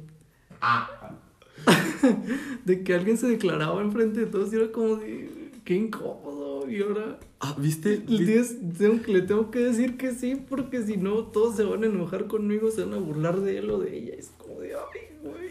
de 2.66 2.84
que 2.84 2.94
alguien 2.94 3.18
se 3.18 3.28
declaraba 3.28 3.82
enfrente 3.82 4.20
de 4.20 4.26
todos 4.28 4.54
y 4.54 4.58
era 4.58 4.72
como 4.72 4.98
de, 4.98 5.52
qué 5.66 5.74
incómodo. 5.74 6.70
Y 6.70 6.84
ahora 6.84 7.18
Ah, 7.44 7.56
¿viste? 7.60 7.98
le, 8.08 8.18
Vi- 8.20 8.26
tienes- 8.26 8.58
tengo, 8.78 9.02
que- 9.02 9.12
le 9.14 9.22
tengo 9.24 9.50
que 9.52 9.60
decir 9.60 9.98
que 9.98 10.14
sí, 10.14 10.36
porque 10.36 10.84
si 10.86 10.98
no, 10.98 11.24
todos 11.26 11.56
se 11.56 11.64
van 11.64 11.84
a 11.84 11.88
enojar 11.88 12.28
conmigo, 12.28 12.70
se 12.70 12.84
van 12.86 12.94
a 12.94 12.98
burlar 12.98 13.40
de 13.42 13.58
él 13.58 13.70
o 13.72 13.80
de 13.80 13.98
ella. 13.98 14.14
Es 14.14 14.32
como 14.38 14.60
de, 14.60 14.74
ay, 14.76 15.18
güey. 15.24 15.50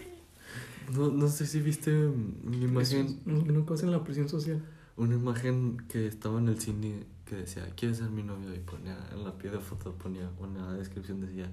No, 0.94 1.10
no 1.10 1.28
sé 1.28 1.46
si 1.46 1.60
viste 1.60 1.90
mm, 1.92 2.46
una 2.46 2.56
imagen, 2.64 3.06
Eso 3.06 3.36
es 3.42 3.48
una 3.48 3.64
cosa 3.66 3.86
en 3.86 3.92
la 3.92 4.04
presión 4.04 4.28
social. 4.28 4.62
una 4.96 5.14
imagen 5.14 5.78
que 5.88 6.06
estaba 6.06 6.38
en 6.38 6.48
el 6.48 6.60
cine 6.60 7.06
que 7.26 7.36
decía, 7.36 7.64
¿quieres 7.76 7.98
ser 7.98 8.10
mi 8.10 8.22
novio? 8.22 8.54
Y 8.54 8.58
ponía, 8.58 8.96
en 9.12 9.24
la 9.24 9.36
pie 9.38 9.50
de 9.50 9.58
foto 9.58 9.92
ponía 9.94 10.30
una 10.38 10.72
descripción, 10.74 11.20
decía, 11.20 11.50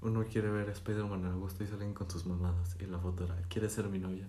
uno 0.00 0.24
quiere 0.24 0.48
ver 0.50 0.68
a 0.68 0.72
Spider-Man 0.72 1.24
a 1.24 1.34
gusto 1.34 1.62
y 1.64 1.66
salen 1.66 1.92
con 1.94 2.08
sus 2.10 2.24
mamadas. 2.26 2.76
Y 2.80 2.86
la 2.86 2.98
foto 2.98 3.24
era, 3.24 3.36
¿quieres 3.48 3.72
ser 3.72 3.88
mi 3.88 3.98
novia? 3.98 4.28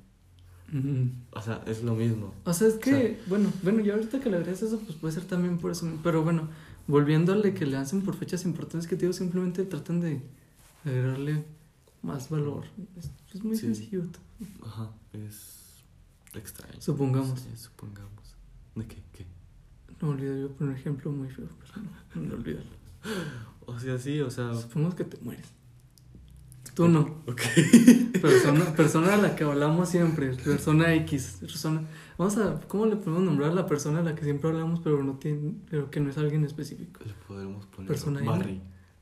O 1.32 1.42
sea, 1.42 1.64
es 1.68 1.84
lo 1.84 1.96
mismo. 1.96 2.34
O 2.46 2.54
sea, 2.54 2.68
es 2.68 2.76
que, 2.76 3.20
bueno, 3.28 3.52
bueno, 3.64 3.80
ya 3.82 3.94
ahorita 3.96 4.20
que 4.20 4.30
le 4.30 4.38
agregas 4.38 4.62
eso, 4.62 4.80
pues 4.80 4.98
puede 4.98 5.14
ser 5.14 5.24
también 5.26 5.58
por 5.58 5.72
eso. 5.72 5.90
Pero 6.04 6.24
bueno, 6.24 6.48
volviéndole 6.88 7.54
que 7.54 7.66
le 7.66 7.78
hacen 7.78 8.02
por 8.02 8.16
fechas 8.16 8.46
importantes 8.46 8.88
que 8.88 8.96
te 8.96 9.02
digo, 9.02 9.14
simplemente 9.14 9.64
tratan 9.66 10.00
de 10.02 10.22
agregarle 10.86 11.46
más 12.02 12.30
valor. 12.30 12.66
Es, 12.98 13.12
es 13.34 13.44
muy 13.44 13.56
Sí. 13.56 13.68
sencillo. 13.68 14.04
Ajá, 14.64 14.92
es 15.14 15.84
extraño. 16.34 16.80
Supongamos. 16.82 17.40
Sí, 17.42 17.50
supongamos. 17.56 18.36
¿De 18.76 18.86
qué? 18.86 18.98
¿Qué? 19.12 19.26
No 20.02 20.10
olvido, 20.10 20.38
yo 20.38 20.50
poner 20.54 20.74
un 20.74 20.80
ejemplo 20.80 21.12
muy 21.12 21.30
feo, 21.30 21.48
pero 21.60 21.86
no, 22.16 22.28
no 22.30 22.36
olvídalo. 22.36 22.70
O 23.66 23.78
sea, 23.80 24.00
sí, 24.00 24.20
o 24.20 24.32
sea... 24.32 24.56
Supongamos 24.56 24.96
que 24.96 25.04
te 25.04 25.18
mueres. 25.24 25.46
Tú 26.80 26.88
no. 26.88 27.02
Ok. 27.28 27.42
Persona, 28.22 28.74
persona 28.74 29.16
a 29.16 29.18
la 29.18 29.36
que 29.36 29.44
hablamos 29.44 29.90
siempre, 29.90 30.30
persona 30.30 30.94
X, 30.96 31.40
persona. 31.42 31.82
Vamos 32.18 32.38
a, 32.38 32.62
¿cómo 32.70 32.86
le 32.86 32.96
podemos 32.96 33.22
nombrar 33.22 33.52
a 33.52 33.54
la 33.54 33.66
persona 33.66 34.00
a 34.00 34.02
la 34.02 34.16
que 34.16 34.24
siempre 34.24 34.50
hablamos, 34.50 34.80
pero 34.80 35.04
no 35.04 35.18
tiene, 35.18 35.56
pero 35.70 35.92
que 35.92 36.00
no 36.00 36.10
es 36.10 36.18
alguien 36.18 36.46
específico? 36.46 37.02
Le 37.06 37.12
podremos 37.28 37.66
poner 37.66 37.90
Persona 37.90 38.22
N. 38.22 38.30
Barry. 38.30 38.62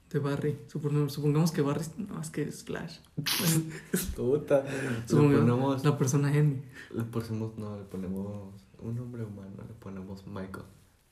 De 0.10 0.18
Barry. 0.18 0.58
Supongamos, 0.66 1.14
supongamos 1.14 1.52
que 1.52 1.62
Barry, 1.62 1.86
no, 1.98 2.20
es 2.20 2.32
que 2.32 2.42
es 2.42 2.64
Flash. 2.64 2.98
Puta. 4.16 4.66
Supongamos 5.06 5.42
ponemos... 5.42 5.86
la 5.86 5.98
persona 6.00 6.36
N. 6.36 6.64
Le 6.96 7.04
ponemos... 7.04 7.60
No, 7.60 7.78
le 7.78 7.84
ponemos... 7.84 8.56
Un 8.80 8.96
nombre 8.96 9.24
humano, 9.24 9.52
le 9.68 9.76
ponemos 9.76 10.26
Michael. 10.26 10.66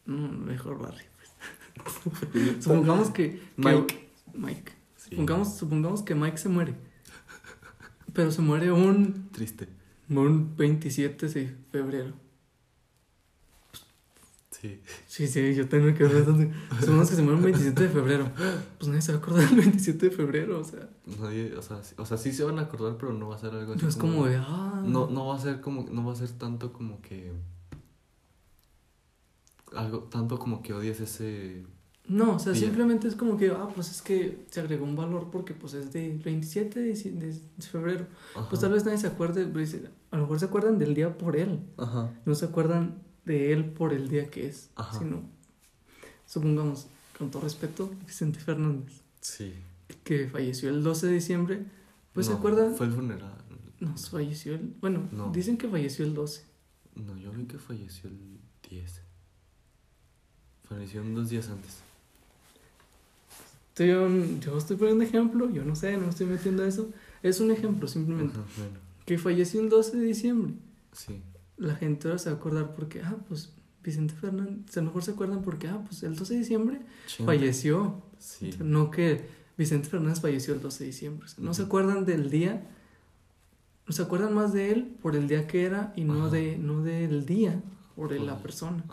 No, 0.08 0.30
mejor 0.30 0.80
Barry. 0.80 1.06
pues. 2.34 2.56
Supongamos 2.64 3.12
que, 3.12 3.34
que- 3.34 3.42
Mike. 3.58 4.10
Mike. 4.34 4.85
Sí. 5.06 5.12
Supongamos, 5.12 5.56
supongamos 5.58 6.02
que 6.04 6.16
Mike 6.16 6.38
se 6.38 6.50
muere. 6.50 6.76
Pero 8.14 8.32
se 8.32 8.42
muere 8.42 8.72
un, 8.72 9.30
Triste. 9.32 9.68
un 10.10 10.56
27 10.56 11.28
de 11.28 11.56
febrero. 11.72 12.14
Sí. 14.52 14.82
Sí, 15.06 15.28
sí, 15.28 15.54
yo 15.54 15.68
tengo 15.70 15.94
que 15.96 16.06
ver 16.06 16.26
dónde. 16.26 16.52
Supongamos 16.80 17.10
que 17.10 17.16
se 17.18 17.22
muere 17.22 17.38
un 17.38 17.44
27 17.44 17.84
de 17.84 17.90
febrero. 17.90 18.32
Pues 18.80 18.88
nadie 18.88 19.02
se 19.02 19.12
va 19.12 19.18
a 19.20 19.22
acordar 19.22 19.48
del 19.50 19.60
27 19.60 20.10
de 20.10 20.16
febrero, 20.16 20.60
o 20.60 20.64
sea. 20.64 20.90
Nadie, 21.22 21.56
o 21.56 21.62
sea, 21.62 21.84
sí- 21.84 21.94
o 21.98 22.06
sea, 22.06 22.18
sí 22.18 22.32
se 22.34 22.44
van 22.46 22.58
a 22.58 22.64
acordar, 22.64 22.98
pero 22.98 23.14
no 23.14 23.28
va 23.28 23.36
a 23.36 23.38
ser 23.40 23.52
algo 23.54 23.74
así 23.74 23.84
No 23.84 23.90
es 23.90 23.96
como 23.98 24.26
de, 24.26 24.38
ah. 24.38 24.82
No, 24.86 25.08
no 25.08 25.28
va 25.28 25.36
a 25.36 25.40
ser 25.40 25.62
como... 25.62 25.84
No 25.92 26.06
va 26.06 26.14
a 26.14 26.16
ser 26.16 26.30
tanto 26.32 26.72
como 26.74 27.02
que... 27.02 27.32
Algo... 29.76 30.00
Tanto 30.04 30.40
como 30.40 30.64
que 30.64 30.74
odies 30.74 31.00
ese... 31.02 31.66
No, 32.08 32.36
o 32.36 32.40
sea, 32.40 32.54
simplemente 32.54 33.08
es 33.08 33.16
como 33.16 33.36
que, 33.36 33.50
ah, 33.50 33.68
pues 33.74 33.90
es 33.90 34.02
que 34.04 34.46
se 34.52 34.60
agregó 34.60 34.86
un 34.86 34.96
valor 34.96 35.32
porque 35.32 35.56
pues 35.56 35.74
es 35.74 35.92
de 35.92 36.16
27 36.24 36.80
de, 36.80 37.34
febrero. 37.62 38.06
Ajá. 38.36 38.48
Pues 38.48 38.62
tal 38.62 38.74
vez 38.74 38.86
nadie 38.86 39.00
se 39.00 39.08
acuerde, 39.08 39.46
dice, 39.52 39.90
a 40.12 40.18
lo 40.18 40.24
mejor 40.24 40.40
se 40.40 40.46
acuerdan 40.46 40.78
del 40.78 40.94
día 40.94 41.18
por 41.18 41.36
él, 41.36 41.62
Ajá. 41.78 42.14
no 42.26 42.36
se 42.36 42.46
acuerdan 42.46 43.02
de 43.26 43.54
él 43.54 43.66
por 43.66 43.92
el 43.92 44.08
día 44.08 44.30
que 44.30 44.46
es, 44.48 44.70
Ajá. 44.76 45.00
sino, 45.00 45.24
supongamos, 46.28 46.88
con 47.18 47.32
todo 47.32 47.42
respeto, 47.42 47.90
Vicente 48.06 48.40
Fernández, 48.40 49.02
Sí. 49.22 49.54
que 50.04 50.28
falleció 50.28 50.70
el 50.70 50.84
12 50.84 51.08
de 51.08 51.14
diciembre, 51.14 51.66
pues 52.14 52.28
se 52.28 52.34
acuerdan, 52.34 52.76
Fue 52.76 52.86
el 52.86 52.94
funeral. 52.94 53.34
no, 53.80 53.98
falleció 53.98 54.54
el, 54.54 54.76
bueno, 54.80 55.10
No. 55.12 55.32
dicen 55.32 55.58
que 55.58 55.68
falleció 55.68 56.06
el 56.06 56.14
12. 56.14 56.44
No, 56.94 57.18
yo 57.18 57.32
vi 57.32 57.46
que 57.46 57.58
falleció 57.58 58.10
el 58.12 58.20
10. 58.70 59.02
Falleció 60.70 61.04
dos 61.04 61.30
días 61.30 61.50
antes. 61.50 61.80
Estoy- 63.76 63.88
Yo, 63.90 64.08
yo 64.40 64.58
estoy 64.58 64.78
poniendo 64.78 65.04
ejemplo, 65.04 65.50
yo 65.52 65.66
no 65.66 65.76
sé, 65.76 65.98
no 65.98 66.04
me 66.04 66.10
estoy 66.10 66.28
metiendo 66.28 66.64
a 66.64 66.68
eso, 66.68 66.90
es 67.22 67.42
un 67.42 67.52
ejemplo 67.52 67.88
simplemente, 67.90 68.38
Ajá, 68.40 68.48
bueno, 68.58 68.80
que 69.06 69.18
falleció 69.18 69.60
el 69.62 69.68
12 69.70 69.98
de 69.98 70.06
diciembre. 70.06 70.54
sí. 70.94 71.22
la 71.58 71.76
gente 71.76 72.08
ahora 72.10 72.18
se 72.20 72.30
va 72.30 72.36
a 72.36 72.40
acordar 72.40 72.74
porque, 72.76 73.02
ah, 73.02 73.16
pues 73.30 73.54
Vicente 73.84 74.14
Fernández, 74.14 74.76
a 74.78 74.82
lo 74.82 74.88
mejor 74.88 75.04
se 75.04 75.12
acuerdan 75.12 75.42
porque, 75.42 75.68
ah, 75.70 75.82
pues 75.86 76.04
el 76.04 76.16
12 76.16 76.34
de 76.34 76.40
diciembre 76.42 76.82
falleció. 77.26 78.02
Sí. 78.18 78.50
No 78.64 78.92
que 78.92 79.26
Vicente 79.58 79.88
Fernández 79.90 80.20
falleció 80.22 80.54
el 80.54 80.60
12 80.62 80.84
de 80.84 80.90
diciembre. 80.90 81.26
O 81.26 81.28
sea, 81.30 81.44
no 81.44 81.54
se 81.54 81.64
acuerdan 81.64 82.04
del 82.06 82.30
día, 82.30 82.66
no 83.88 83.94
se 83.94 84.02
acuerdan 84.02 84.34
más 84.34 84.52
de 84.54 84.72
él 84.72 84.96
por 85.02 85.16
el 85.16 85.28
día 85.30 85.48
que 85.48 85.64
era 85.64 85.94
y 85.96 86.04
no, 86.04 86.26
Ajá. 86.26 86.32
de, 86.36 86.58
no 86.58 86.82
del 86.84 87.26
día 87.26 87.62
por 87.96 88.12
la 88.12 88.38
persona. 88.40 88.84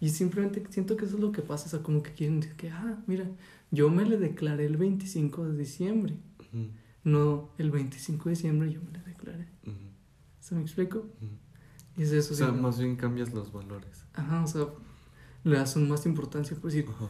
Y 0.00 0.10
simplemente 0.10 0.62
siento 0.70 0.96
que 0.96 1.06
eso 1.06 1.16
es 1.16 1.20
lo 1.20 1.32
que 1.32 1.42
pasa, 1.42 1.66
o 1.66 1.68
sea, 1.70 1.82
como 1.82 2.02
que 2.04 2.12
quieren 2.12 2.38
decir 2.40 2.54
que, 2.56 2.70
ah, 2.70 3.02
mira, 3.08 3.24
yo 3.72 3.90
me 3.90 4.04
le 4.04 4.18
declaré 4.18 4.66
el 4.66 4.76
25 4.76 5.46
de 5.48 5.58
diciembre, 5.58 6.14
no 7.02 7.50
el 7.58 7.70
25 7.70 8.24
de 8.26 8.30
diciembre 8.30 8.70
yo 8.70 8.80
me 8.82 8.92
le 8.92 9.00
declaré. 9.00 9.48
¿Se 10.38 10.54
me 10.54 10.60
explico? 10.60 11.06
Y 11.96 12.02
es 12.02 12.12
eso. 12.12 12.34
O 12.34 12.36
sea, 12.36 12.48
sí. 12.48 12.52
más 12.52 12.78
bien 12.78 12.96
cambias 12.96 13.32
los 13.32 13.52
valores. 13.52 14.04
Ajá, 14.12 14.44
o 14.44 14.46
sea, 14.46 14.66
le 15.44 15.56
das 15.56 15.74
un 15.76 15.88
más 15.88 16.04
importancia, 16.04 16.56
por 16.56 16.70
decir, 16.70 16.86
Ajá. 16.88 17.08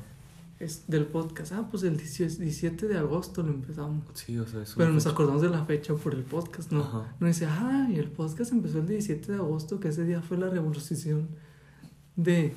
es 0.60 0.86
del 0.86 1.06
podcast. 1.06 1.52
Ah, 1.52 1.66
pues 1.68 1.82
el 1.82 1.96
18 1.96 2.38
17 2.38 2.88
de 2.88 2.98
agosto 2.98 3.42
lo 3.42 3.50
empezamos. 3.50 4.04
Sí, 4.14 4.38
o 4.38 4.46
sea, 4.46 4.62
es 4.62 4.74
Pero 4.76 4.92
nos 4.92 5.06
acordamos 5.06 5.42
de 5.42 5.50
la 5.50 5.64
fecha 5.64 5.94
por 5.94 6.14
el 6.14 6.22
podcast, 6.22 6.70
¿no? 6.70 6.80
Ajá. 6.80 7.16
No 7.18 7.26
dice, 7.26 7.46
ah, 7.46 7.88
y 7.90 7.96
el 7.96 8.10
podcast 8.10 8.52
empezó 8.52 8.78
el 8.78 8.86
17 8.86 9.32
de 9.32 9.38
agosto, 9.38 9.80
que 9.80 9.88
ese 9.88 10.04
día 10.04 10.22
fue 10.22 10.38
la 10.38 10.48
revolución 10.48 11.28
de 12.14 12.54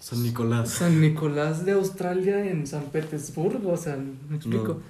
San 0.00 0.22
Nicolás. 0.22 0.70
San 0.70 1.00
Nicolás 1.00 1.64
de 1.64 1.72
Australia 1.72 2.44
en 2.50 2.66
San 2.66 2.84
Petersburgo. 2.84 3.72
O 3.72 3.76
sea, 3.76 3.96
me 4.28 4.36
explico. 4.36 4.80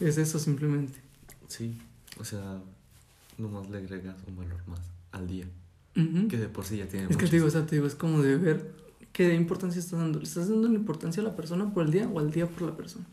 Es 0.00 0.18
eso 0.18 0.38
simplemente. 0.38 1.00
Sí, 1.46 1.78
o 2.20 2.24
sea, 2.24 2.60
nomás 3.38 3.70
le 3.70 3.78
agregas 3.78 4.16
un 4.26 4.36
valor 4.36 4.60
más 4.66 4.80
al 5.12 5.26
día. 5.26 5.46
Que 5.94 6.36
de 6.36 6.48
por 6.48 6.64
sí 6.64 6.76
ya 6.76 6.86
tiene 6.86 7.08
Es 7.10 7.16
que 7.16 7.26
te 7.26 7.36
digo, 7.36 7.48
o 7.48 7.50
sea, 7.50 7.66
te 7.66 7.74
digo, 7.74 7.86
es 7.88 7.96
como 7.96 8.22
de 8.22 8.36
ver 8.36 8.72
qué 9.12 9.34
importancia 9.34 9.80
estás 9.80 9.98
dando. 9.98 10.20
¿Le 10.20 10.26
estás 10.26 10.48
dando 10.48 10.68
la 10.68 10.74
importancia 10.74 11.20
a 11.20 11.24
la 11.24 11.34
persona 11.34 11.72
por 11.74 11.84
el 11.84 11.90
día 11.90 12.08
o 12.08 12.20
al 12.20 12.30
día 12.30 12.46
por 12.46 12.62
la 12.62 12.76
persona? 12.76 13.04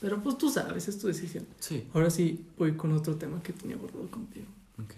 Pero 0.00 0.20
pues 0.20 0.36
tú 0.36 0.50
sabes, 0.50 0.88
es 0.88 0.98
tu 0.98 1.06
decisión. 1.06 1.46
Sí, 1.60 1.86
Ahora 1.94 2.10
sí 2.10 2.44
voy 2.58 2.72
con 2.72 2.90
otro 2.92 3.14
tema 3.14 3.40
que 3.42 3.52
tenía 3.52 3.76
abordado 3.76 4.10
contigo. 4.10 4.46
ok. 4.78 4.94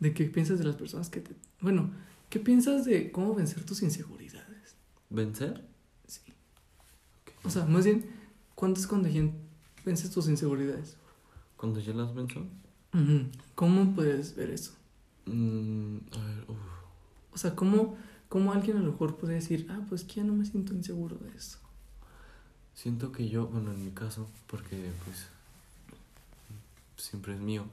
De 0.00 0.14
qué 0.14 0.24
piensas 0.24 0.58
de 0.58 0.64
las 0.64 0.76
personas 0.76 1.10
que 1.10 1.20
te... 1.20 1.32
Bueno, 1.60 1.90
¿qué 2.30 2.40
piensas 2.40 2.86
de 2.86 3.12
cómo 3.12 3.34
vencer 3.34 3.62
tus 3.64 3.82
inseguridades? 3.82 4.53
¿Vencer? 5.14 5.64
Sí. 6.06 6.20
O 7.44 7.50
sea, 7.50 7.64
más 7.66 7.84
bien, 7.84 8.06
¿cuánto 8.54 8.80
es 8.80 8.86
cuando 8.86 9.08
ya 9.08 9.22
vences 9.84 10.10
tus 10.10 10.28
inseguridades? 10.28 10.96
Cuando 11.56 11.80
ya 11.80 11.92
las 11.94 12.14
venzo. 12.14 12.46
¿Cómo 13.54 13.94
puedes 13.94 14.36
ver 14.36 14.50
eso? 14.50 14.72
mm, 15.26 15.96
a 16.12 16.24
ver, 16.24 16.44
uf. 16.48 16.56
O 17.32 17.38
sea, 17.38 17.54
¿cómo, 17.56 17.96
¿cómo 18.28 18.52
alguien 18.52 18.76
a 18.76 18.80
lo 18.80 18.92
mejor 18.92 19.16
puede 19.16 19.34
decir, 19.34 19.66
ah, 19.70 19.80
pues 19.88 20.04
que 20.04 20.16
ya 20.16 20.24
no 20.24 20.34
me 20.34 20.44
siento 20.44 20.74
inseguro 20.74 21.16
de 21.16 21.36
eso? 21.36 21.58
siento 22.74 23.12
que 23.12 23.28
yo, 23.28 23.46
bueno, 23.46 23.72
en 23.72 23.84
mi 23.84 23.90
caso, 23.92 24.28
porque 24.46 24.90
pues 25.04 25.26
siempre 26.96 27.34
es 27.34 27.40
mío, 27.40 27.64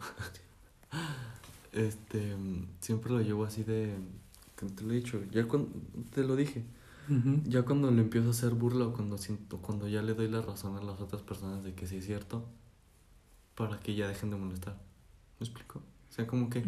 este, 1.73 2.35
mm, 2.35 2.67
siempre 2.79 3.11
lo 3.11 3.21
llevo 3.21 3.45
así 3.45 3.63
de, 3.63 3.95
te 4.55 4.83
lo 4.83 4.93
he 4.93 4.95
dicho, 4.95 5.21
ya 5.31 5.47
cuando, 5.47 5.69
te 6.13 6.23
lo 6.23 6.35
dije, 6.35 6.63
Ya 7.45 7.63
cuando 7.63 7.91
le 7.91 8.01
empiezo 8.01 8.27
a 8.27 8.31
hacer 8.31 8.53
burla 8.53 8.87
o 8.87 8.93
cuando 8.93 9.17
siento, 9.17 9.57
cuando 9.57 9.87
ya 9.87 10.01
le 10.01 10.13
doy 10.13 10.29
la 10.29 10.41
razón 10.41 10.77
a 10.77 10.81
las 10.81 11.01
otras 11.01 11.21
personas 11.21 11.63
de 11.63 11.73
que 11.73 11.87
sí 11.87 11.97
es 11.97 12.05
cierto, 12.05 12.45
para 13.55 13.79
que 13.79 13.95
ya 13.95 14.07
dejen 14.07 14.29
de 14.29 14.37
molestar. 14.37 14.75
¿Me 15.39 15.45
explico? 15.45 15.79
O 15.79 16.13
sea, 16.13 16.27
como 16.27 16.49
que 16.49 16.63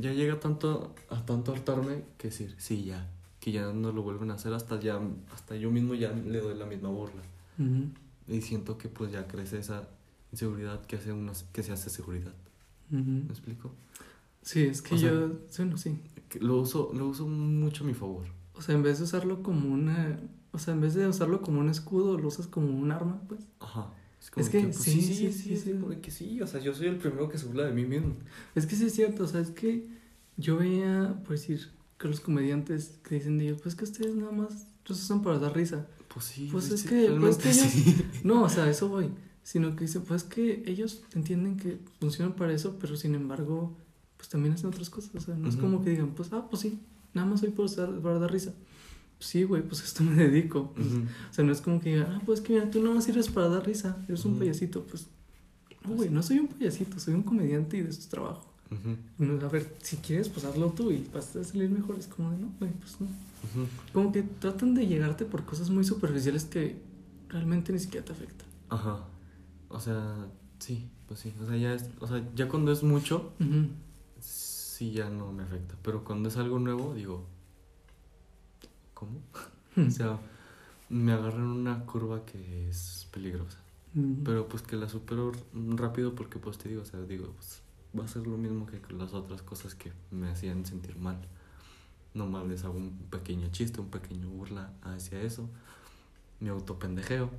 ya 0.00 0.12
llega 0.12 0.40
tanto 0.40 0.94
a 1.10 1.24
tanto 1.24 1.52
hartarme 1.52 2.04
que 2.18 2.28
decir, 2.28 2.54
sí, 2.58 2.84
ya, 2.84 3.10
que 3.40 3.52
ya 3.52 3.72
no 3.72 3.92
lo 3.92 4.02
vuelven 4.02 4.30
a 4.30 4.34
hacer 4.34 4.54
hasta 4.54 4.80
ya, 4.80 5.00
hasta 5.34 5.56
yo 5.56 5.70
mismo 5.70 5.94
ya 5.94 6.12
le 6.12 6.40
doy 6.40 6.56
la 6.56 6.66
misma 6.66 6.88
burla. 6.88 7.22
Ujú. 7.58 7.88
Y 8.28 8.40
siento 8.40 8.78
que 8.78 8.88
pues 8.88 9.12
ya 9.12 9.26
crece 9.26 9.58
esa 9.58 9.88
inseguridad 10.30 10.84
que 10.86 10.96
hace 10.96 11.12
una, 11.12 11.32
que 11.52 11.62
se 11.62 11.72
hace 11.72 11.90
seguridad. 11.90 12.32
¿Me 12.90 13.30
explico? 13.30 13.72
Sí, 14.42 14.64
es 14.64 14.82
que 14.82 14.98
yo, 14.98 15.30
bueno, 15.56 15.76
sí. 15.76 15.98
lo 16.40 16.58
uso, 16.58 16.90
lo 16.94 17.06
uso 17.08 17.26
mucho 17.26 17.84
a 17.84 17.86
mi 17.86 17.94
favor. 17.94 18.26
O 18.54 18.62
sea, 18.62 18.74
en 18.74 18.82
vez 18.82 18.98
de 18.98 19.04
usarlo 19.04 19.42
como 19.42 19.72
una, 19.72 20.20
o 20.52 20.58
sea, 20.58 20.74
en 20.74 20.80
vez 20.80 20.94
de 20.94 21.06
usarlo 21.06 21.40
como 21.40 21.60
un 21.60 21.68
escudo, 21.68 22.18
lo 22.18 22.28
usas 22.28 22.46
como 22.46 22.76
un 22.78 22.92
arma, 22.92 23.20
pues. 23.28 23.46
Ajá. 23.60 23.92
Es, 24.20 24.30
que, 24.48 24.60
pues, 24.60 24.76
sí, 24.76 25.02
sí, 25.02 25.14
sí, 25.14 25.32
sí, 25.32 25.56
sí, 25.56 25.74
que 26.00 26.10
sí, 26.12 26.40
o 26.40 26.46
sea, 26.46 26.60
yo 26.60 26.72
soy 26.72 26.86
el 26.86 26.96
primero 26.96 27.28
que 27.28 27.38
se 27.38 27.46
burla 27.46 27.64
de 27.64 27.72
mí 27.72 27.84
mismo. 27.84 28.14
Es 28.54 28.66
que 28.66 28.76
sí 28.76 28.86
es 28.86 28.94
cierto, 28.94 29.24
o 29.24 29.26
sea, 29.26 29.40
es 29.40 29.50
que 29.50 29.88
yo 30.36 30.56
veía, 30.58 31.20
por 31.24 31.32
decir, 31.32 31.70
que 31.98 32.06
los 32.06 32.20
comediantes 32.20 33.00
que 33.02 33.16
dicen 33.16 33.38
de 33.38 33.46
ellos, 33.48 33.60
pues 33.62 33.74
que 33.74 33.84
ustedes 33.84 34.14
nada 34.14 34.30
más 34.30 34.68
los 34.86 35.02
usan 35.02 35.22
para 35.22 35.38
dar 35.38 35.54
risa. 35.54 35.88
Pues 36.12 36.26
sí, 36.26 36.48
pues 36.52 36.70
es 36.70 36.84
que, 36.84 37.16
pues 37.18 37.36
que 37.38 37.50
ellos, 37.50 37.72
no, 38.24 38.42
o 38.44 38.48
sea, 38.48 38.70
eso 38.70 38.88
voy, 38.88 39.10
sino 39.42 39.74
que 39.74 39.84
dice, 39.86 40.00
pues 40.00 40.22
que 40.22 40.62
ellos 40.66 41.02
entienden 41.14 41.56
que 41.56 41.80
funcionan 41.98 42.34
para 42.34 42.52
eso, 42.52 42.76
pero 42.78 42.96
sin 42.96 43.14
embargo, 43.14 43.76
pues 44.16 44.28
también 44.28 44.54
hacen 44.54 44.68
otras 44.68 44.88
cosas, 44.88 45.14
o 45.14 45.20
sea, 45.20 45.34
no 45.34 45.48
es 45.48 45.56
como 45.56 45.82
que 45.82 45.90
digan, 45.90 46.14
pues, 46.14 46.32
ah, 46.32 46.46
pues 46.48 46.62
sí, 46.62 46.80
nada 47.14 47.26
más 47.26 47.40
soy 47.40 47.50
para, 47.50 48.00
para 48.00 48.18
dar 48.18 48.32
risa 48.32 48.52
sí, 49.22 49.44
güey, 49.44 49.62
pues 49.62 49.80
a 49.82 49.84
esto 49.86 50.02
me 50.02 50.14
dedico. 50.14 50.72
Pues, 50.74 50.86
o 50.88 51.32
sea, 51.32 51.44
no 51.44 51.52
es 51.52 51.60
como 51.60 51.80
que 51.80 51.90
diga, 51.90 52.14
ah, 52.16 52.22
pues 52.24 52.40
que 52.40 52.52
mira, 52.52 52.70
tú 52.70 52.82
no 52.82 52.94
más 52.94 53.04
sirves 53.04 53.28
para 53.28 53.48
dar 53.48 53.64
risa, 53.64 53.96
eres 54.08 54.24
un 54.24 54.38
payasito. 54.38 54.82
Pues, 54.84 55.06
no, 55.84 55.94
güey, 55.94 56.10
no 56.10 56.22
soy 56.22 56.38
un 56.38 56.48
payasito, 56.48 56.98
soy 56.98 57.14
un 57.14 57.22
comediante 57.22 57.76
y 57.76 57.82
de 57.82 57.90
eso 57.90 58.00
es 58.00 58.08
trabajo. 58.08 58.52
a 58.70 59.48
ver, 59.48 59.74
si 59.82 59.96
quieres, 59.96 60.28
pues 60.28 60.44
hazlo 60.44 60.70
tú 60.70 60.90
y 60.90 61.06
vas 61.12 61.34
a 61.36 61.44
salir 61.44 61.70
mejor. 61.70 61.98
Es 61.98 62.06
como 62.06 62.30
de, 62.30 62.38
no, 62.38 62.52
güey, 62.58 62.72
pues 62.72 63.00
no. 63.00 63.08
Como 63.92 64.12
que 64.12 64.22
tratan 64.22 64.74
de 64.74 64.86
llegarte 64.86 65.24
por 65.24 65.44
cosas 65.44 65.68
muy 65.70 65.84
superficiales 65.84 66.44
que 66.44 66.76
realmente 67.28 67.72
ni 67.72 67.78
siquiera 67.78 68.04
te 68.04 68.12
afectan. 68.12 68.46
Ajá. 68.68 69.04
O 69.68 69.80
sea, 69.80 70.28
sí, 70.58 70.88
pues 71.08 71.20
sí. 71.20 71.34
O 71.42 71.46
sea, 71.46 71.56
ya, 71.56 71.74
es, 71.74 71.90
o 71.98 72.06
sea, 72.06 72.24
ya 72.34 72.48
cuando 72.48 72.72
es 72.72 72.82
mucho, 72.82 73.32
sí 74.82 74.90
ya 74.90 75.08
no 75.08 75.32
me 75.32 75.44
afecta. 75.44 75.76
Pero 75.82 76.02
cuando 76.02 76.28
es 76.28 76.36
algo 76.36 76.58
nuevo, 76.58 76.94
digo, 76.94 77.24
¿cómo? 78.94 79.20
Hmm. 79.74 79.86
o 79.86 79.90
sea, 79.90 80.18
me 80.90 81.12
agarran 81.12 81.46
una 81.46 81.86
curva 81.86 82.26
que 82.26 82.68
es 82.68 83.08
peligrosa. 83.10 83.58
Hmm. 83.94 84.22
Pero 84.22 84.46
pues 84.46 84.62
que 84.62 84.76
la 84.76 84.86
supero 84.86 85.32
rápido 85.54 86.14
porque 86.14 86.38
pues 86.38 86.58
te 86.58 86.68
digo, 86.68 86.82
o 86.82 86.84
sea, 86.84 87.00
digo, 87.00 87.32
pues 87.32 87.62
va 87.98 88.04
a 88.04 88.08
ser 88.08 88.26
lo 88.26 88.36
mismo 88.36 88.66
que 88.66 88.82
con 88.82 88.98
las 88.98 89.14
otras 89.14 89.40
cosas 89.40 89.74
que 89.74 89.92
me 90.10 90.28
hacían 90.28 90.66
sentir 90.66 90.98
mal. 90.98 91.16
Nomás 92.12 92.46
les 92.46 92.64
hago 92.64 92.76
un 92.76 92.98
pequeño 93.08 93.48
chiste, 93.50 93.80
un 93.80 93.88
pequeño 93.88 94.28
burla 94.28 94.74
hacia 94.82 95.22
eso. 95.22 95.48
Me 96.38 96.50
autopendejeo 96.50 97.30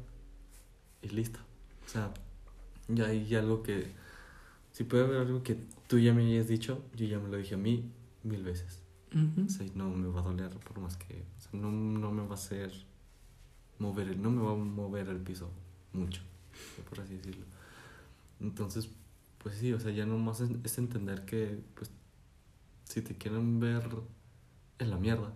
y 1.03 1.09
listo. 1.09 1.39
O 1.85 1.89
sea, 1.89 2.11
ya 2.87 3.05
hay 3.05 3.35
algo 3.35 3.61
que... 3.61 3.91
Si 4.73 4.83
puede 4.83 5.05
haber 5.05 5.17
algo 5.21 5.43
que 5.43 5.57
tú 5.87 5.99
ya 5.99 6.13
me 6.13 6.25
hayas 6.25 6.47
dicho, 6.47 6.83
yo 6.95 7.05
ya 7.05 7.19
me 7.19 7.29
lo 7.29 7.37
dije 7.37 7.55
a 7.55 7.57
mí 7.57 7.89
mil 8.23 8.43
veces. 8.43 8.81
o 9.13 9.49
sea, 9.49 9.65
no 9.75 9.89
me 9.89 10.09
va 10.09 10.19
a 10.19 10.23
doler 10.23 10.49
por 10.49 10.79
más 10.79 10.97
que 10.97 11.23
no, 11.53 11.71
no 11.71 12.11
me 12.11 12.23
va 12.23 12.31
a 12.31 12.33
hacer 12.33 12.71
mover, 13.79 14.17
no 14.17 14.31
me 14.31 14.41
va 14.41 14.51
a 14.51 14.55
mover 14.55 15.07
el 15.09 15.19
piso 15.19 15.49
mucho, 15.93 16.21
por 16.89 16.99
así 17.01 17.15
decirlo. 17.15 17.45
Entonces, 18.39 18.89
pues 19.37 19.55
sí, 19.55 19.71
o 19.73 19.79
sea, 19.79 19.91
ya 19.91 20.05
nomás 20.05 20.41
es, 20.41 20.49
es 20.63 20.77
entender 20.77 21.25
que, 21.25 21.61
pues, 21.75 21.91
si 22.85 23.01
te 23.01 23.15
quieren 23.15 23.59
ver 23.59 23.87
en 24.79 24.89
la 24.89 24.97
mierda, 24.97 25.33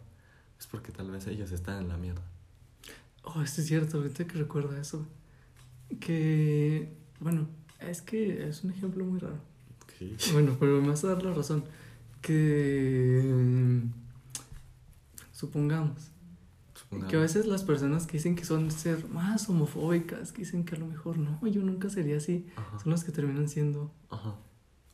es 0.60 0.68
porque 0.68 0.92
tal 0.92 1.12
vez 1.12 1.28
ellos 1.28 1.52
están 1.52 1.84
en 1.84 1.90
la 1.90 1.98
mierda. 1.98 2.24
Oh, 3.24 3.42
esto 3.42 3.62
es 3.62 3.68
cierto, 3.68 3.98
ahorita 3.98 4.26
que 4.26 4.38
recuerdo 4.38 4.76
eso. 4.78 5.06
Que, 6.00 6.94
bueno, 7.20 7.48
es 7.80 8.01
que 8.01 8.47
es 8.47 8.63
un 8.63 8.71
ejemplo 8.71 9.05
muy 9.05 9.19
raro. 9.19 9.39
Bueno, 10.32 10.55
pero 10.59 10.80
me 10.80 10.89
vas 10.89 11.03
a 11.03 11.07
dar 11.07 11.23
la 11.23 11.34
razón. 11.34 11.63
Que 12.21 13.82
supongamos, 15.32 16.11
que 17.09 17.15
a 17.15 17.19
veces 17.19 17.45
las 17.45 17.63
personas 17.63 18.07
que 18.07 18.13
dicen 18.13 18.36
que 18.36 18.45
son 18.45 18.71
ser 18.71 19.07
más 19.07 19.49
homofóbicas, 19.49 20.32
que 20.32 20.39
dicen 20.39 20.65
que 20.65 20.75
a 20.75 20.80
lo 20.80 20.88
mejor 20.88 21.17
no, 21.17 21.39
yo 21.47 21.61
nunca 21.61 21.89
sería 21.89 22.17
así, 22.17 22.47
son 22.82 22.91
las 22.91 23.03
que 23.03 23.11
terminan 23.11 23.47
siendo 23.47 23.91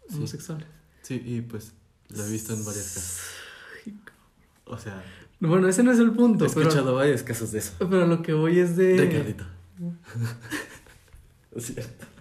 homosexuales. 0.10 0.68
Sí. 1.02 1.22
y 1.26 1.42
pues 1.42 1.74
lo 2.10 2.26
he 2.26 2.32
visto 2.32 2.54
en 2.54 2.64
varias 2.66 2.94
casas. 2.94 3.22
O 4.66 4.78
sea... 4.78 5.04
Bueno, 5.40 5.68
ese 5.68 5.84
no 5.84 5.92
es 5.92 6.00
el 6.00 6.12
punto. 6.12 6.46
He 6.46 6.48
escuchado 6.48 6.96
varios 6.96 7.24
casos 7.24 7.52
de 7.52 7.60
eso. 7.60 7.74
Pero 7.78 8.08
lo 8.08 8.22
que 8.22 8.34
voy 8.34 8.60
es 8.60 8.78
de... 8.78 8.98
Ricardito. 8.98 9.46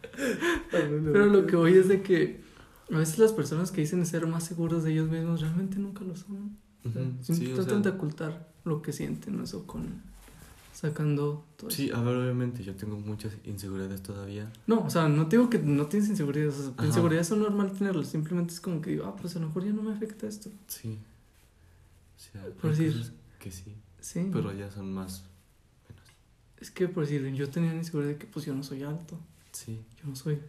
pero 0.71 1.27
lo 1.27 1.47
que 1.47 1.57
voy 1.57 1.75
es 1.75 1.89
de 1.89 2.03
que 2.03 2.43
a 2.91 2.99
veces 2.99 3.19
las 3.19 3.33
personas 3.33 3.71
que 3.73 3.81
dicen 3.81 4.05
ser 4.07 4.27
más 4.27 4.45
seguros 4.45 4.85
de 4.85 4.93
ellos 4.93 5.09
mismos 5.09 5.41
realmente 5.41 5.79
nunca 5.79 6.05
lo 6.05 6.17
son 6.17 6.59
tratan 7.55 7.83
de 7.83 7.91
ocultar 7.91 8.53
lo 8.65 8.83
que 8.83 8.93
sienten, 8.93 9.41
eso 9.41 9.67
con 9.67 10.03
sacando 10.73 11.45
todo 11.57 11.71
Sí, 11.71 11.91
a 11.93 12.01
ver, 12.01 12.17
obviamente 12.17 12.65
yo 12.65 12.75
tengo 12.75 12.97
muchas 12.97 13.37
inseguridades 13.45 14.03
todavía. 14.03 14.51
No, 14.67 14.81
o 14.81 14.91
sea, 14.91 15.09
no 15.09 15.27
digo 15.27 15.49
que 15.49 15.59
no 15.59 15.87
tienes 15.87 16.09
inseguridades, 16.09 16.59
o 16.59 16.75
sea, 16.75 16.87
inseguridades 16.87 17.29
son 17.29 17.41
normal 17.41 17.73
tenerlas, 17.73 18.09
simplemente 18.09 18.53
es 18.53 18.61
como 18.61 18.81
que 18.81 18.91
digo, 18.91 19.05
ah, 19.07 19.15
pues 19.15 19.37
a 19.37 19.39
lo 19.39 19.47
mejor 19.47 19.65
ya 19.65 19.73
no 19.73 19.83
me 19.83 19.93
afecta 19.93 20.27
esto. 20.27 20.51
Sí. 20.67 20.99
O 22.17 22.21
sea, 22.21 22.43
por 22.61 22.71
decir 22.71 23.13
que 23.39 23.51
sí. 23.51 23.75
Sí. 24.01 24.29
Pero 24.33 24.53
ya 24.53 24.71
son 24.71 24.93
más 24.93 25.25
menos. 25.89 26.05
Es 26.59 26.71
que 26.71 26.89
por 26.89 27.05
decir, 27.05 27.25
yo 27.33 27.49
tenía 27.49 27.71
la 27.71 27.79
inseguridad 27.79 28.13
de 28.13 28.19
que 28.19 28.27
pues 28.27 28.45
yo 28.45 28.55
no 28.55 28.63
soy 28.63 28.83
alto. 28.83 29.19
Sí. 29.53 29.85
Yo 30.01 30.09
no 30.09 30.17
soy 30.17 30.41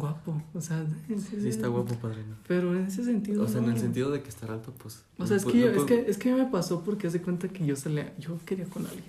guapo, 0.00 0.42
o 0.54 0.60
sea... 0.60 0.84
Sí, 1.08 1.48
está 1.48 1.68
guapo, 1.68 1.94
padrino. 1.94 2.36
Pero 2.48 2.74
en 2.74 2.86
ese 2.86 3.04
sentido... 3.04 3.44
O 3.44 3.48
sea, 3.48 3.60
en 3.60 3.70
el 3.70 3.78
sentido 3.78 4.10
de 4.10 4.22
que 4.22 4.28
estar 4.28 4.50
alto, 4.50 4.72
pues... 4.72 5.04
O 5.18 5.26
sea, 5.26 5.36
es, 5.36 5.44
que, 5.44 5.70
es, 5.70 5.82
que, 5.84 6.10
es 6.10 6.18
que 6.18 6.34
me 6.34 6.46
pasó 6.46 6.82
porque 6.82 7.06
hace 7.06 7.20
cuenta 7.20 7.48
que 7.48 7.66
yo 7.66 7.76
salía... 7.76 8.14
Yo 8.18 8.38
quería 8.44 8.64
con 8.64 8.86
alguien. 8.86 9.04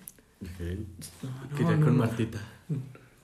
quería 1.56 1.80
con 1.80 1.98
Martita. 1.98 2.40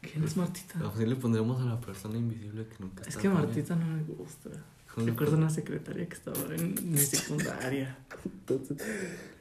¿Quién 0.01 0.23
es 0.23 0.37
Martita? 0.37 0.79
Así 0.87 1.05
le 1.05 1.15
pondremos 1.15 1.61
a 1.61 1.65
la 1.65 1.79
persona 1.79 2.17
invisible 2.17 2.67
que 2.67 2.75
nunca 2.79 3.01
está. 3.01 3.09
Es 3.09 3.17
que 3.17 3.29
Martita 3.29 3.75
no 3.75 3.85
me 3.85 4.03
gusta. 4.03 4.49
Recuerdo 4.95 5.37
una 5.37 5.49
secretaria 5.49 6.07
que 6.07 6.15
estaba 6.15 6.37
en 6.55 6.91
mi 6.91 6.97
secundaria. 6.97 7.97
Entonces 8.25 8.77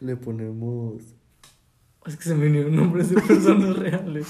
le 0.01 0.17
ponemos... 0.17 1.03
Es 2.05 2.17
que 2.17 2.25
se 2.25 2.35
me 2.35 2.45
vinieron 2.45 2.77
nombres 2.77 3.11
de 3.11 3.21
personas 3.21 3.77
reales. 3.79 4.27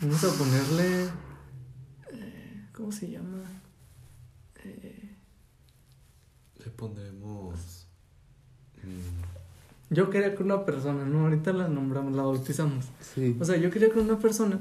Vamos 0.00 0.24
a 0.24 0.38
ponerle... 0.38 1.27
¿Cómo 2.78 2.92
se 2.92 3.10
llama? 3.10 3.42
Eh... 4.64 5.16
Le 6.64 6.70
pondremos. 6.70 7.88
Mm, 8.84 9.94
yo 9.94 10.08
quería 10.10 10.36
con 10.36 10.46
una 10.46 10.64
persona, 10.64 11.04
¿no? 11.04 11.22
Ahorita 11.22 11.52
la 11.52 11.66
nombramos, 11.66 12.14
la 12.14 12.22
bautizamos. 12.22 12.86
Sí. 13.00 13.36
O 13.40 13.44
sea, 13.44 13.56
yo 13.56 13.72
quería 13.72 13.92
con 13.92 14.04
una 14.04 14.20
persona. 14.20 14.60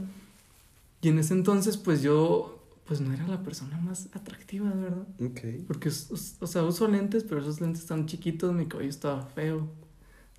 Y 1.00 1.10
en 1.10 1.20
ese 1.20 1.36
entonces, 1.36 1.78
pues 1.78 2.02
yo, 2.02 2.60
pues 2.88 3.02
no 3.02 3.14
era 3.14 3.28
la 3.28 3.44
persona 3.44 3.78
más 3.78 4.10
atractiva, 4.14 4.72
¿verdad? 4.72 5.08
Ok. 5.24 5.68
Porque, 5.68 5.90
o 5.90 6.48
sea, 6.48 6.64
uso 6.64 6.88
lentes, 6.88 7.24
pero 7.24 7.42
esos 7.42 7.62
lentes 7.62 7.84
estaban 7.84 8.08
chiquitos, 8.08 8.52
mi 8.52 8.66
cabello 8.66 8.90
estaba 8.90 9.22
feo, 9.28 9.70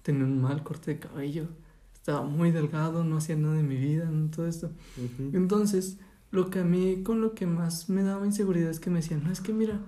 tenía 0.02 0.24
un 0.24 0.40
mal 0.40 0.64
corte 0.64 0.94
de 0.94 0.98
cabello, 0.98 1.46
estaba 1.94 2.22
muy 2.22 2.50
delgado, 2.50 3.04
no 3.04 3.18
hacía 3.18 3.36
nada 3.36 3.54
de 3.54 3.62
mi 3.62 3.76
vida, 3.76 4.06
¿no? 4.06 4.30
todo 4.30 4.48
esto. 4.48 4.72
Entonces, 5.32 5.98
lo 6.30 6.50
que 6.50 6.60
a 6.60 6.64
mí 6.64 7.02
con 7.02 7.20
lo 7.20 7.34
que 7.34 7.46
más 7.46 7.88
me 7.88 8.02
daba 8.02 8.26
inseguridad 8.26 8.70
es 8.70 8.80
que 8.80 8.90
me 8.90 9.00
decían, 9.00 9.24
no, 9.24 9.30
es 9.30 9.40
que 9.40 9.52
mira, 9.52 9.80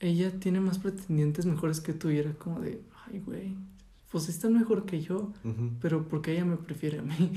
ella 0.00 0.38
tiene 0.38 0.60
más 0.60 0.78
pretendientes 0.78 1.46
mejores 1.46 1.80
que 1.80 1.92
tú 1.92 2.10
y 2.10 2.18
era 2.18 2.32
como 2.34 2.60
de, 2.60 2.82
ay, 3.06 3.20
güey, 3.20 3.54
pues 4.10 4.28
está 4.28 4.48
mejor 4.48 4.84
que 4.84 5.00
yo, 5.00 5.32
pero 5.80 6.06
porque 6.08 6.32
ella 6.32 6.44
me 6.44 6.56
prefiere 6.56 6.98
a 6.98 7.02
mí. 7.02 7.32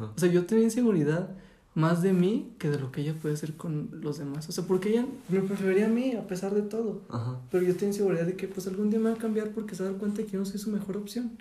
O 0.00 0.18
sea, 0.18 0.30
yo 0.30 0.44
tenía 0.44 0.64
inseguridad 0.64 1.36
más 1.74 2.02
de 2.02 2.12
mí 2.12 2.52
que 2.58 2.68
de 2.68 2.78
lo 2.78 2.90
que 2.90 3.00
ella 3.00 3.14
puede 3.14 3.34
hacer 3.34 3.54
con 3.54 4.00
los 4.02 4.18
demás. 4.18 4.48
O 4.48 4.52
sea, 4.52 4.64
porque 4.64 4.90
ella 4.90 5.06
me 5.28 5.40
preferiría 5.40 5.86
a 5.86 5.88
mí 5.88 6.12
a 6.12 6.26
pesar 6.26 6.52
de 6.54 6.62
todo. 6.62 7.02
Pero 7.50 7.64
yo 7.64 7.74
tengo 7.74 7.92
inseguridad 7.92 8.26
de 8.26 8.36
que 8.36 8.48
pues 8.48 8.66
algún 8.66 8.90
día 8.90 8.98
me 8.98 9.10
va 9.10 9.16
a 9.16 9.18
cambiar 9.18 9.50
porque 9.50 9.74
se 9.74 9.82
va 9.82 9.88
a 9.88 9.92
dar 9.92 10.00
cuenta 10.00 10.22
que 10.22 10.30
yo 10.30 10.40
no 10.40 10.44
soy 10.44 10.58
su 10.58 10.70
mejor 10.70 10.96
opción. 10.96 11.38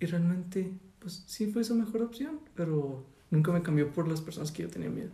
Y 0.00 0.06
realmente, 0.06 0.72
pues 0.98 1.22
sí 1.26 1.46
fue 1.46 1.62
su 1.62 1.74
mejor 1.74 2.02
opción, 2.02 2.40
pero 2.54 3.04
nunca 3.30 3.52
me 3.52 3.62
cambió 3.62 3.92
por 3.92 4.08
las 4.08 4.20
personas 4.20 4.50
que 4.50 4.62
yo 4.62 4.68
tenía 4.68 4.90
miedo 4.90 5.10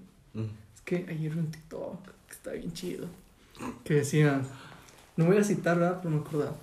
que 0.84 1.06
ayer 1.08 1.32
vi 1.32 1.38
un 1.38 1.50
TikTok 1.50 2.04
que 2.04 2.32
está 2.32 2.52
bien 2.52 2.72
chido. 2.72 3.06
Que 3.84 3.94
decía, 3.94 4.42
no 5.16 5.26
voy 5.26 5.36
a 5.36 5.44
citar, 5.44 5.78
¿verdad? 5.78 6.00
Pero 6.02 6.14
me 6.14 6.20
acordaba. 6.20 6.56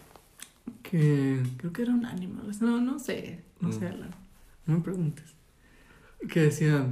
Que 0.83 1.43
creo 1.57 1.73
que 1.73 1.81
era 1.83 1.93
un 1.93 2.05
animal. 2.05 2.51
No, 2.61 2.81
no 2.81 2.99
sé. 2.99 3.43
No 3.59 3.71
sé, 3.71 3.81
mm. 3.81 3.93
Alan. 3.93 4.11
No 4.65 4.75
me 4.75 4.81
preguntes. 4.81 5.25
Que 6.29 6.41
decía, 6.41 6.85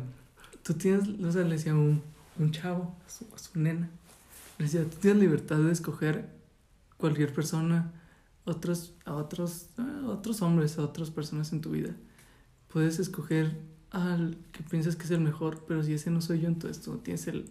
tú 0.63 0.73
tienes, 0.73 1.07
o 1.07 1.31
sea, 1.31 1.43
le 1.43 1.55
decía 1.55 1.73
un, 1.73 2.01
un 2.39 2.51
chavo 2.51 2.95
a 3.05 3.09
su, 3.09 3.27
a 3.33 3.37
su 3.37 3.59
nena. 3.59 3.89
Le 4.57 4.65
decía, 4.65 4.83
tú 4.83 4.97
tienes 4.97 5.21
libertad 5.21 5.57
de 5.57 5.71
escoger 5.71 6.29
cualquier 6.97 7.33
persona, 7.33 7.91
otros, 8.45 8.93
a 9.05 9.13
otros, 9.13 9.69
a 9.77 10.07
otros 10.07 10.41
hombres, 10.41 10.77
a 10.77 10.83
otras 10.83 11.11
personas 11.11 11.51
en 11.53 11.61
tu 11.61 11.71
vida. 11.71 11.95
Puedes 12.67 12.99
escoger 12.99 13.57
al 13.91 14.37
que 14.51 14.63
piensas 14.63 14.95
que 14.95 15.03
es 15.03 15.11
el 15.11 15.21
mejor, 15.21 15.63
pero 15.67 15.83
si 15.83 15.93
ese 15.93 16.11
no 16.11 16.21
soy 16.21 16.41
yo, 16.41 16.47
entonces 16.47 16.83
tú 16.83 16.93
no 16.93 16.97
tienes 16.99 17.27
el, 17.27 17.49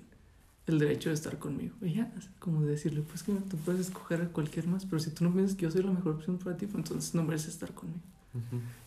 el 0.66 0.78
derecho 0.78 1.11
de 1.11 1.14
estar 1.14 1.39
conmigo. 1.39 1.74
Y 1.82 1.95
ya, 1.95 2.12
como 2.39 2.62
decirle, 2.62 3.03
pues 3.03 3.22
que 3.22 3.32
tú 3.32 3.57
puedes 3.59 3.89
escoger 3.89 4.22
a 4.22 4.28
cualquier 4.28 4.66
más, 4.66 4.84
pero 4.84 4.99
si 4.99 5.11
tú 5.11 5.24
no 5.24 5.32
piensas 5.32 5.57
que 5.57 5.62
yo 5.62 5.70
soy 5.70 5.82
la 5.82 5.93
mejor 5.93 6.14
opción 6.14 6.39
para 6.39 6.57
ti, 6.57 6.66
pues 6.66 6.78
entonces 6.78 7.14
no 7.14 7.22
mereces 7.22 7.55
estar 7.55 7.72
conmigo. 7.72 8.01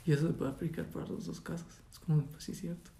Y 0.05 0.11
eso 0.11 0.27
se 0.27 0.33
puede 0.33 0.51
aplicar 0.51 0.85
para 0.85 1.07
los 1.07 1.25
dos 1.25 1.41
casos. 1.41 1.67
Es 1.91 1.97
como, 1.99 2.21
pues 2.23 2.43
sí, 2.43 2.53
cierto. 2.53 2.91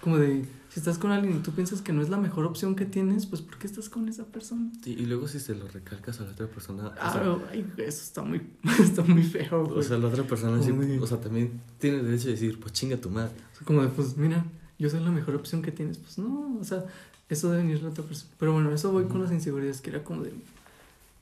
Como 0.00 0.16
de, 0.16 0.44
si 0.70 0.80
estás 0.80 0.98
con 0.98 1.10
alguien 1.10 1.36
y 1.36 1.40
tú 1.40 1.52
piensas 1.52 1.82
que 1.82 1.92
no 1.92 2.00
es 2.00 2.08
la 2.08 2.16
mejor 2.16 2.46
opción 2.46 2.74
que 2.74 2.86
tienes, 2.86 3.26
pues 3.26 3.42
¿por 3.42 3.58
qué 3.58 3.66
estás 3.66 3.88
con 3.88 4.08
esa 4.08 4.24
persona? 4.24 4.70
Sí, 4.82 4.96
y 4.98 5.04
luego 5.04 5.28
si 5.28 5.40
se 5.40 5.54
lo 5.54 5.68
recalcas 5.68 6.20
a 6.20 6.24
la 6.24 6.30
otra 6.30 6.46
persona... 6.46 6.92
Ah, 6.98 7.38
ay, 7.50 7.66
eso 7.76 8.02
está 8.02 8.22
muy, 8.22 8.40
está 8.80 9.02
muy 9.02 9.22
feo, 9.22 9.62
O 9.62 9.82
sea, 9.82 9.98
la 9.98 10.08
otra 10.08 10.24
persona 10.24 10.62
sí, 10.62 10.70
o 10.70 11.06
sea, 11.06 11.20
también 11.20 11.60
tiene 11.78 11.98
el 11.98 12.06
derecho 12.06 12.26
de 12.26 12.32
decir, 12.32 12.58
pues 12.60 12.72
chinga 12.72 12.96
tu 12.96 13.10
madre. 13.10 13.32
como 13.64 13.82
de, 13.82 13.88
pues 13.88 14.16
mira, 14.16 14.44
yo 14.80 14.88
soy 14.88 15.00
la 15.00 15.10
mejor 15.10 15.34
opción 15.34 15.60
que 15.60 15.72
tienes. 15.72 15.98
Pues 15.98 16.18
no, 16.18 16.56
o 16.58 16.64
sea, 16.64 16.86
eso 17.28 17.50
debe 17.50 17.62
venir 17.62 17.82
la 17.82 17.90
otra 17.90 18.02
persona. 18.02 18.32
Pero 18.38 18.54
bueno, 18.54 18.72
eso 18.72 18.90
voy 18.90 19.04
con 19.04 19.22
las 19.22 19.30
inseguridades, 19.30 19.80
que 19.82 19.90
era 19.90 20.02
como 20.02 20.22
de... 20.22 20.32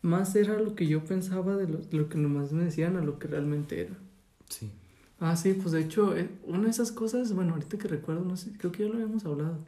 Más 0.01 0.37
era 0.37 0.57
lo 0.61 0.77
que 0.77 0.87
yo 0.87 1.05
pensaba 1.05 1.57
de 1.57 1.67
lo, 1.67 1.79
de 1.79 1.97
lo 1.97 2.09
que 2.09 2.19
nomás 2.19 2.53
me 2.53 2.65
decían 2.65 2.97
a 2.97 3.03
lo 3.03 3.19
que 3.19 3.27
realmente 3.27 3.81
era. 3.81 3.95
Sí. 4.49 4.71
Ah, 5.21 5.37
sí, 5.37 5.55
pues 5.55 5.73
de 5.73 5.81
hecho, 5.81 6.17
eh, 6.17 6.31
una 6.45 6.65
de 6.65 6.71
esas 6.71 6.93
cosas, 6.93 7.33
bueno, 7.33 7.55
ahorita 7.55 7.77
que 7.77 7.89
recuerdo, 7.89 8.25
no 8.25 8.37
sé, 8.37 8.53
creo 8.57 8.71
que 8.71 8.85
ya 8.85 8.89
lo 8.89 8.95
habíamos 8.95 9.25
hablado. 9.25 9.59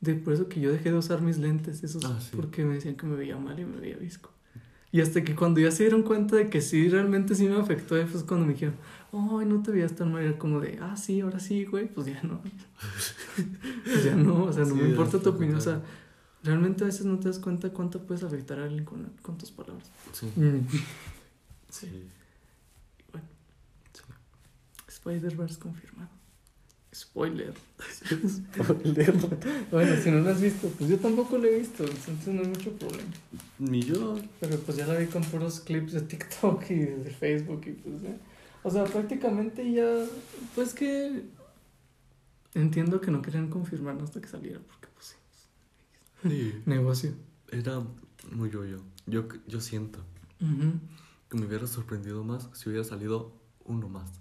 De 0.00 0.14
por 0.14 0.32
eso 0.32 0.48
que 0.48 0.60
yo 0.60 0.70
dejé 0.70 0.92
de 0.92 0.98
usar 0.98 1.20
mis 1.20 1.38
lentes, 1.38 1.82
eso 1.82 1.98
ah, 2.04 2.18
porque 2.34 2.64
me 2.64 2.74
decían 2.74 2.94
que 2.94 3.06
me 3.06 3.16
veía 3.16 3.36
mal 3.36 3.58
y 3.58 3.64
me 3.64 3.80
veía 3.80 3.96
visco. 3.96 4.30
Y 4.92 5.00
hasta 5.00 5.22
que 5.22 5.36
cuando 5.36 5.60
ya 5.60 5.70
se 5.70 5.84
dieron 5.84 6.02
cuenta 6.02 6.36
de 6.36 6.48
que 6.48 6.60
sí, 6.60 6.88
realmente 6.88 7.34
sí 7.34 7.48
me 7.48 7.56
afectó, 7.56 7.94
pues 8.10 8.24
cuando 8.24 8.46
me 8.46 8.54
dijeron, 8.54 8.76
ay, 9.12 9.46
no 9.46 9.62
te 9.62 9.70
veías 9.70 9.94
tan 9.94 10.12
mal, 10.12 10.22
era 10.22 10.38
como 10.38 10.60
de, 10.60 10.78
ah, 10.80 10.96
sí, 10.96 11.20
ahora 11.20 11.38
sí, 11.38 11.64
güey, 11.64 11.86
pues 11.86 12.06
ya 12.06 12.20
no. 12.22 12.40
pues 12.40 14.04
ya 14.04 14.16
no, 14.16 14.44
o 14.44 14.52
sea, 14.52 14.64
no 14.64 14.74
me 14.74 14.88
importa 14.88 15.20
tu 15.20 15.30
opinión, 15.30 15.58
o 15.58 15.60
sea, 15.60 15.82
realmente 16.42 16.84
a 16.84 16.86
veces 16.86 17.06
no 17.06 17.18
te 17.18 17.28
das 17.28 17.38
cuenta 17.38 17.70
cuánto 17.70 18.00
puedes 18.04 18.24
afectar 18.24 18.58
a 18.58 18.64
alguien 18.64 18.84
con, 18.84 19.12
con 19.22 19.36
tus 19.36 19.50
palabras. 19.50 19.90
Sí. 20.12 20.26
Mm. 20.34 20.66
sí. 21.68 22.08
Spider-Verse 25.10 25.58
confirmado. 25.58 26.10
Spoiler. 26.92 27.54
Spoiler. 28.28 29.12
bueno, 29.70 29.96
si 30.02 30.10
no 30.10 30.20
lo 30.20 30.30
has 30.30 30.40
visto, 30.40 30.68
pues 30.76 30.90
yo 30.90 30.98
tampoco 30.98 31.38
lo 31.38 31.46
he 31.46 31.58
visto, 31.60 31.84
entonces 31.84 32.28
no 32.28 32.42
hay 32.42 32.48
mucho 32.48 32.72
problema. 32.72 33.10
Ni 33.58 33.82
yo. 33.82 34.18
Pero 34.40 34.58
pues 34.58 34.76
ya 34.76 34.86
la 34.86 34.96
vi 34.96 35.06
con 35.06 35.22
puros 35.22 35.60
clips 35.60 35.92
de 35.92 36.00
TikTok 36.00 36.70
y 36.70 36.78
de 36.78 37.10
Facebook 37.10 37.62
y 37.66 37.72
pues 37.72 38.02
ya. 38.02 38.16
O 38.62 38.70
sea, 38.70 38.84
prácticamente 38.84 39.72
ya, 39.72 40.04
pues 40.54 40.74
que 40.74 41.24
entiendo 42.54 43.00
que 43.00 43.10
no 43.10 43.22
querían 43.22 43.48
confirmarlo 43.48 44.02
hasta 44.02 44.20
que 44.20 44.28
saliera, 44.28 44.60
porque 44.60 44.88
pues 44.92 45.06
sí. 45.06 46.28
sí. 46.28 46.62
Negocio. 46.66 47.14
Era 47.52 47.82
muy 48.32 48.50
yo, 48.50 48.64
yo. 48.64 48.78
Yo, 49.06 49.60
siento 49.60 50.00
que 50.38 51.36
me 51.36 51.46
hubiera 51.46 51.66
sorprendido 51.66 52.22
más 52.22 52.48
si 52.52 52.68
hubiera 52.68 52.84
salido 52.84 53.32
uno 53.64 53.88
más. 53.88 54.19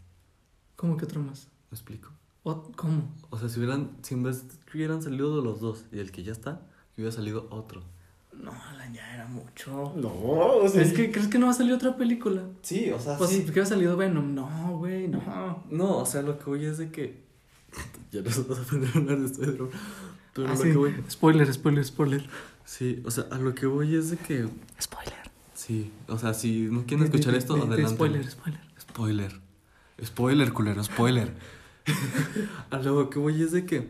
¿Cómo 0.80 0.96
que 0.96 1.04
otro 1.04 1.22
más? 1.22 1.50
¿Me 1.70 1.76
explico? 1.76 2.10
¿Cómo? 2.78 3.14
O 3.32 3.38
sea, 3.38 3.50
si 3.50 3.60
hubieran, 3.60 3.98
si 4.02 4.14
en 4.14 4.24
vez 4.24 4.46
hubieran 4.74 5.02
salido 5.04 5.36
de 5.36 5.44
los 5.44 5.60
dos 5.60 5.84
y 5.92 6.00
el 6.00 6.10
que 6.14 6.24
ya 6.24 6.32
está, 6.32 6.62
hubiera 6.96 7.12
salido 7.12 7.48
otro. 7.50 7.84
No, 8.32 8.54
ya 8.94 9.14
era 9.14 9.28
mucho. 9.28 9.92
No, 9.98 10.10
o 10.10 10.70
sea. 10.70 10.82
Es 10.82 10.94
que, 10.94 11.12
¿crees 11.12 11.28
que 11.28 11.38
no 11.38 11.48
va 11.48 11.52
a 11.52 11.56
salir 11.56 11.74
otra 11.74 11.98
película? 11.98 12.44
Sí, 12.62 12.92
o 12.92 13.00
sea, 13.00 13.18
pues, 13.18 13.30
sí. 13.30 13.46
¿Qué 13.54 13.60
ha 13.60 13.66
salido 13.66 13.98
Venom? 13.98 14.34
No, 14.34 14.78
güey, 14.78 15.10
no. 15.10 15.66
No, 15.70 15.98
o 15.98 16.06
sea, 16.06 16.22
lo 16.22 16.40
que 16.40 16.46
voy 16.46 16.64
es 16.64 16.78
de 16.78 16.90
que. 16.92 17.26
ya 18.14 18.22
no 18.22 18.32
se 18.32 18.44
vas 18.44 18.60
a 18.60 18.96
hablar 18.96 19.20
de 19.20 19.26
esto, 19.26 19.70
pero 20.34 20.48
ah, 20.48 20.56
lo 20.56 20.64
que 20.64 20.78
voy. 20.78 20.96
Spoiler, 21.10 21.54
spoiler, 21.54 21.84
spoiler. 21.84 22.30
Sí, 22.64 23.04
o 23.06 23.12
sea, 23.12 23.26
a 23.32 23.38
lo 23.38 23.54
que 23.54 23.66
voy 23.66 23.96
es 23.96 24.12
de 24.12 24.18
que. 24.18 24.48
Spoiler. 24.82 25.30
Sí, 25.54 25.92
o 26.08 26.18
sea, 26.18 26.34
si 26.34 26.70
no 26.72 26.86
quieren 26.86 27.06
escuchar 27.06 27.36
esto, 27.36 27.56
adelante. 27.56 27.86
Spoiler, 27.86 28.32
spoiler. 28.32 28.62
Spoiler. 28.80 29.49
Spoiler, 30.04 30.54
culero, 30.54 30.84
spoiler. 30.84 31.34
a 32.70 32.78
lo 32.78 33.10
que 33.10 33.20
voy 33.20 33.42
es 33.42 33.52
de 33.52 33.66
que 33.66 33.88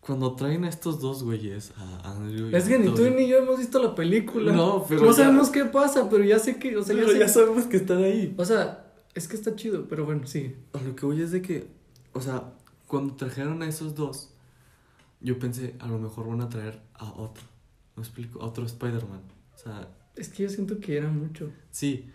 cuando 0.00 0.34
traen 0.36 0.64
a 0.64 0.68
estos 0.68 1.00
dos 1.00 1.22
güeyes, 1.22 1.72
a 1.76 2.12
Andrew 2.12 2.50
y 2.50 2.54
Es 2.54 2.64
que 2.64 2.78
ni 2.78 2.94
tú 2.94 3.08
ni 3.10 3.26
yo 3.26 3.38
hemos 3.38 3.58
visto 3.58 3.82
la 3.82 3.94
película. 3.94 4.52
No, 4.52 4.84
pero. 4.86 5.04
No 5.04 5.12
sabemos 5.12 5.50
qué 5.50 5.64
pasa, 5.64 6.08
pero 6.10 6.24
ya 6.24 6.38
sé 6.38 6.58
que. 6.58 6.76
O 6.76 6.82
sea, 6.82 6.94
ya, 6.94 7.28
sabemos 7.28 7.64
que 7.64 7.78
están 7.78 8.02
ahí. 8.02 8.34
O 8.36 8.44
sea, 8.44 8.92
es 9.14 9.28
que 9.28 9.36
está 9.36 9.56
chido, 9.56 9.86
pero 9.88 10.04
bueno, 10.04 10.26
sí. 10.26 10.54
A 10.72 10.80
lo 10.80 10.94
que 10.94 11.06
voy 11.06 11.22
es 11.22 11.30
de 11.30 11.40
que. 11.40 11.68
O 12.12 12.20
sea, 12.20 12.52
cuando 12.86 13.14
trajeron 13.14 13.62
a 13.62 13.68
esos 13.68 13.94
dos, 13.94 14.34
yo 15.20 15.38
pensé, 15.38 15.74
a 15.78 15.86
lo 15.86 15.98
mejor 15.98 16.28
van 16.28 16.42
a 16.42 16.48
traer 16.48 16.80
a 16.94 17.10
otro. 17.12 17.44
¿Me 17.96 18.02
explico? 18.02 18.42
A 18.42 18.46
otro 18.46 18.66
Spider-Man. 18.66 19.22
O 19.54 19.58
sea. 19.58 19.88
Es 20.16 20.28
que 20.28 20.44
yo 20.44 20.48
siento 20.48 20.78
que 20.80 20.98
era 20.98 21.08
mucho. 21.08 21.50
Sí, 21.70 22.10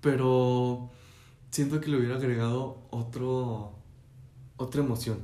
pero 0.00 0.90
siento 1.50 1.80
que 1.80 1.90
le 1.90 1.98
hubiera 1.98 2.16
agregado 2.16 2.86
otro, 2.90 3.74
otra 4.56 4.82
emoción. 4.82 5.18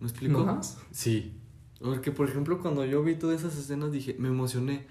¿Me 0.00 0.08
explico? 0.08 0.44
¿Más? 0.44 0.78
Sí. 0.90 1.34
Porque, 1.80 2.10
por 2.10 2.28
ejemplo, 2.28 2.60
cuando 2.60 2.84
yo 2.84 3.02
vi 3.02 3.14
todas 3.14 3.40
esas 3.40 3.56
escenas 3.58 3.92
dije, 3.92 4.16
me 4.18 4.28
emocioné. 4.28 4.86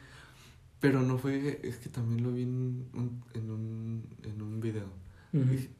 Pero 0.80 1.02
no 1.02 1.18
fue, 1.18 1.62
es 1.64 1.78
que 1.78 1.90
también 1.90 2.24
lo 2.24 2.32
vi 2.34 2.44
en 2.44 2.88
un, 2.94 3.24
en 3.34 3.50
un, 3.50 4.04
en 4.24 4.42
un 4.42 4.60
video. 4.60 4.86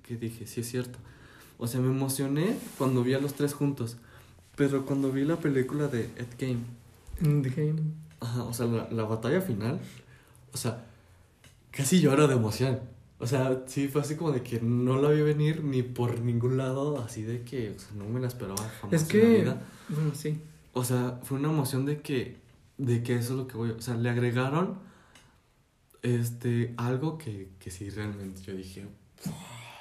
Que 0.02 0.16
dije, 0.16 0.48
sí 0.48 0.62
es 0.62 0.70
cierto. 0.70 0.98
O 1.58 1.68
sea, 1.68 1.80
me 1.82 1.88
emocioné 1.88 2.58
cuando 2.78 3.04
vi 3.04 3.14
a 3.14 3.20
los 3.20 3.34
tres 3.34 3.54
juntos. 3.54 3.98
Pero 4.56 4.86
cuando 4.86 5.12
vi 5.12 5.26
la 5.26 5.38
película 5.38 5.88
de 5.88 6.06
Ed 6.16 6.28
Game. 6.40 7.42
The 7.42 7.50
Game. 7.50 7.82
Ajá, 8.20 8.44
o 8.44 8.54
sea, 8.54 8.66
la, 8.66 8.90
la 8.92 9.04
batalla 9.04 9.42
final. 9.42 9.80
O 10.54 10.58
sea, 10.58 10.86
casi 11.72 12.00
lloro 12.00 12.28
de 12.28 12.36
emoción. 12.36 12.80
O 13.24 13.28
sea, 13.28 13.64
sí, 13.68 13.88
fue 13.88 14.02
así 14.02 14.16
como 14.18 14.34
de 14.34 14.44
que 14.44 14.60
no 14.60 15.02
la 15.02 15.10
vi 15.10 15.22
venir 15.22 15.64
ni 15.64 15.82
por 15.82 16.20
ningún 16.20 16.58
lado, 16.58 17.02
así 17.02 17.24
de 17.24 17.44
que 17.44 17.72
o 17.72 17.80
sea, 17.80 17.92
no 17.96 18.04
me 18.10 18.20
la 18.20 18.28
esperaba 18.28 18.62
jamás 18.82 19.02
es 19.02 19.08
que, 19.08 19.22
en 19.22 19.46
la 19.46 19.54
vida. 19.54 19.62
Bueno, 19.88 20.12
sí. 20.14 20.42
O 20.74 20.84
sea, 20.84 21.22
fue 21.24 21.40
una 21.40 21.50
emoción 21.50 21.86
de 21.86 22.02
que, 22.02 22.36
de 22.78 23.02
que 23.02 23.16
eso 23.16 23.34
es 23.34 23.40
lo 23.40 23.48
que 23.48 23.56
voy, 23.56 23.70
o 23.70 23.82
sea, 23.82 23.96
le 23.96 24.10
agregaron 24.10 24.78
este, 26.02 26.74
algo 26.76 27.18
que, 27.18 27.48
que 27.60 27.72
sí 27.72 27.90
realmente 27.90 28.42
yo 28.42 28.54
dije... 28.58 28.88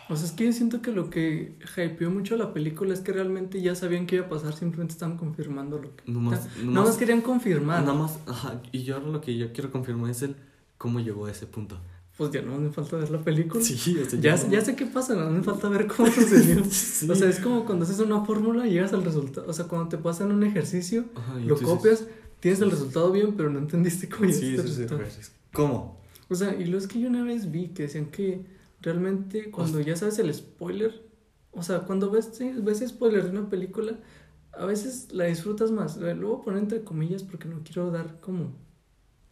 O 0.08 0.14
sea, 0.14 0.26
es 0.26 0.32
que 0.32 0.44
yo 0.44 0.52
siento 0.52 0.80
que 0.80 0.92
lo 0.92 1.10
que 1.10 1.58
hypeó 1.76 2.12
mucho 2.12 2.36
la 2.36 2.52
película 2.52 2.94
es 2.94 3.00
que 3.00 3.12
realmente 3.12 3.60
ya 3.60 3.74
sabían 3.74 4.06
que 4.06 4.16
iba 4.16 4.26
a 4.26 4.28
pasar, 4.28 4.54
simplemente 4.54 4.92
estaban 4.92 5.16
confirmando 5.16 5.78
lo 5.78 5.96
que... 5.96 6.04
No 6.06 6.20
más, 6.20 6.48
nada 6.62 6.86
más 6.86 6.96
querían 6.96 7.22
confirmar. 7.22 7.80
Nada 7.80 7.94
más, 7.94 8.20
ajá, 8.28 8.62
y 8.70 8.84
yo 8.84 8.96
ahora 8.96 9.08
lo 9.08 9.20
que 9.20 9.36
yo 9.36 9.52
quiero 9.52 9.72
confirmar 9.72 10.12
es 10.12 10.22
el 10.22 10.36
cómo 10.78 11.00
llegó 11.00 11.26
a 11.26 11.32
ese 11.32 11.48
punto 11.48 11.80
pues 12.16 12.30
ya 12.30 12.42
no 12.42 12.58
me 12.58 12.70
falta 12.70 12.96
ver 12.96 13.10
la 13.10 13.22
película. 13.22 13.64
Sí, 13.64 13.98
o 13.98 14.08
sea, 14.08 14.20
ya, 14.20 14.36
ya, 14.48 14.60
sé 14.60 14.76
qué 14.76 14.86
pasa, 14.86 15.14
no 15.14 15.30
me 15.30 15.42
falta 15.42 15.68
ver 15.68 15.86
cómo 15.86 16.10
sucedió. 16.12 16.62
O 17.10 17.14
sea, 17.14 17.28
es 17.28 17.40
como 17.40 17.64
cuando 17.64 17.84
haces 17.84 17.98
una 18.00 18.24
fórmula 18.24 18.66
y 18.66 18.72
llegas 18.72 18.92
al 18.92 19.04
resultado. 19.04 19.48
O 19.48 19.52
sea, 19.52 19.66
cuando 19.66 19.88
te 19.88 19.98
pasan 19.98 20.30
un 20.30 20.44
ejercicio, 20.44 21.06
lo 21.44 21.58
copias, 21.58 22.06
tienes 22.40 22.60
el 22.60 22.70
resultado 22.70 23.10
bien, 23.12 23.34
pero 23.36 23.50
no 23.50 23.58
entendiste 23.58 24.08
cómo 24.08 24.30
sí, 24.30 24.56
sí, 24.58 24.86
¿Cómo? 25.52 26.00
O 26.28 26.34
sea, 26.34 26.54
y 26.54 26.64
lo 26.66 26.78
es 26.78 26.86
que 26.86 27.00
yo 27.00 27.08
una 27.08 27.24
vez 27.24 27.50
vi 27.50 27.68
que 27.68 27.84
decían 27.84 28.06
que 28.06 28.44
realmente 28.80 29.50
cuando 29.50 29.80
ya 29.80 29.96
sabes 29.96 30.18
el 30.18 30.32
spoiler, 30.32 31.02
o 31.52 31.62
sea, 31.62 31.80
cuando 31.80 32.10
ves, 32.10 32.38
ves 32.62 32.84
spoiler 32.86 33.24
de 33.24 33.30
una 33.30 33.48
película, 33.48 33.98
a 34.52 34.64
veces 34.66 35.08
la 35.12 35.24
disfrutas 35.24 35.70
más. 35.70 35.96
Luego 35.96 36.42
poner 36.42 36.62
entre 36.62 36.82
comillas 36.82 37.22
porque 37.22 37.48
no 37.48 37.60
quiero 37.64 37.90
dar 37.90 38.20
como 38.20 38.52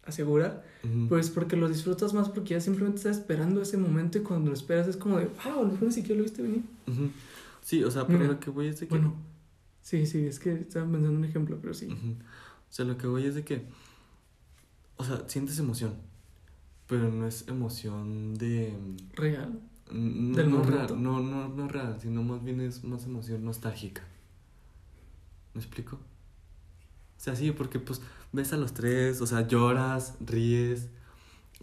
asegurar, 0.04 0.64
pues 1.08 1.30
porque 1.30 1.56
lo 1.56 1.68
disfrutas 1.68 2.14
más 2.14 2.28
porque 2.28 2.54
ya 2.54 2.60
simplemente 2.60 2.98
estás 2.98 3.18
esperando 3.18 3.62
ese 3.62 3.76
momento 3.76 4.18
y 4.18 4.22
cuando 4.22 4.50
lo 4.50 4.56
esperas 4.56 4.88
es 4.88 4.96
como 4.96 5.18
de, 5.18 5.26
wow, 5.44 5.66
no 5.66 5.78
ni 5.80 5.92
siquiera 5.92 6.18
lo 6.18 6.24
viste 6.24 6.42
venir. 6.42 6.62
Sí, 7.62 7.84
o 7.84 7.90
sea, 7.90 8.06
pero 8.06 8.24
lo 8.24 8.40
que 8.40 8.50
voy 8.50 8.66
es 8.66 8.80
de 8.80 8.88
que... 8.88 8.94
Bueno, 8.94 9.14
sí, 9.82 10.06
sí, 10.06 10.26
es 10.26 10.40
que 10.40 10.52
estaba 10.52 10.90
pensando 10.90 11.18
un 11.18 11.24
ejemplo, 11.24 11.58
pero 11.60 11.74
sí. 11.74 11.88
O 11.88 12.72
sea, 12.72 12.84
lo 12.84 12.96
que 12.96 13.06
voy 13.06 13.24
es 13.24 13.34
de 13.34 13.44
que, 13.44 13.66
o 14.96 15.04
sea, 15.04 15.24
sientes 15.28 15.58
emoción, 15.58 15.94
pero 16.86 17.10
no 17.10 17.26
es 17.26 17.46
emoción 17.48 18.34
de... 18.34 18.74
Real. 19.14 19.60
No, 19.92 20.36
Del 20.36 20.50
no, 20.50 20.62
real, 20.62 21.02
no, 21.02 21.20
no, 21.20 21.48
no 21.48 21.68
real, 21.68 21.98
sino 22.00 22.22
más 22.22 22.44
bien 22.44 22.60
es 22.60 22.84
más 22.84 23.04
emoción 23.06 23.44
nostálgica. 23.44 24.02
¿Me 25.52 25.60
explico? 25.60 25.96
O 25.96 27.22
sea, 27.22 27.34
sí, 27.34 27.50
porque 27.50 27.80
pues 27.80 28.00
ves 28.32 28.52
a 28.52 28.56
los 28.56 28.72
tres, 28.72 29.20
o 29.20 29.26
sea, 29.26 29.46
lloras, 29.46 30.14
ríes, 30.20 30.88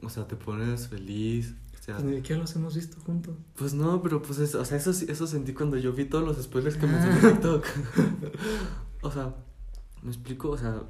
o 0.01 0.09
sea, 0.09 0.27
te 0.27 0.35
pones 0.35 0.87
feliz. 0.87 1.55
O 1.79 1.83
sea, 1.83 1.95
pues 1.95 2.07
ni 2.07 2.15
siquiera 2.17 2.41
los 2.41 2.55
hemos 2.55 2.75
visto 2.75 2.99
juntos. 3.01 3.35
Pues 3.55 3.73
no, 3.73 4.01
pero 4.01 4.21
pues 4.21 4.39
eso, 4.39 4.59
o 4.59 4.65
sea, 4.65 4.77
eso, 4.77 4.91
eso 4.91 5.27
sentí 5.27 5.53
cuando 5.53 5.77
yo 5.77 5.93
vi 5.93 6.05
todos 6.05 6.25
los 6.25 6.43
spoilers 6.43 6.75
que 6.77 6.85
me 6.85 6.95
ah. 6.97 7.19
en 7.21 7.33
TikTok. 7.33 7.65
o 9.01 9.11
sea, 9.11 9.35
me 10.03 10.09
explico, 10.09 10.49
o 10.49 10.57
sea, 10.57 10.83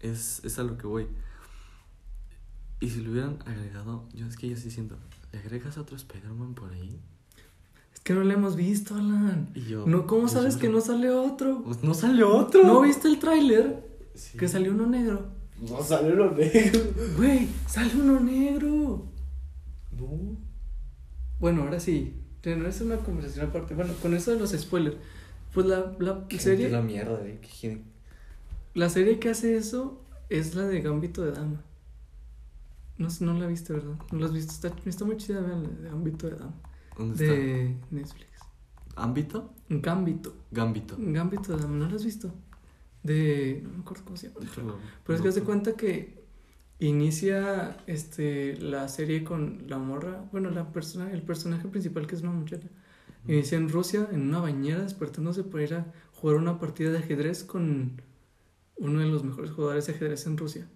es, 0.00 0.40
es 0.44 0.58
a 0.58 0.64
lo 0.64 0.76
que 0.76 0.86
voy. 0.86 1.06
Y 2.80 2.90
si 2.90 3.00
lo 3.00 3.12
hubieran 3.12 3.38
agregado, 3.46 4.08
yo 4.12 4.26
es 4.26 4.36
que 4.36 4.48
yo 4.48 4.56
sí 4.56 4.70
siento, 4.70 4.96
¿le 5.30 5.38
agregas 5.38 5.78
a 5.78 5.82
otro 5.82 5.94
Spider-Man 5.94 6.54
por 6.54 6.72
ahí? 6.72 7.00
Es 7.94 8.00
que 8.00 8.12
no 8.12 8.24
lo 8.24 8.32
hemos 8.32 8.56
visto, 8.56 8.96
Alan. 8.96 9.50
Y 9.54 9.62
yo. 9.62 9.86
No, 9.86 10.08
¿Cómo 10.08 10.26
sabes 10.26 10.56
que 10.56 10.68
no 10.68 10.80
sale 10.80 11.10
otro? 11.10 11.62
Pues 11.62 11.84
no 11.84 11.94
sale 11.94 12.24
otro. 12.24 12.64
¿No 12.64 12.80
viste 12.80 13.06
el 13.06 13.20
tráiler? 13.20 13.91
Que 14.38 14.48
salió 14.48 14.72
uno 14.72 14.86
negro. 14.86 15.30
No 15.60 15.82
sale 15.82 16.12
uno 16.12 16.30
negro. 16.32 16.80
Güey, 17.16 17.48
sale 17.66 17.94
uno 17.94 18.20
negro. 18.20 19.06
No. 19.92 20.36
Bueno, 21.38 21.62
ahora 21.62 21.80
sí. 21.80 22.14
No 22.44 22.66
es 22.66 22.80
una 22.80 22.96
conversación 22.96 23.46
aparte. 23.46 23.74
Bueno, 23.74 23.94
con 24.02 24.14
eso 24.14 24.32
de 24.32 24.38
los 24.38 24.50
spoilers. 24.50 24.96
Pues 25.54 25.66
la, 25.66 25.94
la 25.98 26.26
serie. 26.38 26.70
la 26.70 26.80
mierda, 26.82 27.20
eh. 27.24 27.82
La 28.74 28.88
serie 28.88 29.18
que 29.18 29.28
hace 29.28 29.56
eso 29.56 30.00
es 30.30 30.54
la 30.54 30.66
de 30.66 30.80
Gambito 30.80 31.22
de 31.22 31.32
Dama. 31.32 31.62
No, 32.98 33.08
no 33.20 33.38
la 33.38 33.46
viste, 33.46 33.72
¿verdad? 33.72 33.96
No 34.10 34.18
la 34.18 34.26
has 34.26 34.32
visto. 34.32 34.52
Está, 34.52 34.72
está 34.88 35.04
muy 35.04 35.16
chida, 35.18 35.40
vean, 35.40 35.62
la 35.62 35.68
de 35.68 35.88
Gambito 35.90 36.28
de 36.28 36.36
Dama. 36.36 36.54
¿Dónde 36.96 37.26
de 37.26 37.76
Netflix. 37.90 38.28
¿Ámbito? 38.96 39.52
Gambito. 39.68 40.34
Gambito. 40.50 40.96
Gambito 40.98 41.54
de 41.56 41.62
Dama, 41.62 41.76
¿no 41.76 41.88
lo 41.88 41.96
has 41.96 42.04
visto? 42.04 42.32
De. 43.02 43.60
No 43.62 43.70
me 43.70 43.80
acuerdo 43.80 44.04
cómo 44.04 44.16
se 44.16 44.28
llama. 44.28 44.46
Pero 45.04 45.16
es 45.16 45.22
que 45.22 45.28
hace 45.28 45.42
cuenta 45.42 45.74
que 45.74 46.22
inicia 46.78 47.76
este 47.86 48.56
la 48.56 48.88
serie 48.88 49.24
con 49.24 49.64
la 49.68 49.78
morra. 49.78 50.24
Bueno, 50.32 50.50
la 50.50 50.72
persona, 50.72 51.10
el 51.10 51.22
personaje 51.22 51.68
principal 51.68 52.06
que 52.06 52.14
es 52.14 52.22
una 52.22 52.32
muchacha. 52.32 52.68
Inicia 53.26 53.56
en 53.56 53.68
Rusia, 53.68 54.08
en 54.10 54.22
una 54.22 54.40
bañera, 54.40 54.82
despertándose 54.82 55.44
para 55.44 55.62
ir 55.62 55.74
a 55.74 55.92
jugar 56.14 56.36
una 56.36 56.58
partida 56.58 56.90
de 56.90 56.98
ajedrez 56.98 57.44
con 57.44 58.00
uno 58.76 59.00
de 59.00 59.06
los 59.06 59.22
mejores 59.22 59.52
jugadores 59.52 59.86
de 59.86 59.92
ajedrez 59.92 60.26
en 60.26 60.36
Rusia. 60.36 60.68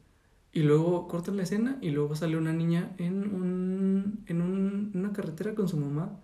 Y 0.53 0.63
luego 0.63 1.09
cortan 1.09 1.37
la 1.37 1.43
escena 1.43 1.79
y 1.83 1.91
luego 1.91 2.15
sale 2.17 2.37
una 2.37 2.53
niña 2.53 2.95
en, 2.99 3.35
un, 3.35 4.25
en 4.27 4.41
un, 4.41 4.93
una 4.95 5.13
carretera 5.13 5.55
con 5.55 5.69
su 5.69 5.77
mamá. 5.77 6.19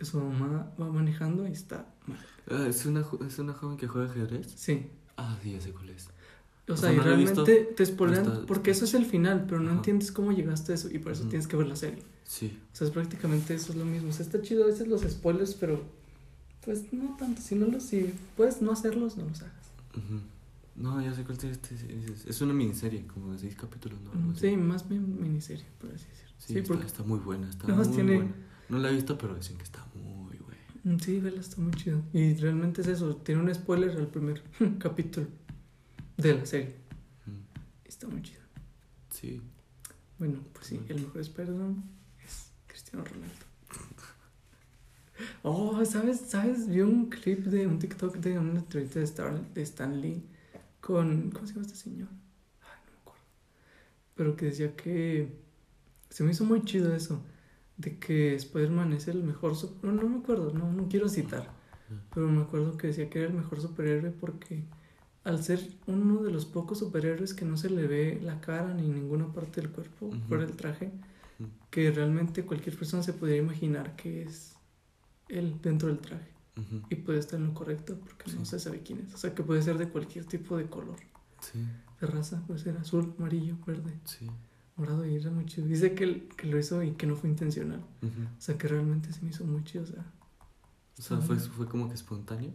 Su 0.00 0.20
mamá 0.20 0.72
va 0.78 0.90
manejando 0.90 1.46
y 1.48 1.52
está 1.52 1.86
mal. 2.06 2.18
Ah, 2.50 2.66
¿es, 2.68 2.84
una, 2.84 3.04
¿Es 3.26 3.38
una 3.38 3.54
joven 3.54 3.78
que 3.78 3.86
juega 3.86 4.10
ajedrez? 4.10 4.52
Sí. 4.56 4.90
Ah, 5.16 5.38
sí, 5.42 5.52
ya 5.52 5.60
sé 5.60 5.72
cuál 5.72 5.90
es. 5.90 6.08
O, 6.68 6.76
sea, 6.76 6.92
y 6.92 6.98
realmente 6.98 7.72
te 7.76 7.86
spoilean 7.86 8.44
porque 8.46 8.72
eso 8.72 8.86
es 8.86 8.94
el 8.94 9.06
final, 9.06 9.44
pero 9.46 9.60
no 9.60 9.70
entiendes 9.70 10.10
cómo 10.10 10.32
llegaste 10.32 10.72
a 10.72 10.74
eso 10.74 10.88
y 10.90 10.98
por 10.98 11.12
eso 11.12 11.24
tienes 11.28 11.46
que 11.46 11.56
ver 11.56 11.68
la 11.68 11.76
serie. 11.76 12.02
Sí. 12.24 12.58
O 12.72 12.76
sea, 12.76 12.88
es 12.88 12.92
prácticamente 12.92 13.54
eso 13.54 13.72
es 13.72 13.78
lo 13.78 13.84
mismo. 13.84 14.08
O 14.08 14.12
sea, 14.12 14.26
está 14.26 14.42
chido 14.42 14.64
a 14.64 14.66
veces 14.66 14.88
los 14.88 15.02
spoilers, 15.02 15.54
pero 15.54 15.80
pues 16.64 16.92
no 16.92 17.16
tanto. 17.16 17.40
Si 17.40 17.54
no 17.54 17.66
los, 17.66 17.84
si 17.84 18.12
puedes 18.36 18.60
no 18.62 18.72
hacerlos, 18.72 19.16
no 19.16 19.24
los 19.26 19.42
hagas. 19.42 19.54
No, 20.74 21.00
ya 21.00 21.14
sé 21.14 21.22
cuál 21.22 21.38
es. 21.38 21.44
Este, 21.44 21.76
es 22.28 22.40
una 22.40 22.52
miniserie, 22.52 23.06
como 23.06 23.32
de 23.32 23.38
seis 23.38 23.54
capítulos, 23.54 23.98
¿no? 24.00 24.34
sí, 24.34 24.56
más 24.56 24.88
bien 24.88 25.20
miniserie, 25.22 25.64
por 25.80 25.90
así 25.90 26.04
decirlo. 26.04 26.34
Sí, 26.38 26.52
sí 26.52 26.58
está, 26.58 26.68
porque 26.68 26.86
está 26.86 27.02
muy 27.04 27.20
buena, 27.20 27.48
está 27.48 27.66
muy 27.68 27.86
buena. 27.86 28.34
No 28.68 28.78
la 28.78 28.90
he 28.90 28.94
visto, 28.94 29.16
pero 29.16 29.36
dicen 29.36 29.56
que 29.56 29.62
está 29.62 29.86
muy. 29.94 30.25
Mm, 30.25 30.25
sí, 31.00 31.20
vela, 31.20 31.40
está 31.40 31.60
muy 31.60 31.72
chido. 31.72 32.00
Y 32.12 32.34
realmente 32.34 32.80
es 32.80 32.86
eso, 32.86 33.16
tiene 33.16 33.42
un 33.42 33.54
spoiler 33.54 33.90
al 33.96 34.06
primer 34.06 34.42
capítulo 34.78 35.26
de 36.16 36.34
la 36.34 36.46
serie. 36.46 36.74
Está 37.84 38.06
muy 38.06 38.22
chido. 38.22 38.42
Sí. 39.10 39.42
Bueno, 40.18 40.40
pues 40.52 40.66
sí, 40.66 40.80
el 40.88 41.00
mejor 41.00 41.20
spider 41.20 41.54
es 42.24 42.52
Cristiano 42.66 43.04
Ronaldo. 43.04 43.34
Oh, 45.42 45.82
¿sabes? 45.86 46.20
¿Sabes? 46.20 46.68
Vi 46.68 46.82
un 46.82 47.08
clip 47.08 47.46
de 47.46 47.66
un 47.66 47.78
TikTok 47.78 48.16
de 48.16 48.38
una 48.38 48.58
entrevista 48.58 48.98
de, 48.98 49.04
Star, 49.06 49.54
de 49.54 49.62
Stan 49.62 49.98
Lee 49.98 50.22
con. 50.80 51.30
¿Cómo 51.30 51.46
se 51.46 51.54
llama 51.54 51.64
este 51.64 51.78
señor? 51.78 52.08
Ay, 52.60 52.80
no 52.84 52.92
me 52.92 53.00
acuerdo. 53.00 53.24
Pero 54.14 54.36
que 54.36 54.46
decía 54.46 54.76
que. 54.76 55.40
Se 56.10 56.22
me 56.22 56.32
hizo 56.32 56.44
muy 56.44 56.62
chido 56.64 56.94
eso. 56.94 57.22
De 57.76 57.98
que 57.98 58.34
Spider-Man 58.34 58.92
es 58.92 59.08
el 59.08 59.22
mejor. 59.22 59.52
No, 59.82 59.92
no 59.92 60.08
me 60.08 60.18
acuerdo, 60.18 60.52
no, 60.52 60.72
no 60.72 60.88
quiero 60.88 61.08
citar. 61.08 61.54
Pero 62.12 62.28
me 62.28 62.42
acuerdo 62.42 62.76
que 62.76 62.88
decía 62.88 63.08
que 63.08 63.20
era 63.20 63.28
el 63.28 63.34
mejor 63.34 63.60
superhéroe 63.60 64.10
porque 64.10 64.64
al 65.24 65.42
ser 65.42 65.60
uno 65.86 66.22
de 66.22 66.30
los 66.30 66.46
pocos 66.46 66.78
superhéroes 66.78 67.34
que 67.34 67.44
no 67.44 67.56
se 67.56 67.70
le 67.70 67.86
ve 67.86 68.20
la 68.22 68.40
cara 68.40 68.72
ni 68.74 68.88
ninguna 68.88 69.32
parte 69.32 69.60
del 69.60 69.70
cuerpo 69.70 70.10
por 70.28 70.40
el 70.40 70.52
traje, 70.56 70.92
que 71.70 71.90
realmente 71.90 72.44
cualquier 72.44 72.76
persona 72.76 73.02
se 73.02 73.12
podría 73.12 73.38
imaginar 73.38 73.96
que 73.96 74.22
es 74.22 74.54
él 75.28 75.56
dentro 75.62 75.88
del 75.88 75.98
traje. 75.98 76.30
Y 76.88 76.94
puede 76.94 77.18
estar 77.18 77.38
en 77.38 77.48
lo 77.48 77.54
correcto 77.54 77.98
porque 77.98 78.32
no 78.32 78.44
se 78.44 78.58
sabe 78.58 78.80
quién 78.80 79.00
es. 79.00 79.14
O 79.14 79.18
sea, 79.18 79.34
que 79.34 79.42
puede 79.42 79.60
ser 79.60 79.76
de 79.76 79.88
cualquier 79.88 80.24
tipo 80.24 80.56
de 80.56 80.66
color. 80.66 80.96
Sí. 81.40 81.58
De 82.00 82.06
raza, 82.06 82.42
puede 82.46 82.60
ser 82.60 82.76
azul, 82.78 83.14
amarillo, 83.18 83.56
verde. 83.66 83.92
Morado 84.76 85.06
y 85.06 85.14
era 85.14 85.30
muy 85.30 85.46
chido. 85.46 85.66
Dice 85.66 85.94
que, 85.94 86.28
que 86.36 86.46
lo 86.46 86.58
hizo 86.58 86.82
y 86.82 86.92
que 86.92 87.06
no 87.06 87.16
fue 87.16 87.30
intencional. 87.30 87.80
O 88.02 88.40
sea, 88.40 88.58
que 88.58 88.68
realmente 88.68 89.12
se 89.12 89.22
me 89.22 89.30
hizo 89.30 89.44
muy 89.44 89.64
chido. 89.64 89.84
O 89.84 89.86
sea, 89.86 90.04
o 90.98 91.02
sea 91.02 91.18
fue, 91.18 91.38
fue 91.38 91.66
como 91.66 91.88
que 91.88 91.94
espontáneo. 91.94 92.52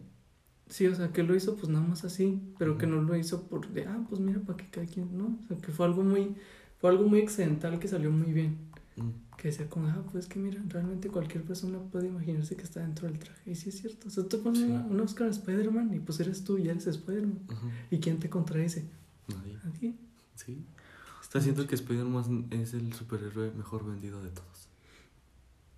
Sí, 0.68 0.86
o 0.86 0.94
sea, 0.94 1.12
que 1.12 1.22
lo 1.22 1.34
hizo 1.34 1.56
pues 1.56 1.68
nada 1.68 1.86
más 1.86 2.04
así, 2.04 2.40
pero 2.58 2.78
que 2.78 2.86
no 2.86 3.02
lo 3.02 3.16
hizo 3.16 3.42
por 3.48 3.68
de, 3.68 3.84
ah, 3.86 4.06
pues 4.08 4.20
mira, 4.20 4.40
para 4.40 4.56
que 4.56 4.70
cada 4.70 4.86
quien, 4.86 5.18
¿no? 5.18 5.38
O 5.42 5.46
sea, 5.46 5.58
que 5.58 5.72
fue 5.72 5.84
algo 5.84 6.02
muy, 6.02 6.34
fue 6.78 6.90
algo 6.90 7.06
muy 7.06 7.20
accidental 7.20 7.78
que 7.78 7.88
salió 7.88 8.10
muy 8.10 8.32
bien. 8.32 8.56
Que 9.36 9.48
decía 9.48 9.68
como, 9.68 9.88
ah, 9.88 10.04
pues 10.12 10.26
que 10.26 10.38
mira, 10.38 10.62
realmente 10.68 11.08
cualquier 11.08 11.42
persona 11.42 11.78
puede 11.78 12.06
imaginarse 12.08 12.56
que 12.56 12.62
está 12.62 12.80
dentro 12.80 13.08
del 13.08 13.18
traje. 13.18 13.50
Y 13.50 13.54
sí 13.54 13.70
es 13.70 13.78
cierto. 13.80 14.08
O 14.08 14.10
sea, 14.10 14.24
tú 14.24 14.42
pones 14.42 14.62
una, 14.62 14.86
una 14.86 15.02
Oscar 15.02 15.28
Spider-Man 15.28 15.92
y 15.94 15.98
pues 16.00 16.20
eres 16.20 16.44
tú 16.44 16.56
y 16.58 16.68
eres 16.68 16.86
Spider-Man. 16.86 17.40
¿Y 17.90 17.98
quién 17.98 18.18
te 18.18 18.30
contradice? 18.30 18.88
Nadie. 19.28 19.58
Nadie. 19.64 19.94
Sí. 20.36 20.64
Está 21.32 21.38
haciendo 21.38 21.66
que 21.66 21.76
Spider-Man 21.76 22.48
es 22.50 22.74
el 22.74 22.92
superhéroe 22.92 23.52
mejor 23.52 23.86
vendido 23.86 24.22
de 24.22 24.28
todos. 24.28 24.68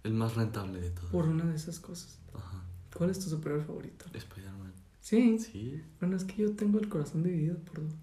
El 0.02 0.12
más 0.12 0.34
rentable 0.34 0.80
de 0.80 0.90
todos. 0.90 1.10
Por 1.12 1.28
una 1.28 1.44
de 1.44 1.54
esas 1.54 1.78
cosas. 1.78 2.18
Ajá. 2.34 2.64
¿Cuál 2.92 3.10
es 3.10 3.20
tu 3.20 3.30
superhéroe 3.30 3.64
favorito? 3.64 4.06
Spider-Man. 4.12 4.72
Sí. 4.98 5.38
Sí. 5.38 5.80
Bueno, 6.00 6.16
es 6.16 6.24
que 6.24 6.42
yo 6.42 6.56
tengo 6.56 6.80
el 6.80 6.88
corazón 6.88 7.22
dividido 7.22 7.56
por 7.58 7.84
dos. 7.84 7.94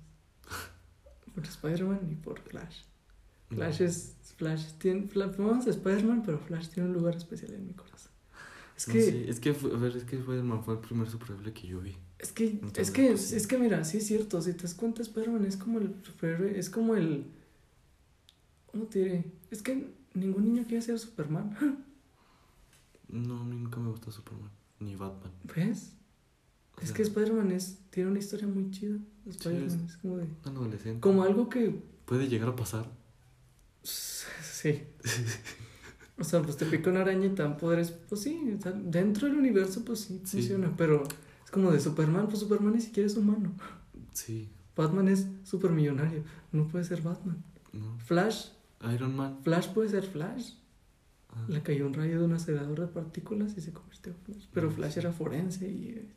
por 1.36 1.44
Spider-Man 1.44 2.08
y 2.10 2.16
por 2.16 2.40
Flash. 2.40 2.84
Flash 3.50 3.82
es. 3.82 4.16
Flash 4.38 4.72
tiene. 4.78 5.10
Vamos 5.14 5.68
a 5.68 5.72
Spider-Man, 5.72 6.24
pero 6.26 6.40
Flash 6.40 6.70
tiene 6.70 6.88
un 6.88 6.96
lugar 6.96 7.18
especial 7.18 7.54
en 7.54 7.68
mi 7.68 7.74
corazón. 7.74 8.14
Es 8.78 8.86
que. 8.86 9.30
es 9.30 9.42
que, 9.42 9.50
a 9.50 9.78
ver, 9.78 9.98
es 9.98 10.06
que 10.06 10.16
Spider-Man 10.16 10.64
fue 10.64 10.76
el 10.76 10.80
primer 10.80 11.10
superhéroe 11.10 11.52
que 11.52 11.68
yo 11.68 11.82
vi. 11.82 11.98
Es 12.18 12.32
que, 12.32 12.62
es 12.78 12.92
que, 12.92 13.08
pues, 13.08 13.34
es 13.34 13.46
que 13.46 13.58
mira, 13.58 13.84
sí 13.84 13.98
es 13.98 14.08
cierto. 14.08 14.42
Si 14.42 14.54
te 14.54 14.62
das 14.62 14.74
cuenta, 14.74 15.02
Spider-Man 15.02 15.44
es 15.44 15.58
como 15.58 15.80
el 15.80 15.94
superhéroe. 16.02 16.58
Es 16.58 16.70
como 16.70 16.96
el. 16.96 17.26
¿Cómo 18.72 18.86
te 18.86 19.00
diré? 19.00 19.26
Es 19.50 19.62
que 19.62 19.94
ningún 20.14 20.46
niño 20.46 20.64
quiere 20.66 20.82
ser 20.82 20.98
Superman. 20.98 21.58
no, 23.10 23.44
nunca 23.44 23.80
me 23.80 23.90
gustó 23.90 24.12
Superman. 24.12 24.50
Ni 24.80 24.96
Batman. 24.96 25.32
¿Ves? 25.56 25.94
Es 26.82 26.92
que 26.92 27.04
Spider-Man 27.04 27.56
tiene 27.92 28.10
una 28.10 28.20
historia 28.20 28.48
muy 28.48 28.72
chida. 28.72 28.98
Spider-Man 29.28 29.86
es, 29.86 29.98
como 29.98 30.18
de. 30.18 30.24
Un 30.24 30.58
adolescente. 30.58 31.00
Como 31.00 31.24
algo 31.24 31.50
que. 31.50 31.80
Puede 32.06 32.28
llegar 32.28 32.50
a 32.50 32.56
pasar. 32.56 32.90
Sí. 33.84 34.84
o 36.20 36.24
sea, 36.24 36.44
pues 36.44 36.56
te 36.56 36.68
pica 36.68 36.92
una 36.92 37.02
araña 37.02 37.26
y 37.26 37.30
tan 37.34 37.58
poderes. 37.58 37.90
Pues 37.92 38.22
sí, 38.22 38.58
dentro 38.84 39.28
del 39.28 39.38
universo, 39.38 39.84
pues 39.84 40.02
sí, 40.02 40.22
funciona. 40.24 40.72
Pero 40.78 41.02
es 41.44 41.50
como 41.50 41.72
de 41.72 41.80
Superman, 41.80 42.28
pues 42.28 42.40
Superman 42.40 42.74
ni 42.76 42.82
siquiera 42.82 43.08
es 43.08 43.18
humano. 43.18 43.54
Sí. 44.14 44.50
Batman 44.76 45.08
es 45.08 45.26
supermillonario. 45.44 46.24
No 46.52 46.68
puede 46.68 46.84
ser 46.86 47.02
Batman. 47.02 47.44
No. 47.74 47.98
Flash. 48.00 48.50
Iron 48.94 49.16
Man. 49.16 49.40
Flash 49.44 49.70
puede 49.70 49.90
ser 49.90 50.04
Flash. 50.04 50.54
Ah. 51.30 51.46
Le 51.48 51.62
cayó 51.62 51.88
un 51.88 51.94
rayo 51.94 52.20
de 52.20 52.26
un 52.26 52.34
acelerador 52.34 52.82
de 52.82 52.88
partículas 52.88 53.58
y 53.58 53.62
se 53.62 53.72
convirtió 53.72 54.12
en 54.12 54.18
Flash. 54.20 54.48
Pero 54.54 54.72
Flash 54.72 54.98
era 54.98 55.12
forense 55.12 55.68
y 55.68 56.10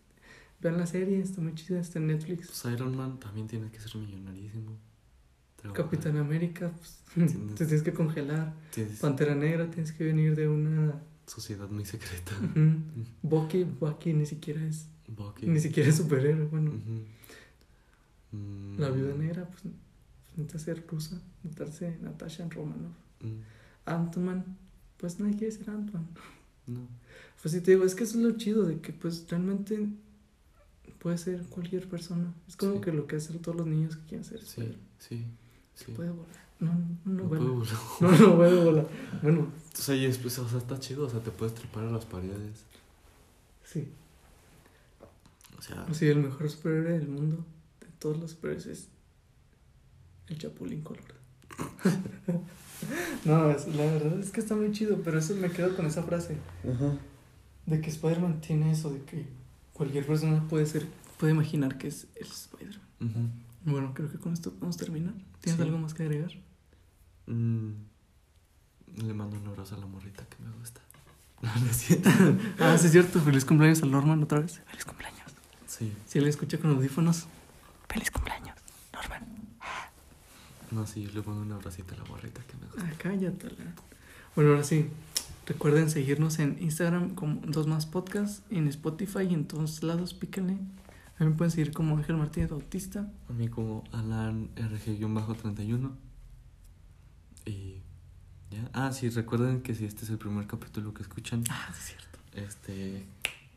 Vean 0.65 0.79
la 0.79 0.87
serie, 0.87 1.21
está 1.21 1.43
muy 1.43 1.55
chida, 1.55 1.79
está 1.79 1.99
en 1.99 2.07
Netflix. 2.07 2.47
Pues 2.47 2.75
Iron 2.75 2.97
Man 2.97 3.19
también 3.19 3.47
tiene 3.47 3.71
que 3.71 3.79
ser 3.79 3.97
millonarísimo. 3.97 4.79
Capitán 5.75 6.17
América, 6.17 6.73
pues 6.77 7.03
te 7.57 7.67
tienes 7.67 7.83
que 7.83 7.93
congelar. 7.93 8.55
Pantera 9.01 9.35
Negra, 9.35 9.71
tienes 9.71 9.93
que 9.93 10.05
venir 10.05 10.35
de 10.37 10.49
una 10.49 11.03
sociedad 11.27 11.69
muy 11.69 11.85
secreta. 11.85 12.33
Bucky, 13.23 13.65
Bucky 13.65 14.15
ni 14.15 14.25
siquiera 14.25 14.65
es. 14.65 14.89
Ni 15.43 15.61
siquiera 15.61 15.91
es 15.91 15.97
superhéroe, 15.97 16.47
bueno. 16.47 16.73
La 18.79 18.89
viuda 18.91 19.15
negra, 19.15 19.49
pues 19.49 19.65
ser 20.57 20.85
rusa, 20.87 21.21
notarse 21.43 21.99
Natasha 22.01 22.49
Romanoff. 22.49 22.93
Ant-Man, 23.87 24.57
pues 24.97 25.21
nadie 25.21 25.37
quiere 25.37 25.53
ser 25.53 25.71
Ant-Man. 25.71 26.07
No. 26.67 26.81
Pues 27.41 27.53
sí 27.53 27.61
te 27.61 27.73
digo, 27.73 27.85
es 27.85 27.95
que 27.95 28.05
eso 28.05 28.19
es 28.19 28.25
lo 28.25 28.33
chido 28.37 28.65
de 28.65 28.81
que 28.81 28.93
pues 28.93 29.27
realmente 29.29 29.89
puede 30.99 31.19
ser 31.19 31.43
cualquier 31.47 31.89
persona. 31.89 32.33
Es 32.49 32.57
como 32.57 32.81
que 32.81 32.93
lo 32.93 33.07
que 33.07 33.17
hacen 33.17 33.41
todos 33.41 33.59
los 33.59 33.67
niños 33.67 33.97
que 33.97 34.07
quieren 34.07 34.25
ser. 34.25 34.43
Sí, 34.43 34.77
sí, 34.99 35.27
sí. 35.75 35.93
Puede 35.93 36.11
volar. 36.11 36.45
No, 36.61 36.73
no, 37.05 37.23
no, 37.23 37.29
Puede 37.29 37.45
volar. 37.45 37.77
No, 38.01 38.11
no 38.13 38.37
puede 38.37 38.65
volar. 38.65 38.89
Bueno. 39.23 39.53
O 39.73 39.77
sea, 39.77 39.95
y 39.95 40.07
después, 40.07 40.39
o 40.39 40.49
sea, 40.49 40.59
está 40.59 40.79
chido, 40.79 41.07
o 41.07 41.11
sea, 41.11 41.21
te 41.21 41.31
puedes 41.31 41.55
trepar 41.55 41.85
a 41.85 41.91
las 41.91 42.07
paredes. 42.07 42.65
Sí. 43.65 43.89
O 45.59 45.63
sea. 45.63 45.87
Sí, 45.93 46.07
el 46.07 46.21
mejor 46.21 46.49
superhéroe 46.49 46.99
del 46.99 47.09
mundo, 47.09 47.45
de 47.81 47.89
todos 47.99 48.19
los 48.19 48.31
superhéroes, 48.31 48.67
es 48.67 48.89
el 50.29 50.39
Chapulín 50.39 50.83
Colorado. 50.83 51.15
no, 53.25 53.51
es, 53.51 53.67
la 53.69 53.85
verdad 53.85 54.19
es 54.21 54.31
que 54.31 54.41
está 54.41 54.55
muy 54.55 54.73
chido, 54.73 55.01
pero 55.05 55.19
eso 55.19 55.35
me 55.37 55.51
quedo 55.51 55.75
con 55.77 55.87
esa 55.87 56.03
frase. 56.03 56.37
Ajá. 56.63 56.97
De 57.67 57.81
que 57.81 57.89
Spider-Man 57.91 58.41
tiene 58.41 58.71
eso, 58.73 58.91
de 58.93 59.03
que 59.03 59.27
cualquier 59.73 60.07
persona 60.07 60.47
puede 60.49 60.67
ser, 60.67 60.87
puede 61.19 61.33
imaginar 61.33 61.79
que 61.79 61.89
es 61.89 62.07
el 62.17 62.27
Spider-Man. 62.27 63.33
Bueno, 63.65 63.95
creo 63.95 64.11
que 64.11 64.19
con 64.19 64.33
esto 64.35 64.51
podemos 64.53 64.77
terminar. 64.77 65.15
¿Tienes 65.41 65.57
Sí. 65.59 65.63
algo 65.63 65.79
más 65.79 65.95
que 65.95 66.03
agregar? 66.03 66.31
Mm, 67.27 67.71
le 68.97 69.15
mando 69.15 69.39
un 69.39 69.47
abrazo 69.47 69.75
a 69.75 69.79
la 69.79 69.87
morrita 69.87 70.25
que 70.27 70.37
me 70.43 70.51
gusta. 70.59 70.81
No, 71.43 71.55
no 71.61 71.67
es 71.71 71.77
cierto. 71.77 72.09
Ah, 72.59 72.77
sí 72.79 72.87
es 72.87 72.93
cierto. 72.93 73.21
Feliz 73.21 73.45
cumpleaños 73.45 73.83
al 73.83 73.91
Norman 73.91 74.23
otra 74.23 74.41
vez. 74.41 74.61
Feliz 74.67 74.85
cumpleaños. 74.85 75.21
Sí, 75.67 75.93
Si 76.07 76.19
él 76.19 76.27
escucha 76.27 76.59
con 76.59 76.71
audífonos. 76.71 77.27
Feliz 77.89 78.11
cumpleaños. 78.11 78.57
No, 80.75 80.87
sí, 80.87 81.07
le 81.07 81.23
mando 81.23 81.43
un 81.43 81.53
abracito 81.53 81.95
a 81.95 81.99
la 81.99 82.05
morrita 82.05 82.41
que 82.43 82.57
me 82.57 82.67
gusta. 82.67 82.83
Ah, 82.87 82.93
cállate. 82.99 83.49
Bueno, 84.35 84.51
ahora 84.51 84.65
sí. 84.65 84.89
Recuerden 85.47 85.91
seguirnos 85.91 86.39
en 86.39 86.57
Instagram 86.61 87.15
como 87.15 87.41
Dos 87.47 87.67
Más 87.67 87.85
Podcast, 87.87 88.51
en 88.51 88.67
Spotify 88.69 89.25
y 89.31 89.35
en 89.35 89.47
todos 89.47 89.83
lados, 89.83 90.15
píquenle. 90.15 90.55
A 91.19 91.25
mí 91.25 91.31
me 91.31 91.37
pueden 91.37 91.51
seguir 91.51 91.73
como 91.73 91.97
Ángel 91.99 92.17
Martínez 92.17 92.51
Bautista. 92.51 93.13
A 93.29 93.33
mí 93.33 93.49
como 93.49 93.85
Alan 93.93 94.49
RG-31. 94.57 95.91
Y 97.47 97.83
ya. 98.51 98.71
Ah, 98.73 98.93
sí, 98.93 99.11
recuerden 99.11 99.61
que 99.63 99.75
si 99.75 99.85
este 99.85 100.05
es 100.05 100.11
el 100.11 100.19
primer 100.19 100.47
capítulo 100.47 100.95
que 100.95 101.03
escuchan, 101.03 101.45
Ah, 101.51 101.69
es 101.71 101.85
cierto. 101.85 102.19
este 102.33 103.05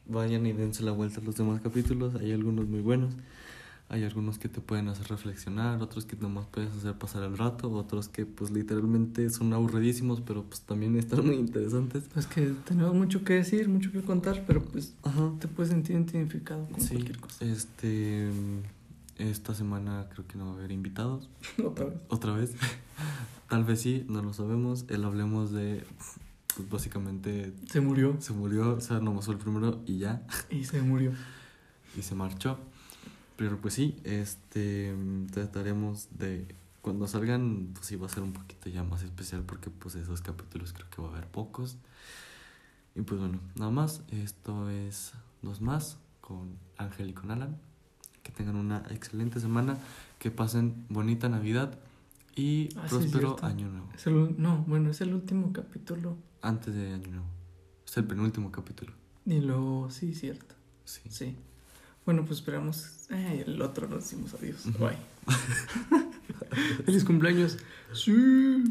vayan 0.09 0.45
y 0.45 0.53
dense 0.53 0.83
la 0.83 0.91
vuelta 0.91 1.19
a 1.19 1.23
los 1.23 1.35
demás 1.35 1.61
capítulos. 1.61 2.15
Hay 2.15 2.31
algunos 2.31 2.67
muy 2.67 2.81
buenos. 2.81 3.13
Hay 3.89 4.03
algunos 4.03 4.37
que 4.37 4.49
te 4.49 4.59
pueden 4.59 4.89
hacer 4.89 5.07
reflexionar, 5.07 5.81
otros 5.81 6.03
que 6.05 6.17
nomás 6.17 6.45
puedes 6.47 6.73
hacer 6.73 6.95
pasar 6.95 7.23
el 7.23 7.37
rato, 7.37 7.71
otros 7.71 8.09
que 8.09 8.25
pues 8.25 8.51
literalmente 8.51 9.29
son 9.29 9.53
aburridísimos, 9.53 10.19
pero 10.19 10.43
pues 10.43 10.59
también 10.61 10.95
están 10.99 11.25
muy 11.25 11.35
interesantes. 11.35 12.03
Pues 12.13 12.27
que 12.27 12.53
tenemos 12.65 12.93
mucho 12.93 13.23
que 13.23 13.33
decir, 13.35 13.69
mucho 13.69 13.91
que 13.93 14.01
contar, 14.01 14.43
pero 14.45 14.61
pues 14.61 14.93
Ajá. 15.03 15.31
te 15.39 15.47
puedes 15.47 15.71
sentir 15.71 15.95
identificado 15.95 16.67
con 16.67 16.81
Sí, 16.81 16.95
cualquier 16.95 17.19
cosa. 17.19 17.45
este 17.45 18.29
esta 19.17 19.55
semana 19.55 20.05
creo 20.13 20.27
que 20.27 20.37
no 20.37 20.45
va 20.47 20.51
a 20.51 20.55
haber 20.55 20.71
invitados. 20.73 21.29
Otra 21.63 21.85
vez. 21.85 21.97
Otra 22.09 22.33
vez. 22.33 22.55
Tal 23.49 23.63
vez 23.63 23.79
sí, 23.81 24.05
no 24.09 24.21
lo 24.21 24.33
sabemos. 24.33 24.83
El 24.89 25.05
hablemos 25.05 25.51
de 25.53 25.85
pues 26.57 26.69
básicamente 26.69 27.53
Se 27.71 27.79
murió 27.79 28.17
se 28.19 28.33
murió, 28.33 28.75
o 28.75 28.81
sea, 28.81 28.99
nomás 28.99 29.25
fue 29.25 29.35
el 29.35 29.39
primero 29.39 29.81
y 29.85 29.99
ya. 29.99 30.27
y 30.49 30.65
se 30.65 30.81
murió. 30.81 31.13
y 31.97 32.01
se 32.01 32.15
marchó. 32.15 32.59
Pero 33.37 33.57
pues 33.61 33.75
sí, 33.75 33.95
este 34.03 34.93
trataremos 35.31 36.09
de 36.17 36.47
cuando 36.81 37.07
salgan, 37.07 37.71
pues 37.73 37.85
sí 37.85 37.95
va 37.95 38.07
a 38.07 38.09
ser 38.09 38.23
un 38.23 38.33
poquito 38.33 38.69
ya 38.69 38.83
más 38.83 39.03
especial 39.03 39.43
porque 39.43 39.69
pues 39.69 39.95
esos 39.95 40.21
capítulos 40.21 40.73
creo 40.73 40.89
que 40.89 41.01
va 41.01 41.09
a 41.09 41.11
haber 41.11 41.27
pocos. 41.27 41.77
Y 42.95 43.01
pues 43.01 43.19
bueno, 43.19 43.39
nada 43.55 43.71
más, 43.71 44.01
esto 44.11 44.69
es 44.69 45.13
dos 45.41 45.61
más 45.61 45.97
con 46.21 46.57
Ángel 46.77 47.11
y 47.11 47.13
con 47.13 47.29
Alan. 47.31 47.57
Que 48.23 48.31
tengan 48.31 48.55
una 48.55 48.83
excelente 48.89 49.39
semana, 49.39 49.77
que 50.19 50.31
pasen 50.31 50.85
bonita 50.89 51.29
Navidad 51.29 51.77
y 52.35 52.69
Ah, 52.75 52.85
próspero 52.89 53.37
año 53.43 53.69
nuevo. 53.69 53.89
Es 53.95 54.07
el, 54.07 54.35
no, 54.41 54.63
bueno, 54.67 54.89
es 54.91 54.99
el 55.01 55.13
último 55.13 55.53
capítulo. 55.53 56.17
Antes 56.41 56.73
de 56.75 56.93
año 56.93 57.07
nuevo. 57.07 57.25
Es 57.85 57.95
el 57.97 58.05
penúltimo 58.05 58.51
capítulo. 58.51 58.93
Y 59.25 59.39
luego, 59.41 59.89
sí, 59.89 60.13
cierto. 60.13 60.55
Sí. 60.85 61.01
Sí. 61.09 61.35
Bueno, 62.07 62.23
pues 62.25 62.39
esperamos. 62.39 62.89
Ay, 63.09 63.43
el 63.45 63.61
otro 63.61 63.85
nos 63.89 64.05
decimos 64.05 64.33
adiós. 64.33 64.63
Bye. 64.79 64.95
Feliz 66.85 67.03
cumpleaños. 67.03 67.57
Sí. 67.91 68.63